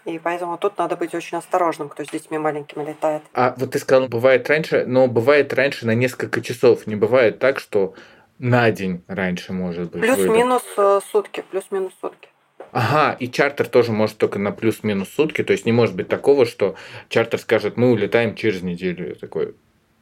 И 0.05 0.19
поэтому 0.19 0.57
тут 0.57 0.77
надо 0.77 0.97
быть 0.97 1.15
очень 1.15 1.37
осторожным, 1.37 1.87
кто 1.87 2.03
с 2.03 2.09
детьми 2.09 2.37
маленькими 2.37 2.83
летает. 2.83 3.21
А 3.33 3.53
вот 3.57 3.71
ты 3.71 3.79
сказал, 3.79 4.07
бывает 4.09 4.49
раньше, 4.49 4.85
но 4.85 5.07
бывает 5.07 5.53
раньше 5.53 5.85
на 5.85 5.95
несколько 5.95 6.41
часов. 6.41 6.87
Не 6.87 6.95
бывает 6.95 7.39
так, 7.39 7.59
что 7.59 7.93
на 8.37 8.69
день 8.71 9.03
раньше 9.07 9.53
может 9.53 9.91
быть. 9.91 10.01
Плюс-минус 10.01 10.63
э, 10.77 10.99
сутки, 11.09 11.43
плюс-минус 11.49 11.93
сутки. 12.01 12.27
Ага, 12.73 13.15
и 13.17 13.29
чартер 13.29 13.67
тоже 13.67 13.91
может 13.91 14.17
только 14.17 14.39
на 14.39 14.51
плюс-минус 14.51 15.09
сутки. 15.09 15.43
То 15.43 15.53
есть 15.53 15.65
не 15.65 15.71
может 15.71 15.95
быть 15.95 16.09
такого, 16.09 16.45
что 16.45 16.75
чартер 17.07 17.39
скажет, 17.39 17.77
мы 17.77 17.91
улетаем 17.91 18.35
через 18.35 18.61
неделю. 18.61 19.09
Я 19.09 19.15
такой, 19.15 19.55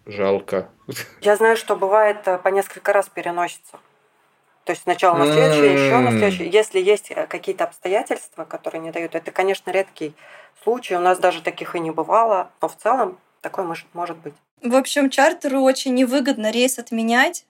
жалко. 0.08 0.70
Я 1.22 1.36
знаю, 1.36 1.58
что 1.58 1.76
бывает 1.76 2.28
э, 2.28 2.40
по 2.40 2.48
несколько 2.48 2.92
раз 2.92 3.08
переносится. 3.08 3.78
То 4.64 4.74
есть 4.74 4.84
сначала 4.84 5.18
на 5.18 5.26
следующий, 5.26 5.86
еще 5.86 5.98
на 5.98 6.12
следующий. 6.12 6.50
Если 6.50 6.80
есть 6.80 7.12
э, 7.12 7.26
какие-то 7.28 7.64
обстоятельства, 7.64 8.46
которые 8.46 8.82
не 8.82 8.92
дают, 8.92 9.16
это, 9.16 9.32
конечно, 9.32 9.72
редкий 9.72 10.14
случай. 10.64 10.96
У 10.96 11.00
нас 11.00 11.18
даже 11.18 11.42
таких 11.42 11.76
и 11.76 11.80
не 11.80 11.92
бывало, 11.92 12.52
но 12.62 12.68
в 12.68 12.76
целом 12.76 13.18
такое 13.42 13.66
может, 13.66 13.88
может 13.94 14.18
быть. 14.18 14.34
В 14.62 14.76
общем, 14.76 15.10
чартеру 15.10 15.62
очень 15.62 15.96
невыгодно 15.96 16.52
рейс 16.52 16.78
отменять, 16.78 17.46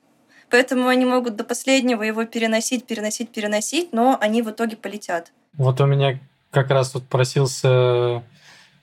поэтому 0.50 0.88
они 0.88 1.06
могут 1.06 1.36
до 1.36 1.44
последнего 1.44 2.04
его 2.04 2.24
переносить, 2.24 2.86
переносить, 2.86 3.30
переносить, 3.30 3.92
но 3.92 4.18
они 4.22 4.42
в 4.42 4.50
итоге 4.50 4.78
полетят. 4.78 5.34
Вот 5.58 5.82
у 5.82 5.86
меня 5.86 6.20
как 6.52 6.70
раз 6.70 6.94
вот 6.94 7.04
просился 7.04 8.24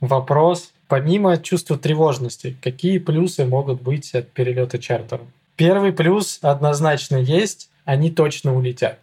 вопрос. 0.00 0.72
Помимо 0.88 1.38
чувства 1.38 1.78
тревожности, 1.78 2.56
какие 2.62 2.98
плюсы 2.98 3.46
могут 3.46 3.80
быть 3.80 4.14
от 4.14 4.30
перелета 4.30 4.78
чартером? 4.78 5.30
Первый 5.56 5.92
плюс 5.92 6.38
однозначно 6.42 7.16
есть 7.16 7.70
они 7.88 8.10
точно 8.10 8.54
улетят. 8.54 8.98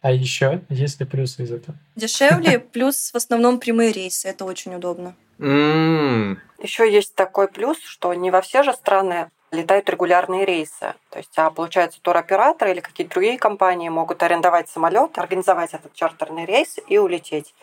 А 0.00 0.12
еще 0.12 0.60
есть 0.68 1.00
ли 1.00 1.06
плюсы 1.06 1.42
из 1.42 1.50
этого? 1.50 1.76
Дешевле, 1.96 2.60
плюс 2.72 3.10
в 3.10 3.16
основном 3.16 3.58
прямые 3.58 3.90
рейсы. 3.90 4.28
Это 4.28 4.44
очень 4.44 4.76
удобно. 4.76 5.16
Еще 5.40 6.92
есть 6.92 7.16
такой 7.16 7.48
плюс, 7.48 7.78
что 7.82 8.14
не 8.14 8.30
во 8.30 8.40
все 8.40 8.62
же 8.62 8.72
страны 8.72 9.28
летают 9.50 9.90
регулярные 9.90 10.44
рейсы. 10.44 10.94
То 11.10 11.18
есть, 11.18 11.32
а 11.36 11.50
получается, 11.50 11.98
туроператоры 12.00 12.70
или 12.70 12.80
какие-то 12.80 13.14
другие 13.14 13.38
компании 13.38 13.88
могут 13.88 14.22
арендовать 14.22 14.68
самолет, 14.68 15.18
организовать 15.18 15.74
этот 15.74 15.92
чартерный 15.94 16.44
рейс 16.44 16.76
и 16.86 16.96
улететь 16.98 17.54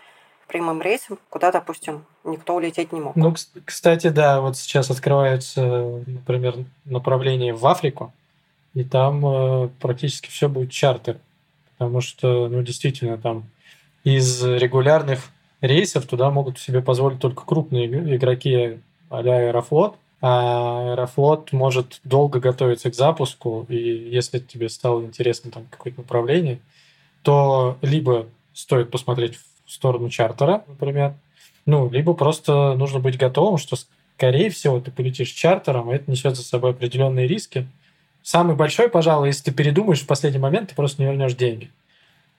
прямым 0.48 0.82
рейсом, 0.82 1.20
куда, 1.30 1.54
допустим, 1.54 2.06
никто 2.26 2.54
улететь 2.54 2.92
не 2.92 3.00
мог. 3.00 3.16
Ну, 3.16 3.34
кстати, 3.64 4.10
да, 4.10 4.42
вот 4.42 4.58
сейчас 4.58 4.92
открываются, 4.92 5.62
например, 6.06 6.56
направления 6.84 7.54
в 7.54 7.66
Африку, 7.66 8.12
и 8.76 8.84
там 8.84 9.26
э, 9.26 9.70
практически 9.80 10.30
все 10.30 10.48
будет 10.48 10.70
чартер, 10.70 11.18
потому 11.78 12.02
что, 12.02 12.48
ну, 12.50 12.62
действительно, 12.62 13.18
там 13.18 13.46
из 14.04 14.44
регулярных 14.44 15.22
рейсов 15.62 16.06
туда 16.06 16.30
могут 16.30 16.60
себе 16.60 16.82
позволить 16.82 17.20
только 17.20 17.44
крупные 17.46 17.88
игроки 18.16 18.80
а 19.10 19.20
Аэрофлот, 19.20 19.96
а 20.22 20.92
Аэрофлот 20.92 21.54
может 21.54 22.02
долго 22.04 22.40
готовиться 22.40 22.92
к 22.92 22.96
запуску, 22.96 23.66
и 23.70 23.78
если 23.78 24.40
тебе 24.40 24.70
стало 24.70 25.02
интересно 25.02 25.52
там 25.52 25.66
какое-то 25.70 26.02
направление, 26.02 26.60
то 27.24 27.78
либо 27.82 28.28
стоит 28.54 28.92
посмотреть 28.92 29.38
в 29.66 29.72
сторону 29.72 30.10
чартера, 30.10 30.64
например, 30.68 31.14
ну, 31.66 31.90
либо 31.90 32.14
просто 32.14 32.76
нужно 32.76 33.00
быть 33.00 33.18
готовым, 33.18 33.58
что, 33.58 33.78
скорее 34.18 34.50
всего, 34.50 34.80
ты 34.80 34.92
полетишь 34.92 35.30
чартером, 35.30 35.92
и 35.92 35.96
это 35.96 36.12
несет 36.12 36.36
за 36.36 36.44
собой 36.44 36.72
определенные 36.72 37.28
риски, 37.28 37.68
Самый 38.26 38.56
большой, 38.56 38.90
пожалуй, 38.90 39.28
если 39.28 39.44
ты 39.44 39.52
передумаешь 39.52 40.02
в 40.02 40.08
последний 40.08 40.40
момент, 40.40 40.70
ты 40.70 40.76
просто 40.76 41.00
не 41.00 41.08
вернешь 41.08 41.36
деньги. 41.36 41.70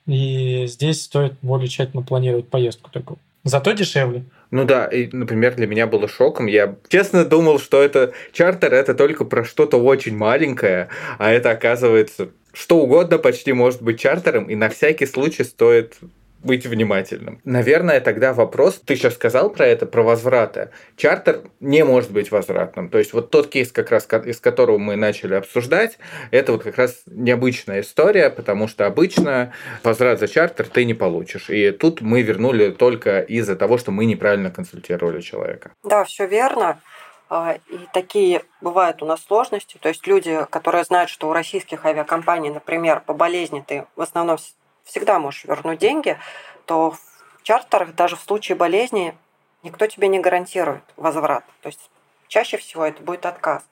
И 0.05 0.66
здесь 0.66 1.05
стоит 1.05 1.34
более 1.43 1.68
тщательно 1.68 2.03
планировать 2.03 2.49
поездку 2.49 2.91
такую. 2.91 3.20
Зато 3.45 3.70
дешевле. 3.70 4.24
Ну 4.51 4.64
да, 4.64 4.87
и, 4.87 5.09
например, 5.14 5.55
для 5.55 5.68
меня 5.68 5.87
было 5.87 6.09
шоком. 6.09 6.47
Я 6.47 6.74
честно 6.89 7.24
думал, 7.24 7.61
что 7.61 7.80
это 7.80 8.12
чартер 8.32 8.74
это 8.74 8.97
только 8.97 9.24
про 9.24 9.45
что-то 9.45 9.76
очень 9.76 10.16
маленькое, 10.16 10.89
а 11.18 11.30
это 11.30 11.53
оказывается 11.53 12.30
что 12.53 12.78
угодно 12.78 13.18
почти 13.18 13.53
может 13.53 13.80
быть 13.80 14.01
чартером, 14.01 14.47
и 14.47 14.57
на 14.57 14.70
всякий 14.70 15.07
случай 15.07 15.45
стоит 15.45 15.99
быть 16.47 16.66
внимательным. 16.66 17.40
Наверное, 17.44 18.01
тогда 18.01 18.32
вопрос, 18.32 18.80
ты 18.84 18.97
сейчас 18.97 19.14
сказал 19.14 19.51
про 19.51 19.66
это, 19.66 19.86
про 19.86 20.03
возвраты. 20.03 20.70
Чартер 20.97 21.42
не 21.61 21.84
может 21.84 22.11
быть 22.11 22.30
возвратным. 22.30 22.88
То 22.88 22.99
есть 22.99 23.12
вот 23.12 23.30
тот 23.30 23.49
кейс, 23.49 23.72
как 23.72 23.90
раз 23.90 24.09
из 24.24 24.40
которого 24.40 24.78
мы 24.78 24.97
начали 24.97 25.34
обсуждать, 25.34 25.99
это 26.30 26.53
вот 26.53 26.62
как 26.62 26.78
раз 26.78 27.03
необычная 27.07 27.80
история, 27.80 28.30
потому 28.30 28.68
что 28.68 28.86
обычно 28.86 29.53
возврат 29.82 30.20
за 30.20 30.28
чартер 30.28 30.66
ты 30.68 30.84
не 30.84 30.94
получишь. 30.94 31.51
И 31.51 31.70
тут 31.72 32.01
мы 32.01 32.22
вернули 32.22 32.70
только 32.70 33.20
из-за 33.20 33.57
того, 33.57 33.76
что 33.78 33.90
мы 33.90 34.07
неправильно 34.07 34.51
консультировали 34.51 35.20
человека. 35.20 35.72
Да, 35.82 36.05
все 36.05 36.26
верно. 36.26 36.80
А, 37.28 37.59
и 37.68 37.78
такие 37.92 38.44
бывают 38.61 39.03
у 39.03 39.07
нас 39.07 39.22
сложности. 39.24 39.78
То 39.80 39.88
есть 39.88 40.07
люди, 40.07 40.47
которые 40.51 40.84
знают, 40.84 41.11
что 41.11 41.28
у 41.28 41.32
российских 41.32 41.84
авиакомпаний, 41.84 42.51
например, 42.51 43.01
по 43.01 43.14
болезни 43.14 43.64
ты 43.66 43.86
в 43.97 44.01
основном 44.01 44.38
всегда 44.87 45.18
можешь 45.18 45.45
вернуть 45.45 45.78
деньги, 45.78 46.18
то 46.64 46.93
в 46.93 47.43
чартерах 47.43 47.95
даже 47.95 48.16
в 48.16 48.20
случае 48.20 48.57
болезни 48.57 49.14
никто 49.62 49.87
тебе 49.87 50.09
не 50.09 50.18
гарантирует 50.20 50.82
возврат. 50.97 51.45
То 51.61 51.66
есть 51.66 51.91
чаще 52.28 52.57
всего 52.57 52.87
это 52.87 53.03
будет 53.03 53.26
отказ. 53.26 53.62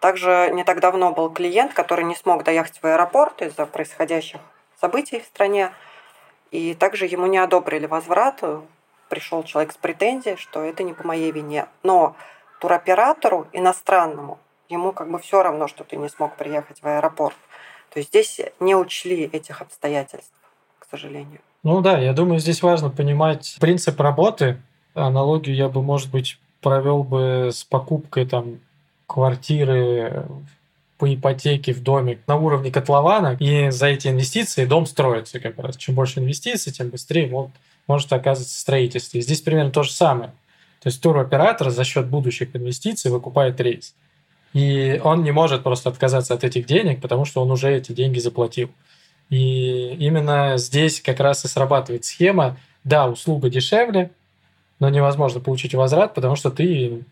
Также 0.00 0.50
не 0.52 0.64
так 0.64 0.80
давно 0.80 1.12
был 1.12 1.30
клиент, 1.30 1.72
который 1.72 2.04
не 2.04 2.14
смог 2.14 2.44
доехать 2.44 2.78
в 2.82 2.84
аэропорт 2.84 3.40
из-за 3.40 3.64
происходящих 3.64 4.40
событий 4.78 5.20
в 5.20 5.24
стране. 5.24 5.72
И 6.50 6.74
также 6.74 7.06
ему 7.06 7.26
не 7.26 7.38
одобрили 7.38 7.86
возврат. 7.86 8.42
Пришел 9.08 9.42
человек 9.44 9.72
с 9.72 9.76
претензией, 9.76 10.36
что 10.36 10.62
это 10.62 10.82
не 10.82 10.92
по 10.92 11.06
моей 11.06 11.30
вине. 11.30 11.66
Но 11.82 12.16
туроператору 12.60 13.46
иностранному 13.52 14.38
ему 14.68 14.92
как 14.92 15.08
бы 15.08 15.18
все 15.18 15.42
равно, 15.42 15.68
что 15.68 15.84
ты 15.84 15.96
не 15.96 16.08
смог 16.08 16.36
приехать 16.36 16.82
в 16.82 16.86
аэропорт. 16.86 17.36
То 17.94 18.00
есть 18.00 18.10
здесь 18.10 18.40
не 18.58 18.74
учли 18.74 19.30
этих 19.32 19.62
обстоятельств, 19.62 20.34
к 20.80 20.86
сожалению. 20.90 21.38
Ну 21.62 21.80
да, 21.80 21.96
я 21.98 22.12
думаю, 22.12 22.40
здесь 22.40 22.60
важно 22.60 22.90
понимать 22.90 23.56
принцип 23.60 24.00
работы. 24.00 24.60
Аналогию 24.94 25.54
я 25.54 25.68
бы, 25.68 25.80
может 25.80 26.10
быть, 26.10 26.38
провел 26.60 27.04
бы 27.04 27.50
с 27.52 27.62
покупкой 27.62 28.26
там 28.26 28.58
квартиры 29.06 30.26
по 30.98 31.12
ипотеке 31.12 31.72
в 31.72 31.82
доме 31.84 32.18
на 32.26 32.36
уровне 32.36 32.72
котлована, 32.72 33.36
и 33.38 33.70
за 33.70 33.86
эти 33.86 34.08
инвестиции 34.08 34.64
дом 34.64 34.86
строится 34.86 35.38
как 35.38 35.56
раз. 35.58 35.76
Чем 35.76 35.94
больше 35.94 36.18
инвестиций, 36.18 36.72
тем 36.72 36.88
быстрее 36.88 37.28
может, 37.28 37.52
может 37.86 38.12
оказываться 38.12 38.58
строительство. 38.58 39.18
И 39.18 39.20
здесь 39.20 39.40
примерно 39.40 39.70
то 39.70 39.84
же 39.84 39.92
самое. 39.92 40.32
То 40.80 40.88
есть 40.88 41.00
туроператор 41.00 41.70
за 41.70 41.84
счет 41.84 42.06
будущих 42.06 42.56
инвестиций 42.56 43.12
выкупает 43.12 43.60
рейс. 43.60 43.94
И 44.54 45.00
он 45.02 45.22
не 45.24 45.32
может 45.32 45.62
просто 45.62 45.90
отказаться 45.90 46.32
от 46.32 46.44
этих 46.44 46.66
денег, 46.66 47.02
потому 47.02 47.26
что 47.26 47.42
он 47.42 47.50
уже 47.50 47.76
эти 47.76 47.92
деньги 47.92 48.20
заплатил. 48.20 48.70
И 49.28 49.96
именно 49.98 50.56
здесь 50.56 51.00
как 51.00 51.20
раз 51.20 51.44
и 51.44 51.48
срабатывает 51.48 52.04
схема. 52.04 52.56
Да, 52.84 53.08
услуга 53.08 53.50
дешевле, 53.50 54.10
но 54.78 54.88
невозможно 54.88 55.40
получить 55.40 55.74
возврат, 55.74 56.14
потому 56.14 56.36
что 56.36 56.50
ты 56.50 57.04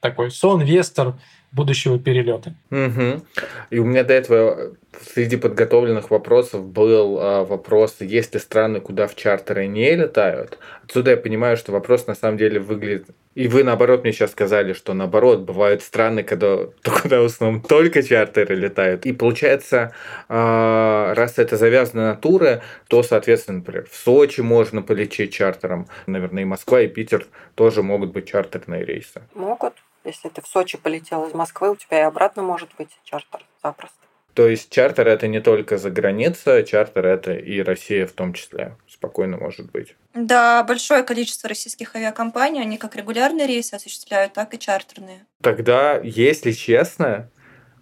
такой 0.00 0.30
соинвестор 0.30 1.14
будущего 1.54 1.98
перелета. 1.98 2.54
Угу. 2.70 3.22
И 3.70 3.78
у 3.78 3.84
меня 3.84 4.02
до 4.04 4.14
этого 4.14 4.74
среди 5.00 5.36
подготовленных 5.36 6.10
вопросов 6.10 6.66
был 6.66 7.18
а, 7.18 7.44
вопрос, 7.44 7.96
есть 8.00 8.34
ли 8.34 8.40
страны, 8.40 8.80
куда 8.80 9.06
в 9.06 9.14
чартеры 9.14 9.66
не 9.66 9.94
летают. 9.94 10.58
Отсюда 10.84 11.12
я 11.12 11.16
понимаю, 11.16 11.56
что 11.56 11.72
вопрос 11.72 12.06
на 12.06 12.14
самом 12.14 12.38
деле 12.38 12.60
выглядит... 12.60 13.06
И 13.34 13.48
вы, 13.48 13.64
наоборот, 13.64 14.04
мне 14.04 14.12
сейчас 14.12 14.30
сказали, 14.30 14.74
что 14.74 14.94
наоборот, 14.94 15.40
бывают 15.40 15.82
страны, 15.82 16.22
когда, 16.22 16.66
куда 17.02 17.20
в 17.20 17.24
основном 17.24 17.62
только 17.62 18.02
чартеры 18.02 18.54
летают. 18.54 19.06
И 19.06 19.12
получается, 19.12 19.92
а, 20.28 21.14
раз 21.14 21.38
это 21.38 21.56
завязано 21.56 22.08
на 22.08 22.16
туры, 22.16 22.62
то, 22.88 23.02
соответственно, 23.02 23.58
например, 23.58 23.86
в 23.90 23.96
Сочи 23.96 24.40
можно 24.40 24.82
полететь 24.82 25.32
чартером. 25.32 25.86
Наверное, 26.06 26.42
и 26.42 26.46
Москва, 26.46 26.80
и 26.80 26.88
Питер 26.88 27.26
тоже 27.54 27.82
могут 27.82 28.12
быть 28.12 28.28
чартерные 28.28 28.84
рейсы. 28.84 29.22
Могут. 29.34 29.74
Если 30.04 30.28
ты 30.28 30.42
в 30.42 30.46
Сочи 30.46 30.78
полетел 30.78 31.26
из 31.26 31.34
Москвы, 31.34 31.70
у 31.70 31.76
тебя 31.76 32.00
и 32.00 32.02
обратно 32.02 32.42
может 32.42 32.70
быть 32.76 32.90
чартер 33.04 33.44
запросто. 33.62 33.96
То 34.34 34.48
есть 34.48 34.70
чартер 34.70 35.06
это 35.06 35.28
не 35.28 35.40
только 35.40 35.78
за 35.78 35.90
граница, 35.90 36.64
чартер 36.64 37.06
это 37.06 37.32
и 37.32 37.62
Россия 37.62 38.06
в 38.06 38.12
том 38.12 38.32
числе. 38.34 38.76
Спокойно 38.88 39.36
может 39.36 39.70
быть. 39.70 39.94
Да, 40.12 40.64
большое 40.64 41.04
количество 41.04 41.48
российских 41.48 41.94
авиакомпаний, 41.94 42.60
они 42.60 42.76
как 42.76 42.96
регулярные 42.96 43.46
рейсы 43.46 43.74
осуществляют, 43.74 44.32
так 44.32 44.52
и 44.52 44.58
чартерные. 44.58 45.26
Тогда, 45.40 46.00
если 46.02 46.50
честно, 46.50 47.30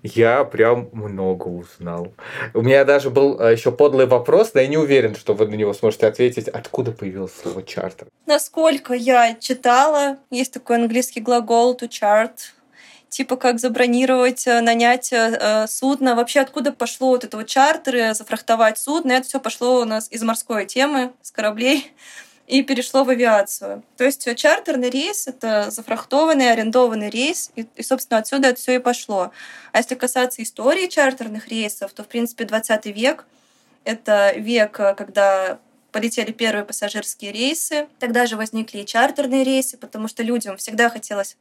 я 0.03 0.45
прям 0.45 0.89
много 0.93 1.49
узнал. 1.49 2.13
У 2.55 2.63
меня 2.63 2.85
даже 2.85 3.11
был 3.11 3.41
а, 3.41 3.51
еще 3.51 3.73
подлый 3.73 4.07
вопрос, 4.07 4.53
но 4.55 4.61
я 4.61 4.67
не 4.67 4.77
уверен, 4.77 5.15
что 5.15 5.35
вы 5.35 5.47
на 5.47 5.55
него 5.55 5.73
сможете 5.73 6.07
ответить. 6.07 6.49
Откуда 6.49 6.93
появилось 6.93 7.33
слово 7.41 7.63
чартер? 7.63 8.09
Насколько 8.27 8.95
я 8.95 9.35
читала, 9.35 10.19
есть 10.31 10.53
такой 10.53 10.77
английский 10.77 11.21
глагол 11.21 11.77
to 11.77 11.89
chart, 11.89 12.33
типа 13.09 13.37
как 13.37 13.61
забронировать, 13.61 14.47
э, 14.47 14.61
нанять 14.61 15.13
э, 15.13 15.39
э, 15.41 15.67
судно. 15.69 16.17
Вообще 16.17 16.41
откуда 16.41 16.73
пошло 16.73 17.11
вот 17.11 17.25
это 17.25 17.37
вот 17.37 17.47
чартеры, 17.47 18.15
зафрахтовать 18.15 18.79
судно? 18.79 19.13
Это 19.13 19.27
все 19.27 19.39
пошло 19.39 19.81
у 19.83 19.85
нас 19.85 20.09
из 20.11 20.23
морской 20.23 20.67
темы, 20.67 21.13
с 21.23 21.31
кораблей 21.31 21.93
и 22.53 22.63
перешло 22.63 23.03
в 23.03 23.09
авиацию. 23.09 23.83
То 23.97 24.05
есть 24.05 24.29
чартерный 24.37 24.91
рейс— 24.91 25.27
это 25.27 25.71
зафрахтованный, 25.71 26.53
арендованный 26.53 27.09
рейс, 27.09 27.51
и, 27.57 27.67
и 27.77 27.83
собственно, 27.83 28.19
отсюда 28.19 28.49
это 28.49 28.61
все 28.61 28.75
и 28.75 28.79
пошло. 28.79 29.33
А 29.73 29.79
если 29.79 29.95
касаться 29.95 30.43
истории 30.43 30.87
чартерных 30.87 31.49
рейсов, 31.49 31.93
то, 31.95 32.05
в 32.05 32.09
принципе, 32.09 32.45
20 32.45 32.87
век— 32.87 33.25
это 33.85 34.35
век, 34.37 34.73
когда 34.73 35.61
полетели 35.93 36.31
первые 36.31 36.67
пассажирские 36.67 37.33
рейсы. 37.33 37.89
Тогда 37.99 38.27
же 38.27 38.37
возникли 38.37 38.81
и 38.81 38.87
чартерные 38.87 39.45
рейсы, 39.45 39.79
потому 39.79 40.07
что 40.07 40.23
людям 40.23 40.59
всегда 40.59 40.91
хотелось 40.91 41.39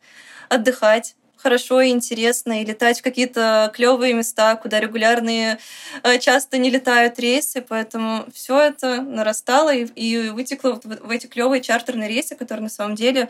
отдыхать, 0.48 1.16
хорошо 1.42 1.82
и 1.82 1.90
интересно, 1.90 2.62
и 2.62 2.66
летать 2.66 3.00
в 3.00 3.04
какие-то 3.04 3.72
клевые 3.74 4.14
места, 4.14 4.56
куда 4.56 4.80
регулярные 4.80 5.60
э, 6.04 6.20
часто 6.20 6.58
не 6.58 6.70
летают 6.70 7.20
рейсы, 7.20 7.62
поэтому 7.62 8.26
все 8.34 8.60
это 8.60 9.02
нарастало 9.02 9.74
и, 9.74 10.30
вытекло 10.30 10.80
в, 10.84 11.10
эти 11.10 11.28
клевые 11.28 11.62
чартерные 11.62 12.10
рейсы, 12.10 12.36
которые 12.36 12.64
на 12.64 12.70
самом 12.70 12.96
деле 12.96 13.30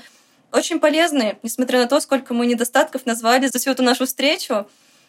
очень 0.51 0.79
полезны, 0.79 1.37
несмотря 1.43 1.79
на 1.79 1.87
то, 1.87 1.99
сколько 1.99 2.33
мы 2.33 2.45
недостатков 2.45 3.05
назвали 3.05 3.47
за 3.47 3.57
всю 3.57 3.71
эту 3.71 3.83
нашу 3.83 4.05
встречу. 4.05 4.67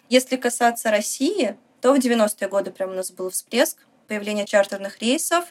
Если 0.09 0.37
касаться 0.37 0.91
России, 0.91 1.57
то 1.81 1.93
в 1.93 1.99
90-е 1.99 2.49
годы 2.49 2.71
прям 2.71 2.91
у 2.91 2.95
нас 2.95 3.11
был 3.11 3.31
всплеск 3.31 3.79
появления 4.07 4.47
чартерных 4.47 5.01
рейсов. 5.01 5.47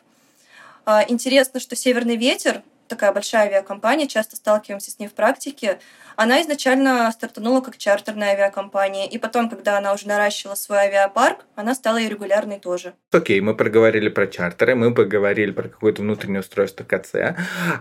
А, 0.85 1.03
интересно, 1.07 1.59
что 1.59 1.75
«Северный 1.75 2.15
ветер» 2.15 2.63
такая 2.91 3.11
большая 3.13 3.47
авиакомпания, 3.47 4.05
часто 4.05 4.35
сталкиваемся 4.35 4.91
с 4.91 4.99
ней 4.99 5.07
в 5.07 5.13
практике, 5.13 5.79
она 6.15 6.41
изначально 6.41 7.09
стартанула 7.11 7.61
как 7.61 7.77
чартерная 7.77 8.33
авиакомпания, 8.33 9.07
и 9.07 9.17
потом, 9.17 9.49
когда 9.49 9.77
она 9.77 9.93
уже 9.93 10.07
наращивала 10.07 10.55
свой 10.55 10.79
авиапарк, 10.79 11.45
она 11.55 11.73
стала 11.73 11.99
и 11.99 12.07
регулярной 12.07 12.59
тоже. 12.59 12.93
Окей, 13.11 13.39
мы 13.41 13.55
проговорили 13.55 14.09
про 14.09 14.27
чартеры, 14.27 14.75
мы 14.75 14.93
поговорили 14.93 15.51
про 15.51 15.69
какое-то 15.69 16.01
внутреннее 16.01 16.41
устройство 16.41 16.83
КЦ. 16.83 17.15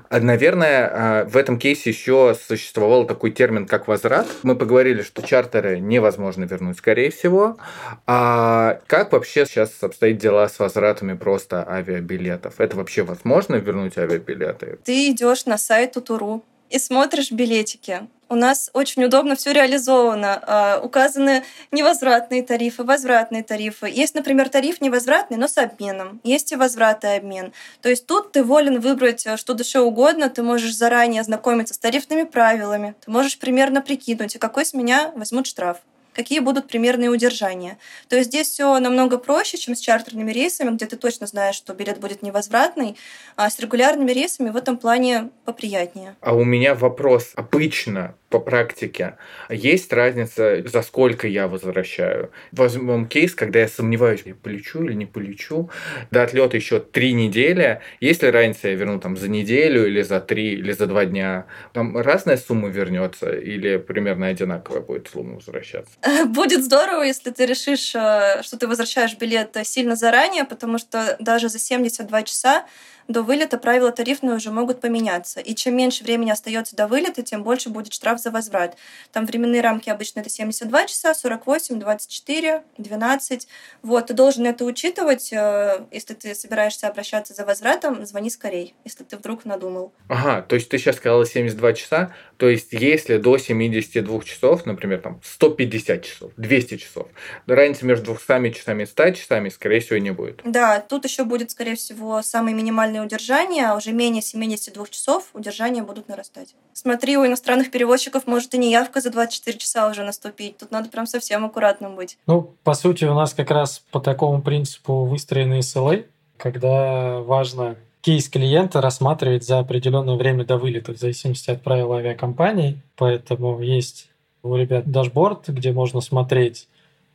А, 0.08 0.20
наверное, 0.20 0.90
а, 0.92 1.24
в 1.24 1.36
этом 1.36 1.58
кейсе 1.58 1.90
еще 1.90 2.36
существовал 2.48 3.04
такой 3.04 3.30
термин, 3.30 3.66
как 3.66 3.88
возврат. 3.88 4.26
Мы 4.42 4.54
поговорили, 4.56 5.02
что 5.02 5.22
чартеры 5.22 5.80
невозможно 5.80 6.44
вернуть, 6.44 6.78
скорее 6.78 7.10
всего. 7.10 7.58
А 8.06 8.80
как 8.86 9.12
вообще 9.12 9.44
сейчас 9.44 9.70
обстоят 9.82 10.18
дела 10.18 10.48
с 10.48 10.58
возвратами 10.58 11.14
просто 11.14 11.66
авиабилетов? 11.68 12.60
Это 12.60 12.76
вообще 12.76 13.02
возможно 13.02 13.56
вернуть 13.56 13.98
авиабилеты? 13.98 14.78
Ты 14.84 14.99
идешь 15.08 15.46
на 15.46 15.56
сайт 15.56 15.96
Утуру 15.96 16.42
и 16.68 16.78
смотришь 16.78 17.30
билетики. 17.30 18.08
У 18.28 18.36
нас 18.36 18.70
очень 18.74 19.02
удобно 19.02 19.34
все 19.34 19.52
реализовано. 19.52 20.40
А, 20.46 20.80
указаны 20.80 21.42
невозвратные 21.72 22.44
тарифы, 22.44 22.84
возвратные 22.84 23.42
тарифы. 23.42 23.88
Есть, 23.88 24.14
например, 24.14 24.48
тариф 24.48 24.80
невозвратный, 24.80 25.36
но 25.36 25.48
с 25.48 25.58
обменом. 25.58 26.20
Есть 26.22 26.52
и 26.52 26.56
возврат 26.56 27.02
и 27.02 27.08
обмен. 27.08 27.52
То 27.82 27.88
есть 27.88 28.06
тут 28.06 28.30
ты 28.30 28.44
волен 28.44 28.78
выбрать 28.78 29.26
э, 29.26 29.36
что 29.36 29.54
душе 29.54 29.80
угодно. 29.80 30.30
Ты 30.30 30.44
можешь 30.44 30.76
заранее 30.76 31.22
ознакомиться 31.22 31.74
с 31.74 31.78
тарифными 31.78 32.22
правилами. 32.22 32.94
Ты 33.04 33.10
можешь 33.10 33.36
примерно 33.36 33.82
прикинуть, 33.82 34.38
какой 34.38 34.64
с 34.64 34.74
меня 34.74 35.10
возьмут 35.16 35.48
штраф 35.48 35.78
какие 36.14 36.40
будут 36.40 36.68
примерные 36.68 37.10
удержания. 37.10 37.78
То 38.08 38.16
есть 38.16 38.28
здесь 38.30 38.48
все 38.48 38.78
намного 38.78 39.18
проще, 39.18 39.58
чем 39.58 39.74
с 39.74 39.80
чартерными 39.80 40.32
рейсами, 40.32 40.74
где 40.74 40.86
ты 40.86 40.96
точно 40.96 41.26
знаешь, 41.26 41.54
что 41.54 41.74
билет 41.74 41.98
будет 42.00 42.22
невозвратный, 42.22 42.96
а 43.36 43.50
с 43.50 43.58
регулярными 43.58 44.10
рейсами 44.12 44.50
в 44.50 44.56
этом 44.56 44.76
плане 44.76 45.30
поприятнее. 45.44 46.16
А 46.20 46.34
у 46.34 46.44
меня 46.44 46.74
вопрос. 46.74 47.32
Обычно 47.34 48.14
по 48.30 48.38
практике. 48.38 49.16
Есть 49.50 49.92
разница, 49.92 50.62
за 50.66 50.82
сколько 50.82 51.26
я 51.26 51.48
возвращаю. 51.48 52.30
Возьмем 52.52 53.06
кейс, 53.06 53.34
когда 53.34 53.58
я 53.58 53.68
сомневаюсь, 53.68 54.22
я 54.24 54.34
полечу 54.34 54.84
или 54.84 54.94
не 54.94 55.04
полечу. 55.04 55.68
До 56.12 56.22
отлета 56.22 56.56
еще 56.56 56.78
три 56.78 57.12
недели. 57.12 57.80
Есть 57.98 58.22
ли 58.22 58.30
разница, 58.30 58.68
я 58.68 58.74
верну 58.74 59.00
там 59.00 59.16
за 59.16 59.28
неделю 59.28 59.86
или 59.86 60.02
за 60.02 60.20
три, 60.20 60.52
или 60.52 60.70
за 60.72 60.86
два 60.86 61.04
дня? 61.04 61.46
Там 61.72 61.96
разная 61.96 62.36
сумма 62.36 62.68
вернется 62.68 63.32
или 63.32 63.76
примерно 63.76 64.28
одинаковая 64.28 64.80
будет 64.80 65.08
сумма 65.08 65.34
возвращаться? 65.34 65.90
Будет 66.26 66.64
здорово, 66.64 67.02
если 67.02 67.30
ты 67.30 67.46
решишь, 67.46 67.94
э, 67.94 68.42
что 68.42 68.56
ты 68.56 68.66
возвращаешь 68.66 69.16
билет 69.16 69.56
сильно 69.64 69.96
заранее, 69.96 70.44
потому 70.44 70.78
что 70.78 71.16
даже 71.18 71.48
за 71.48 71.58
72 71.58 72.22
часа 72.22 72.64
до 73.10 73.22
вылета 73.22 73.58
правила 73.58 73.90
тарифные 73.90 74.36
уже 74.36 74.50
могут 74.50 74.80
поменяться. 74.80 75.40
И 75.40 75.54
чем 75.54 75.76
меньше 75.76 76.04
времени 76.04 76.30
остается 76.30 76.76
до 76.76 76.86
вылета, 76.86 77.22
тем 77.22 77.42
больше 77.42 77.68
будет 77.68 77.92
штраф 77.92 78.20
за 78.20 78.30
возврат. 78.30 78.76
Там 79.12 79.26
временные 79.26 79.60
рамки 79.60 79.90
обычно 79.90 80.20
это 80.20 80.30
72 80.30 80.86
часа, 80.86 81.12
48, 81.12 81.80
24, 81.80 82.62
12. 82.78 83.48
Вот, 83.82 84.06
ты 84.06 84.14
должен 84.14 84.46
это 84.46 84.64
учитывать. 84.64 85.32
Э, 85.32 85.84
если 85.90 86.14
ты 86.14 86.34
собираешься 86.36 86.86
обращаться 86.86 87.34
за 87.34 87.44
возвратом, 87.44 88.06
звони 88.06 88.30
скорей, 88.30 88.74
если 88.84 89.02
ты 89.02 89.16
вдруг 89.16 89.44
надумал. 89.44 89.92
Ага, 90.08 90.42
то 90.42 90.54
есть 90.54 90.68
ты 90.68 90.78
сейчас 90.78 90.96
сказала 90.96 91.26
72 91.26 91.72
часа, 91.72 92.14
то 92.36 92.48
есть 92.48 92.68
если 92.72 93.16
до 93.16 93.38
72 93.38 94.22
часов, 94.22 94.66
например, 94.66 95.00
там 95.00 95.20
150 95.24 96.04
часов, 96.04 96.32
200 96.36 96.76
часов, 96.76 97.08
разницы 97.46 97.84
между 97.84 98.14
200 98.14 98.56
часами 98.56 98.82
и 98.84 98.86
100 98.86 99.10
часами, 99.10 99.48
скорее 99.48 99.80
всего, 99.80 99.98
не 99.98 100.12
будет. 100.12 100.42
Да, 100.44 100.80
тут 100.80 101.04
еще 101.04 101.24
будет, 101.24 101.50
скорее 101.50 101.74
всего, 101.74 102.22
самый 102.22 102.54
минимальный 102.54 102.99
длительное 103.00 103.06
удержание, 103.06 103.66
а 103.66 103.76
уже 103.76 103.92
менее 103.92 104.22
72 104.22 104.86
часов 104.88 105.30
удержания 105.32 105.82
будут 105.82 106.08
нарастать. 106.08 106.54
Смотри, 106.72 107.16
у 107.16 107.26
иностранных 107.26 107.70
перевозчиков 107.70 108.26
может 108.26 108.54
и 108.54 108.58
неявка 108.58 109.00
за 109.00 109.10
24 109.10 109.58
часа 109.58 109.88
уже 109.88 110.04
наступить. 110.04 110.58
Тут 110.58 110.70
надо 110.70 110.88
прям 110.88 111.06
совсем 111.06 111.44
аккуратным 111.44 111.96
быть. 111.96 112.18
Ну, 112.26 112.54
по 112.64 112.74
сути, 112.74 113.04
у 113.04 113.14
нас 113.14 113.34
как 113.34 113.50
раз 113.50 113.82
по 113.90 114.00
такому 114.00 114.42
принципу 114.42 115.04
выстроены 115.04 115.60
SLA, 115.60 116.06
когда 116.36 117.20
важно 117.20 117.76
кейс 118.02 118.28
клиента 118.28 118.80
рассматривать 118.80 119.44
за 119.44 119.58
определенное 119.58 120.16
время 120.16 120.44
до 120.44 120.56
вылета, 120.56 120.94
в 120.94 120.98
зависимости 120.98 121.50
от 121.50 121.62
правил 121.62 121.92
авиакомпании. 121.92 122.80
Поэтому 122.96 123.60
есть 123.60 124.08
у 124.42 124.56
ребят 124.56 124.90
дашборд, 124.90 125.48
где 125.48 125.72
можно 125.72 126.00
смотреть 126.00 126.66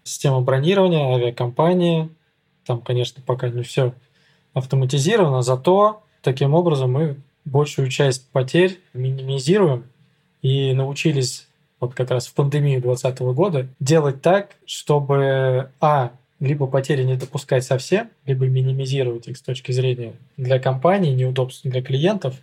систему 0.03 0.41
бронирования, 0.41 1.15
авиакомпании. 1.15 2.09
Там, 2.65 2.81
конечно, 2.81 3.21
пока 3.25 3.49
не 3.49 3.63
все 3.63 3.93
автоматизировано, 4.55 5.43
зато 5.43 6.01
таким 6.23 6.55
образом 6.55 6.93
мы 6.93 7.17
большую 7.43 7.89
часть 7.89 8.27
потерь 8.31 8.79
минимизируем 8.93 9.83
и 10.41 10.73
научились 10.73 11.47
вот 11.79 11.93
как 11.93 12.09
раз 12.09 12.25
в 12.25 12.33
пандемию 12.33 12.81
2020 12.81 13.19
года 13.35 13.67
делать 13.79 14.21
так, 14.21 14.55
чтобы, 14.65 15.69
а, 15.79 16.11
либо 16.39 16.65
потери 16.65 17.03
не 17.03 17.15
допускать 17.15 17.63
совсем, 17.63 18.09
либо 18.25 18.47
минимизировать 18.47 19.27
их 19.27 19.37
с 19.37 19.41
точки 19.41 19.71
зрения 19.71 20.13
для 20.37 20.57
компании, 20.57 21.13
неудобств 21.13 21.63
для 21.63 21.83
клиентов, 21.83 22.35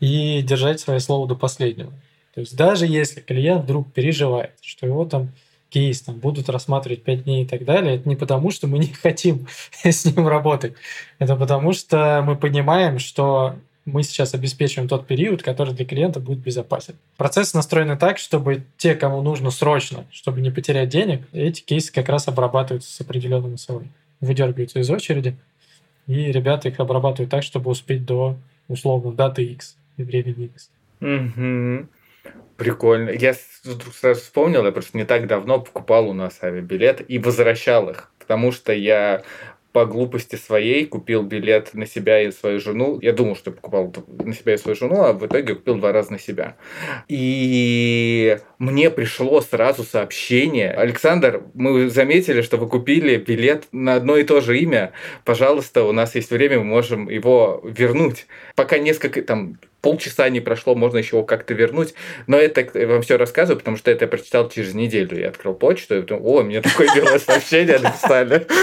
и 0.00 0.42
держать 0.42 0.80
свое 0.80 1.00
слово 1.00 1.26
до 1.28 1.34
последнего. 1.34 1.92
То 2.34 2.40
есть 2.40 2.56
даже 2.56 2.86
если 2.86 3.20
клиент 3.20 3.64
вдруг 3.64 3.92
переживает, 3.92 4.52
что 4.60 4.86
его 4.86 5.04
там 5.04 5.30
кейс 5.74 6.02
там, 6.02 6.20
будут 6.20 6.48
рассматривать 6.48 7.02
5 7.02 7.24
дней 7.24 7.42
и 7.42 7.46
так 7.46 7.64
далее, 7.64 7.96
это 7.96 8.08
не 8.08 8.14
потому, 8.14 8.52
что 8.52 8.68
мы 8.68 8.78
не 8.78 8.86
хотим 9.02 9.48
с 9.84 10.04
ним 10.04 10.28
работать. 10.28 10.74
Это 11.18 11.34
потому, 11.34 11.72
что 11.72 12.22
мы 12.24 12.36
понимаем, 12.36 13.00
что 13.00 13.56
мы 13.84 14.02
сейчас 14.04 14.32
обеспечиваем 14.34 14.88
тот 14.88 15.06
период, 15.06 15.42
который 15.42 15.74
для 15.74 15.84
клиента 15.84 16.20
будет 16.20 16.38
безопасен. 16.38 16.94
Процессы 17.16 17.56
настроены 17.56 17.96
так, 17.96 18.18
чтобы 18.18 18.62
те, 18.78 18.94
кому 18.94 19.20
нужно 19.20 19.50
срочно, 19.50 20.06
чтобы 20.10 20.40
не 20.40 20.50
потерять 20.50 20.88
денег, 20.88 21.22
эти 21.32 21.60
кейсы 21.60 21.92
как 21.92 22.08
раз 22.08 22.28
обрабатываются 22.28 22.90
с 22.90 23.00
определенным 23.00 23.54
SLA. 23.54 23.86
Выдергиваются 24.20 24.78
из 24.78 24.88
очереди, 24.88 25.36
и 26.06 26.32
ребята 26.32 26.68
их 26.68 26.80
обрабатывают 26.80 27.30
так, 27.30 27.42
чтобы 27.42 27.70
успеть 27.70 28.06
до, 28.06 28.36
условно, 28.68 29.12
даты 29.12 29.42
X 29.42 29.76
и 29.96 30.04
времени 30.04 30.50
X. 30.54 30.70
Угу. 31.00 31.88
Прикольно. 32.56 33.10
Я 33.10 33.34
вдруг 33.64 33.94
сразу 33.94 34.20
вспомнил, 34.20 34.64
я 34.64 34.72
просто 34.72 34.96
не 34.96 35.04
так 35.04 35.26
давно 35.26 35.60
покупал 35.60 36.08
у 36.08 36.12
нас 36.12 36.38
авиабилет 36.42 37.04
и 37.08 37.18
возвращал 37.18 37.90
их, 37.90 38.10
потому 38.18 38.52
что 38.52 38.72
я 38.72 39.24
по 39.74 39.86
глупости 39.86 40.36
своей 40.36 40.86
купил 40.86 41.24
билет 41.24 41.74
на 41.74 41.84
себя 41.84 42.22
и 42.22 42.30
свою 42.30 42.60
жену. 42.60 43.00
Я 43.02 43.12
думал, 43.12 43.34
что 43.34 43.50
я 43.50 43.56
покупал 43.56 43.92
на 44.24 44.32
себя 44.32 44.54
и 44.54 44.56
свою 44.56 44.76
жену, 44.76 45.02
а 45.02 45.12
в 45.12 45.26
итоге 45.26 45.56
купил 45.56 45.74
два 45.74 45.90
раза 45.90 46.12
на 46.12 46.18
себя. 46.20 46.56
И 47.08 48.38
мне 48.60 48.88
пришло 48.90 49.40
сразу 49.40 49.82
сообщение. 49.82 50.70
Александр, 50.70 51.42
мы 51.54 51.90
заметили, 51.90 52.42
что 52.42 52.56
вы 52.56 52.68
купили 52.68 53.16
билет 53.16 53.66
на 53.72 53.96
одно 53.96 54.16
и 54.16 54.22
то 54.22 54.40
же 54.40 54.56
имя. 54.60 54.92
Пожалуйста, 55.24 55.82
у 55.82 55.90
нас 55.90 56.14
есть 56.14 56.30
время, 56.30 56.60
мы 56.60 56.66
можем 56.66 57.08
его 57.08 57.60
вернуть. 57.64 58.28
Пока 58.54 58.78
несколько 58.78 59.22
там 59.22 59.58
полчаса 59.84 60.30
не 60.30 60.40
прошло, 60.40 60.74
можно 60.74 60.96
еще 60.96 61.16
его 61.16 61.26
как-то 61.26 61.52
вернуть. 61.52 61.92
Но 62.26 62.38
это 62.38 62.66
я 62.72 62.86
вам 62.86 63.02
все 63.02 63.18
рассказываю, 63.18 63.58
потому 63.58 63.76
что 63.76 63.90
это 63.90 64.06
я 64.06 64.08
прочитал 64.08 64.48
через 64.48 64.72
неделю. 64.72 65.18
Я 65.18 65.28
открыл 65.28 65.52
почту 65.52 65.98
и 65.98 66.00
думал, 66.00 66.38
о, 66.38 66.42
мне 66.42 66.62
такое 66.62 66.88
белое 66.94 67.18
сообщение 67.18 67.78
написали. 67.78 68.46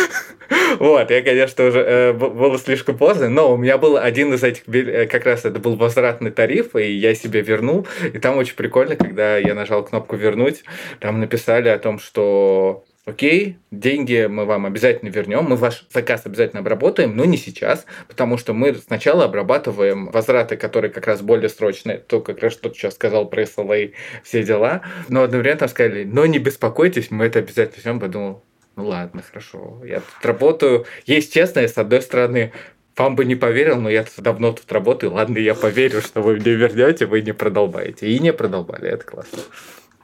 Вот, 0.80 1.10
я, 1.12 1.22
конечно, 1.22 1.66
уже 1.66 1.80
э, 1.80 2.14
было 2.14 2.58
слишком 2.58 2.98
поздно, 2.98 3.30
но 3.30 3.54
у 3.54 3.58
меня 3.58 3.78
был 3.78 3.96
один 3.96 4.34
из 4.34 4.44
этих, 4.44 4.64
э, 4.68 5.06
как 5.06 5.26
раз 5.26 5.46
это 5.46 5.60
был 5.60 5.76
возвратный 5.76 6.32
тариф, 6.32 6.76
и 6.76 6.92
я 6.92 7.16
себе 7.16 7.42
вернул. 7.42 7.88
И 8.12 8.20
там 8.20 8.38
очень 8.38 8.56
прикольно, 8.56 8.98
когда 8.98 9.38
я 9.38 9.54
нажал 9.54 9.86
кнопку 9.86 10.18
«Вернуть», 10.18 10.64
там 11.00 11.22
написали 11.22 11.70
о 11.70 11.80
том, 11.80 12.00
что 12.00 12.84
окей, 13.06 13.58
деньги 13.72 14.28
мы 14.30 14.46
вам 14.46 14.66
обязательно 14.66 15.10
вернем, 15.10 15.46
мы 15.46 15.56
ваш 15.56 15.86
заказ 15.92 16.26
обязательно 16.26 16.62
обработаем, 16.62 17.16
но 17.16 17.26
не 17.26 17.38
сейчас, 17.38 17.86
потому 18.08 18.38
что 18.38 18.54
мы 18.54 18.74
сначала 18.76 19.26
обрабатываем 19.26 20.10
возвраты, 20.12 20.58
которые 20.58 20.92
как 20.92 21.08
раз 21.08 21.22
более 21.22 21.50
срочные, 21.50 21.98
то 21.98 22.22
как 22.22 22.40
раз 22.40 22.54
что 22.54 22.70
ты 22.70 22.76
сейчас 22.76 22.96
сказал 22.96 23.28
про 23.28 23.44
SLA, 23.44 23.94
все 24.24 24.44
дела, 24.44 24.82
но 25.10 25.24
одновременно 25.24 25.68
сказали, 25.68 26.04
но 26.04 26.26
не 26.26 26.40
беспокойтесь, 26.40 27.12
мы 27.12 27.26
это 27.26 27.40
обязательно 27.40 27.76
возьмем, 27.78 28.00
подумал, 28.00 28.44
ну 28.76 28.86
ладно, 28.88 29.22
хорошо, 29.22 29.82
я 29.84 30.00
тут 30.00 30.26
работаю, 30.26 30.86
есть 31.06 31.34
честно, 31.34 31.68
с 31.68 31.78
одной 31.78 32.02
стороны, 32.02 32.52
вам 32.98 33.16
бы 33.16 33.26
не 33.26 33.36
поверил, 33.36 33.78
но 33.80 33.90
я 33.90 34.06
давно 34.18 34.52
тут 34.52 34.72
работаю. 34.72 35.14
Ладно, 35.14 35.38
я 35.38 35.56
поверю, 35.56 36.02
что 36.02 36.22
вы 36.22 36.36
мне 36.36 36.54
вернете, 36.54 37.06
вы 37.06 37.22
не 37.22 37.32
продолбаете. 37.32 38.08
И 38.08 38.20
не 38.20 38.34
продолбали, 38.34 38.90
это 38.90 39.06
классно. 39.06 39.40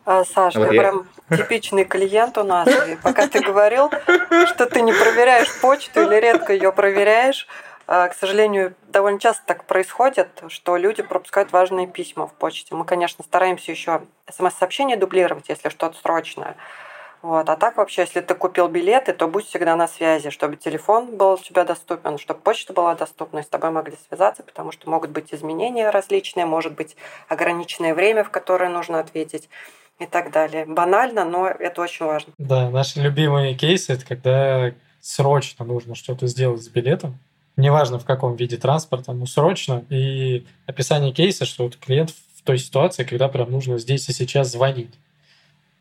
А, 0.08 0.24
Саша, 0.24 0.60
вот 0.60 0.70
ты 0.70 0.76
я... 0.76 0.82
прям 0.82 1.08
типичный 1.30 1.84
клиент 1.84 2.38
у 2.38 2.44
нас. 2.44 2.70
И 2.88 2.96
пока 2.96 3.28
ты 3.28 3.42
говорил, 3.42 3.92
что 4.46 4.66
ты 4.66 4.82
не 4.82 4.94
проверяешь 4.94 5.54
почту 5.60 6.04
или 6.04 6.16
редко 6.16 6.54
ее 6.54 6.72
проверяешь, 6.72 7.46
а, 7.88 8.08
к 8.08 8.14
сожалению, 8.14 8.74
довольно 8.88 9.20
часто 9.20 9.44
так 9.46 9.66
происходит, 9.66 10.30
что 10.48 10.78
люди 10.78 11.04
пропускают 11.04 11.52
важные 11.52 11.88
письма 11.88 12.26
в 12.26 12.34
почте. 12.34 12.74
Мы, 12.74 12.86
конечно, 12.86 13.22
стараемся 13.22 13.70
еще 13.70 14.02
смс-сообщения 14.32 14.96
дублировать, 14.96 15.50
если 15.50 15.68
что-то 15.68 15.98
срочное. 15.98 16.56
Вот. 17.22 17.50
А 17.50 17.58
так 17.58 17.76
вообще, 17.76 18.04
если 18.04 18.22
ты 18.22 18.34
купил 18.34 18.70
билеты, 18.70 19.12
то 19.12 19.28
будь 19.28 19.46
всегда 19.46 19.76
на 19.76 19.90
связи, 19.90 20.30
чтобы 20.30 20.56
телефон 20.56 21.18
был 21.18 21.34
у 21.34 21.38
тебя 21.38 21.66
доступен, 21.66 22.18
чтобы 22.18 22.40
почта 22.40 22.72
была 22.72 22.96
доступна, 22.96 23.40
и 23.40 23.44
с 23.44 23.48
тобой 23.48 23.72
могли 23.72 23.98
связаться, 24.08 24.44
потому 24.44 24.72
что 24.72 24.90
могут 24.90 25.10
быть 25.10 25.34
изменения 25.34 25.90
различные, 25.90 26.46
может 26.46 26.76
быть 26.76 26.96
ограниченное 27.28 27.94
время, 27.94 28.24
в 28.24 28.30
которое 28.30 28.70
нужно 28.70 29.00
ответить 29.00 29.50
и 30.00 30.06
так 30.06 30.32
далее. 30.32 30.66
Банально, 30.66 31.26
но 31.26 31.48
это 31.48 31.82
очень 31.82 32.06
важно. 32.06 32.34
Да, 32.38 32.70
наши 32.70 33.00
любимые 33.02 33.56
кейсы— 33.56 33.94
это 33.94 34.06
когда 34.06 34.72
срочно 35.02 35.66
нужно 35.66 35.96
что-то 35.96 36.28
сделать 36.28 36.62
с 36.62 36.68
билетом, 36.68 37.18
неважно 37.56 38.00
в 38.00 38.06
каком 38.06 38.36
виде 38.36 38.58
транспорта, 38.58 39.14
но 39.14 39.26
срочно, 39.26 39.84
и 39.90 40.46
описание 40.66 41.12
кейса, 41.12 41.46
что 41.46 41.64
вот 41.64 41.78
клиент 41.78 42.12
в 42.36 42.42
той 42.44 42.58
ситуации, 42.58 43.04
когда 43.04 43.28
прям 43.28 43.52
нужно 43.52 43.78
здесь 43.78 44.08
и 44.10 44.14
сейчас 44.14 44.52
звонить 44.52 44.94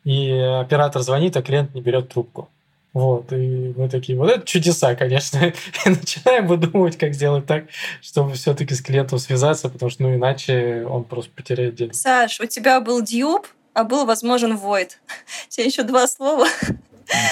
и 0.06 0.30
оператор 0.30 1.02
звонит, 1.02 1.36
а 1.36 1.42
клиент 1.42 1.74
не 1.74 1.80
берет 1.80 2.08
трубку. 2.08 2.48
Вот, 2.92 3.30
и 3.32 3.74
мы 3.76 3.88
такие, 3.90 4.16
вот 4.16 4.30
это 4.30 4.46
чудеса, 4.46 4.94
конечно. 4.94 5.38
И 5.84 5.88
начинаем 5.90 6.46
выдумывать, 6.46 6.96
как 6.96 7.12
сделать 7.12 7.44
так, 7.44 7.64
чтобы 8.00 8.32
все-таки 8.34 8.72
с 8.72 8.80
клиентом 8.80 9.18
связаться, 9.18 9.68
потому 9.68 9.90
что, 9.90 10.04
ну, 10.04 10.14
иначе 10.14 10.86
он 10.88 11.04
просто 11.04 11.30
потеряет 11.32 11.74
деньги. 11.74 11.92
Саш, 11.92 12.40
у 12.40 12.46
тебя 12.46 12.80
был 12.80 13.02
дьюб, 13.02 13.46
а 13.76 13.84
был 13.84 14.06
возможен 14.06 14.56
void. 14.56 14.92
У 15.46 15.50
тебя 15.50 15.66
еще 15.66 15.82
два 15.82 16.06
слова. 16.06 16.48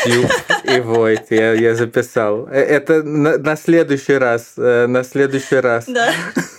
Дюб 0.05 0.30
и 0.64 0.78
Void, 0.78 1.26
я, 1.30 1.55
я 1.55 1.74
записал. 1.74 2.47
Э, 2.49 2.61
это 2.61 3.03
на, 3.03 3.38
на 3.38 3.57
следующий 3.57 4.18
раз, 4.18 4.53
э, 4.59 4.86
на 4.86 5.03
следующий 5.05 5.57
раз. 5.57 5.86
Да. 5.86 6.12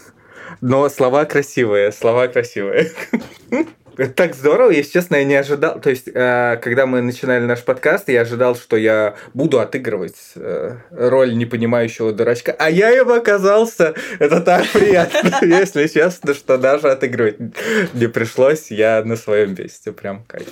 Но 0.62 0.90
слова 0.90 1.26
красивые, 1.26 1.92
слова 1.92 2.28
красивые. 2.28 2.92
Это 3.98 4.14
так 4.14 4.36
здорово, 4.36 4.72
если 4.72 4.92
честно, 4.92 5.16
я 5.16 5.24
не 5.24 5.36
ожидал. 5.36 5.80
То 5.80 5.90
есть, 5.90 6.08
э, 6.08 6.58
когда 6.62 6.86
мы 6.86 7.02
начинали 7.02 7.46
наш 7.46 7.64
подкаст, 7.64 8.10
я 8.10 8.22
ожидал, 8.22 8.56
что 8.56 8.78
я 8.78 9.16
буду 9.34 9.60
отыгрывать 9.60 10.18
э, 10.36 10.78
роль 10.92 11.36
непонимающего 11.36 12.14
дурачка, 12.14 12.56
а 12.58 12.70
я 12.70 12.92
им 12.92 13.12
оказался. 13.12 13.94
Это 14.20 14.42
так 14.42 14.68
приятно, 14.74 15.40
если 15.46 15.88
честно, 15.88 16.34
что 16.34 16.58
даже 16.58 16.90
отыгрывать 16.90 17.38
не 17.94 18.08
пришлось. 18.08 18.72
Я 18.72 19.04
на 19.04 19.16
своем 19.16 19.56
месте, 19.56 19.92
прям 19.92 20.24
кайф. 20.26 20.48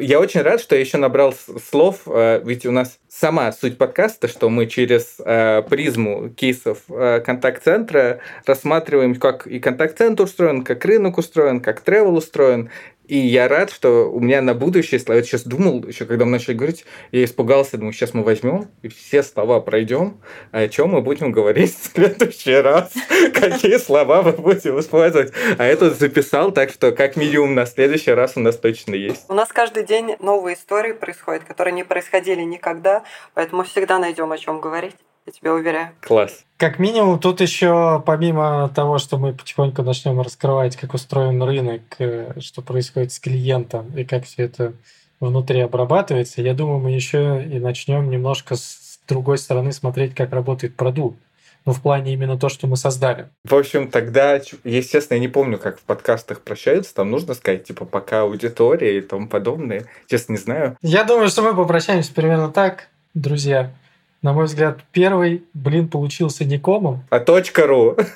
Я 0.00 0.18
очень 0.18 0.40
рад, 0.40 0.60
что 0.60 0.74
я 0.74 0.80
еще 0.80 0.96
набрал 0.96 1.34
слов, 1.34 2.02
э, 2.06 2.40
ведь 2.42 2.64
у 2.64 2.70
нас 2.70 2.98
сама 3.08 3.52
суть 3.52 3.76
подкаста, 3.76 4.28
что 4.28 4.48
мы 4.48 4.66
через 4.66 5.16
э, 5.18 5.62
призму 5.68 6.30
кейсов 6.30 6.78
э, 6.88 7.20
контакт-центра 7.20 8.20
рассматриваем, 8.46 9.14
как 9.16 9.46
и 9.46 9.60
контакт-центр 9.60 10.22
устроен, 10.22 10.64
как 10.64 10.82
рынок 10.86 11.18
устроен, 11.18 11.60
как 11.60 11.80
тревел 11.80 12.16
устроен, 12.16 12.70
и 13.10 13.18
я 13.18 13.48
рад, 13.48 13.72
что 13.72 14.08
у 14.08 14.20
меня 14.20 14.40
на 14.40 14.54
будущее, 14.54 15.00
я 15.04 15.22
сейчас 15.24 15.42
думал, 15.42 15.84
еще 15.84 16.04
когда 16.04 16.24
мы 16.24 16.30
начали 16.30 16.54
говорить, 16.54 16.84
я 17.10 17.24
испугался, 17.24 17.76
думаю, 17.76 17.92
сейчас 17.92 18.14
мы 18.14 18.22
возьмем 18.22 18.68
и 18.82 18.88
все 18.88 19.24
слова 19.24 19.58
пройдем, 19.58 20.20
о 20.52 20.68
чем 20.68 20.90
мы 20.90 21.00
будем 21.00 21.32
говорить 21.32 21.74
в 21.74 21.92
следующий 21.92 22.54
раз, 22.54 22.92
какие 23.34 23.78
слова 23.78 24.22
мы 24.22 24.30
будем 24.30 24.78
использовать. 24.78 25.32
А 25.58 25.64
это 25.64 25.90
записал, 25.90 26.52
так 26.52 26.70
что 26.70 26.92
как 26.92 27.16
минимум 27.16 27.56
на 27.56 27.66
следующий 27.66 28.12
раз 28.12 28.36
у 28.36 28.40
нас 28.40 28.56
точно 28.56 28.94
есть. 28.94 29.24
У 29.28 29.34
нас 29.34 29.48
каждый 29.48 29.84
день 29.84 30.14
новые 30.20 30.54
истории 30.54 30.92
происходят, 30.92 31.42
которые 31.42 31.74
не 31.74 31.82
происходили 31.82 32.42
никогда, 32.42 33.02
поэтому 33.34 33.64
всегда 33.64 33.98
найдем 33.98 34.30
о 34.30 34.38
чем 34.38 34.60
говорить 34.60 34.94
я 35.30 35.40
тебе 35.40 35.52
уверяю. 35.52 35.90
Класс. 36.00 36.44
Как 36.56 36.78
минимум, 36.78 37.18
тут 37.18 37.40
еще 37.40 38.02
помимо 38.04 38.70
того, 38.74 38.98
что 38.98 39.16
мы 39.16 39.32
потихоньку 39.32 39.82
начнем 39.82 40.20
раскрывать, 40.20 40.76
как 40.76 40.94
устроен 40.94 41.42
рынок, 41.42 41.82
э, 41.98 42.32
что 42.40 42.62
происходит 42.62 43.12
с 43.12 43.20
клиентом 43.20 43.96
и 43.96 44.04
как 44.04 44.24
все 44.24 44.44
это 44.44 44.72
внутри 45.20 45.60
обрабатывается, 45.60 46.42
я 46.42 46.54
думаю, 46.54 46.80
мы 46.80 46.90
еще 46.90 47.44
и 47.44 47.58
начнем 47.58 48.10
немножко 48.10 48.56
с 48.56 48.98
другой 49.06 49.38
стороны 49.38 49.72
смотреть, 49.72 50.14
как 50.14 50.32
работает 50.32 50.76
продукт. 50.76 51.18
Ну, 51.66 51.74
в 51.74 51.82
плане 51.82 52.14
именно 52.14 52.38
то, 52.38 52.48
что 52.48 52.66
мы 52.66 52.78
создали. 52.78 53.28
В 53.44 53.54
общем, 53.54 53.90
тогда, 53.90 54.40
естественно, 54.64 55.16
я 55.16 55.20
не 55.20 55.28
помню, 55.28 55.58
как 55.58 55.78
в 55.78 55.82
подкастах 55.82 56.40
прощаются. 56.40 56.94
Там 56.94 57.10
нужно 57.10 57.34
сказать, 57.34 57.64
типа, 57.64 57.84
пока 57.84 58.22
аудитория 58.22 58.96
и 58.96 59.02
тому 59.02 59.28
подобное. 59.28 59.84
Честно, 60.06 60.32
не 60.32 60.38
знаю. 60.38 60.78
Я 60.80 61.04
думаю, 61.04 61.28
что 61.28 61.42
мы 61.42 61.54
попрощаемся 61.54 62.14
примерно 62.14 62.50
так, 62.50 62.88
друзья. 63.12 63.74
На 64.22 64.34
мой 64.34 64.44
взгляд, 64.44 64.80
первый, 64.92 65.44
блин, 65.54 65.88
получился 65.88 66.44
не 66.44 66.58
комом. 66.58 67.04
А 67.10 67.20
точка 67.20 67.66
ру. 67.66 67.96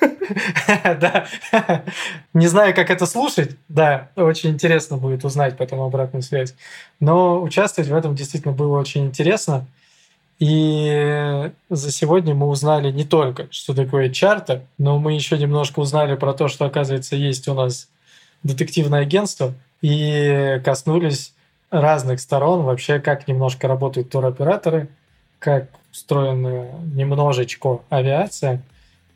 Да. 0.83 1.25
Не 2.33 2.47
знаю, 2.47 2.73
как 2.73 2.89
это 2.89 3.05
слушать. 3.05 3.57
Да, 3.69 4.09
очень 4.15 4.51
интересно 4.51 4.97
будет 4.97 5.23
узнать 5.23 5.57
потом 5.57 5.81
обратную 5.81 6.23
связь. 6.23 6.55
Но 6.99 7.41
участвовать 7.41 7.89
в 7.89 7.95
этом 7.95 8.15
действительно 8.15 8.53
было 8.53 8.79
очень 8.79 9.05
интересно. 9.05 9.67
И 10.39 11.51
за 11.69 11.91
сегодня 11.91 12.33
мы 12.33 12.47
узнали 12.47 12.91
не 12.91 13.05
только, 13.05 13.47
что 13.51 13.73
такое 13.73 14.09
чарта, 14.09 14.63
но 14.77 14.99
мы 14.99 15.13
еще 15.13 15.37
немножко 15.37 15.79
узнали 15.79 16.15
про 16.15 16.33
то, 16.33 16.47
что, 16.47 16.65
оказывается, 16.65 17.15
есть 17.15 17.47
у 17.47 17.53
нас 17.53 17.87
детективное 18.43 19.01
агентство, 19.01 19.53
и 19.81 20.61
коснулись 20.63 21.33
разных 21.71 22.19
сторон, 22.19 22.63
вообще, 22.63 22.99
как 22.99 23.27
немножко 23.27 23.67
работают 23.67 24.09
туроператоры, 24.09 24.89
как 25.45 25.67
устроена 25.91 26.71
немножечко 26.95 27.81
авиация 27.89 28.63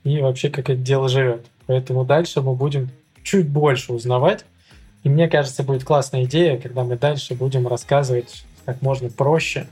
и 0.04 0.22
вообще 0.22 0.52
как 0.52 0.70
это 0.70 0.80
дело 0.80 1.10
живет. 1.10 1.44
Поэтому 1.66 2.06
дальше 2.06 2.42
мы 2.42 2.54
будем 2.54 2.92
чуть 3.24 3.50
больше 3.50 3.94
узнавать. 3.94 4.46
И 5.04 5.10
мне 5.10 5.28
кажется, 5.28 5.64
будет 5.64 5.84
классная 5.84 6.26
идея, 6.26 6.58
когда 6.58 6.84
мы 6.84 6.98
дальше 6.98 7.34
будем 7.34 7.68
рассказывать 7.68 8.44
как 8.66 8.84
можно 8.84 9.10
проще 9.10 9.66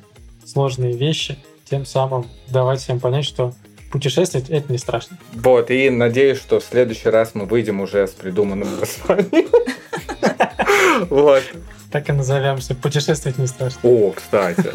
сложные 0.46 0.94
вещи, 0.94 1.38
тем 1.70 1.86
самым 1.86 2.26
давать 2.48 2.80
всем 2.80 3.00
понять, 3.00 3.26
что 3.26 3.54
путешествовать 3.92 4.50
это 4.50 4.72
не 4.72 4.80
страшно. 4.80 5.16
Вот, 5.34 5.70
и 5.70 5.92
надеюсь, 5.92 6.40
что 6.40 6.60
в 6.60 6.64
следующий 6.64 7.10
раз 7.10 7.36
мы 7.36 7.46
выйдем 7.46 7.82
уже 7.82 8.08
с 8.08 8.12
придуманным 8.12 8.80
названием. 8.80 9.48
Вот. 11.10 11.44
Так 11.92 12.10
и 12.10 12.12
назовемся. 12.12 12.76
Путешествовать 12.76 13.38
не 13.38 13.48
страшно. 13.48 13.80
О, 13.84 14.12
кстати, 14.12 14.72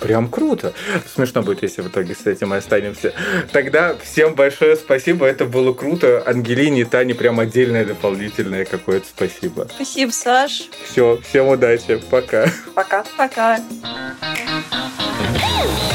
прям 0.00 0.28
круто. 0.28 0.72
Смешно 1.14 1.42
будет, 1.42 1.62
если 1.62 1.82
в 1.82 1.88
итоге 1.88 2.14
с 2.14 2.26
этим 2.26 2.52
и 2.54 2.56
останемся. 2.56 3.12
Тогда 3.52 3.94
всем 4.02 4.34
большое 4.34 4.76
спасибо, 4.76 5.26
это 5.26 5.44
было 5.44 5.72
круто. 5.72 6.22
Ангелине 6.26 6.80
и 6.80 6.84
Тане 6.84 7.14
прям 7.14 7.38
отдельное 7.40 7.84
дополнительное 7.84 8.64
какое-то 8.64 9.06
спасибо. 9.06 9.68
Спасибо, 9.72 10.10
Саш. 10.10 10.68
Все, 10.90 11.20
всем 11.28 11.48
удачи, 11.48 12.00
пока. 12.10 12.48
Пока. 12.74 13.04
Пока. 13.16 13.60
Thank 15.40 15.87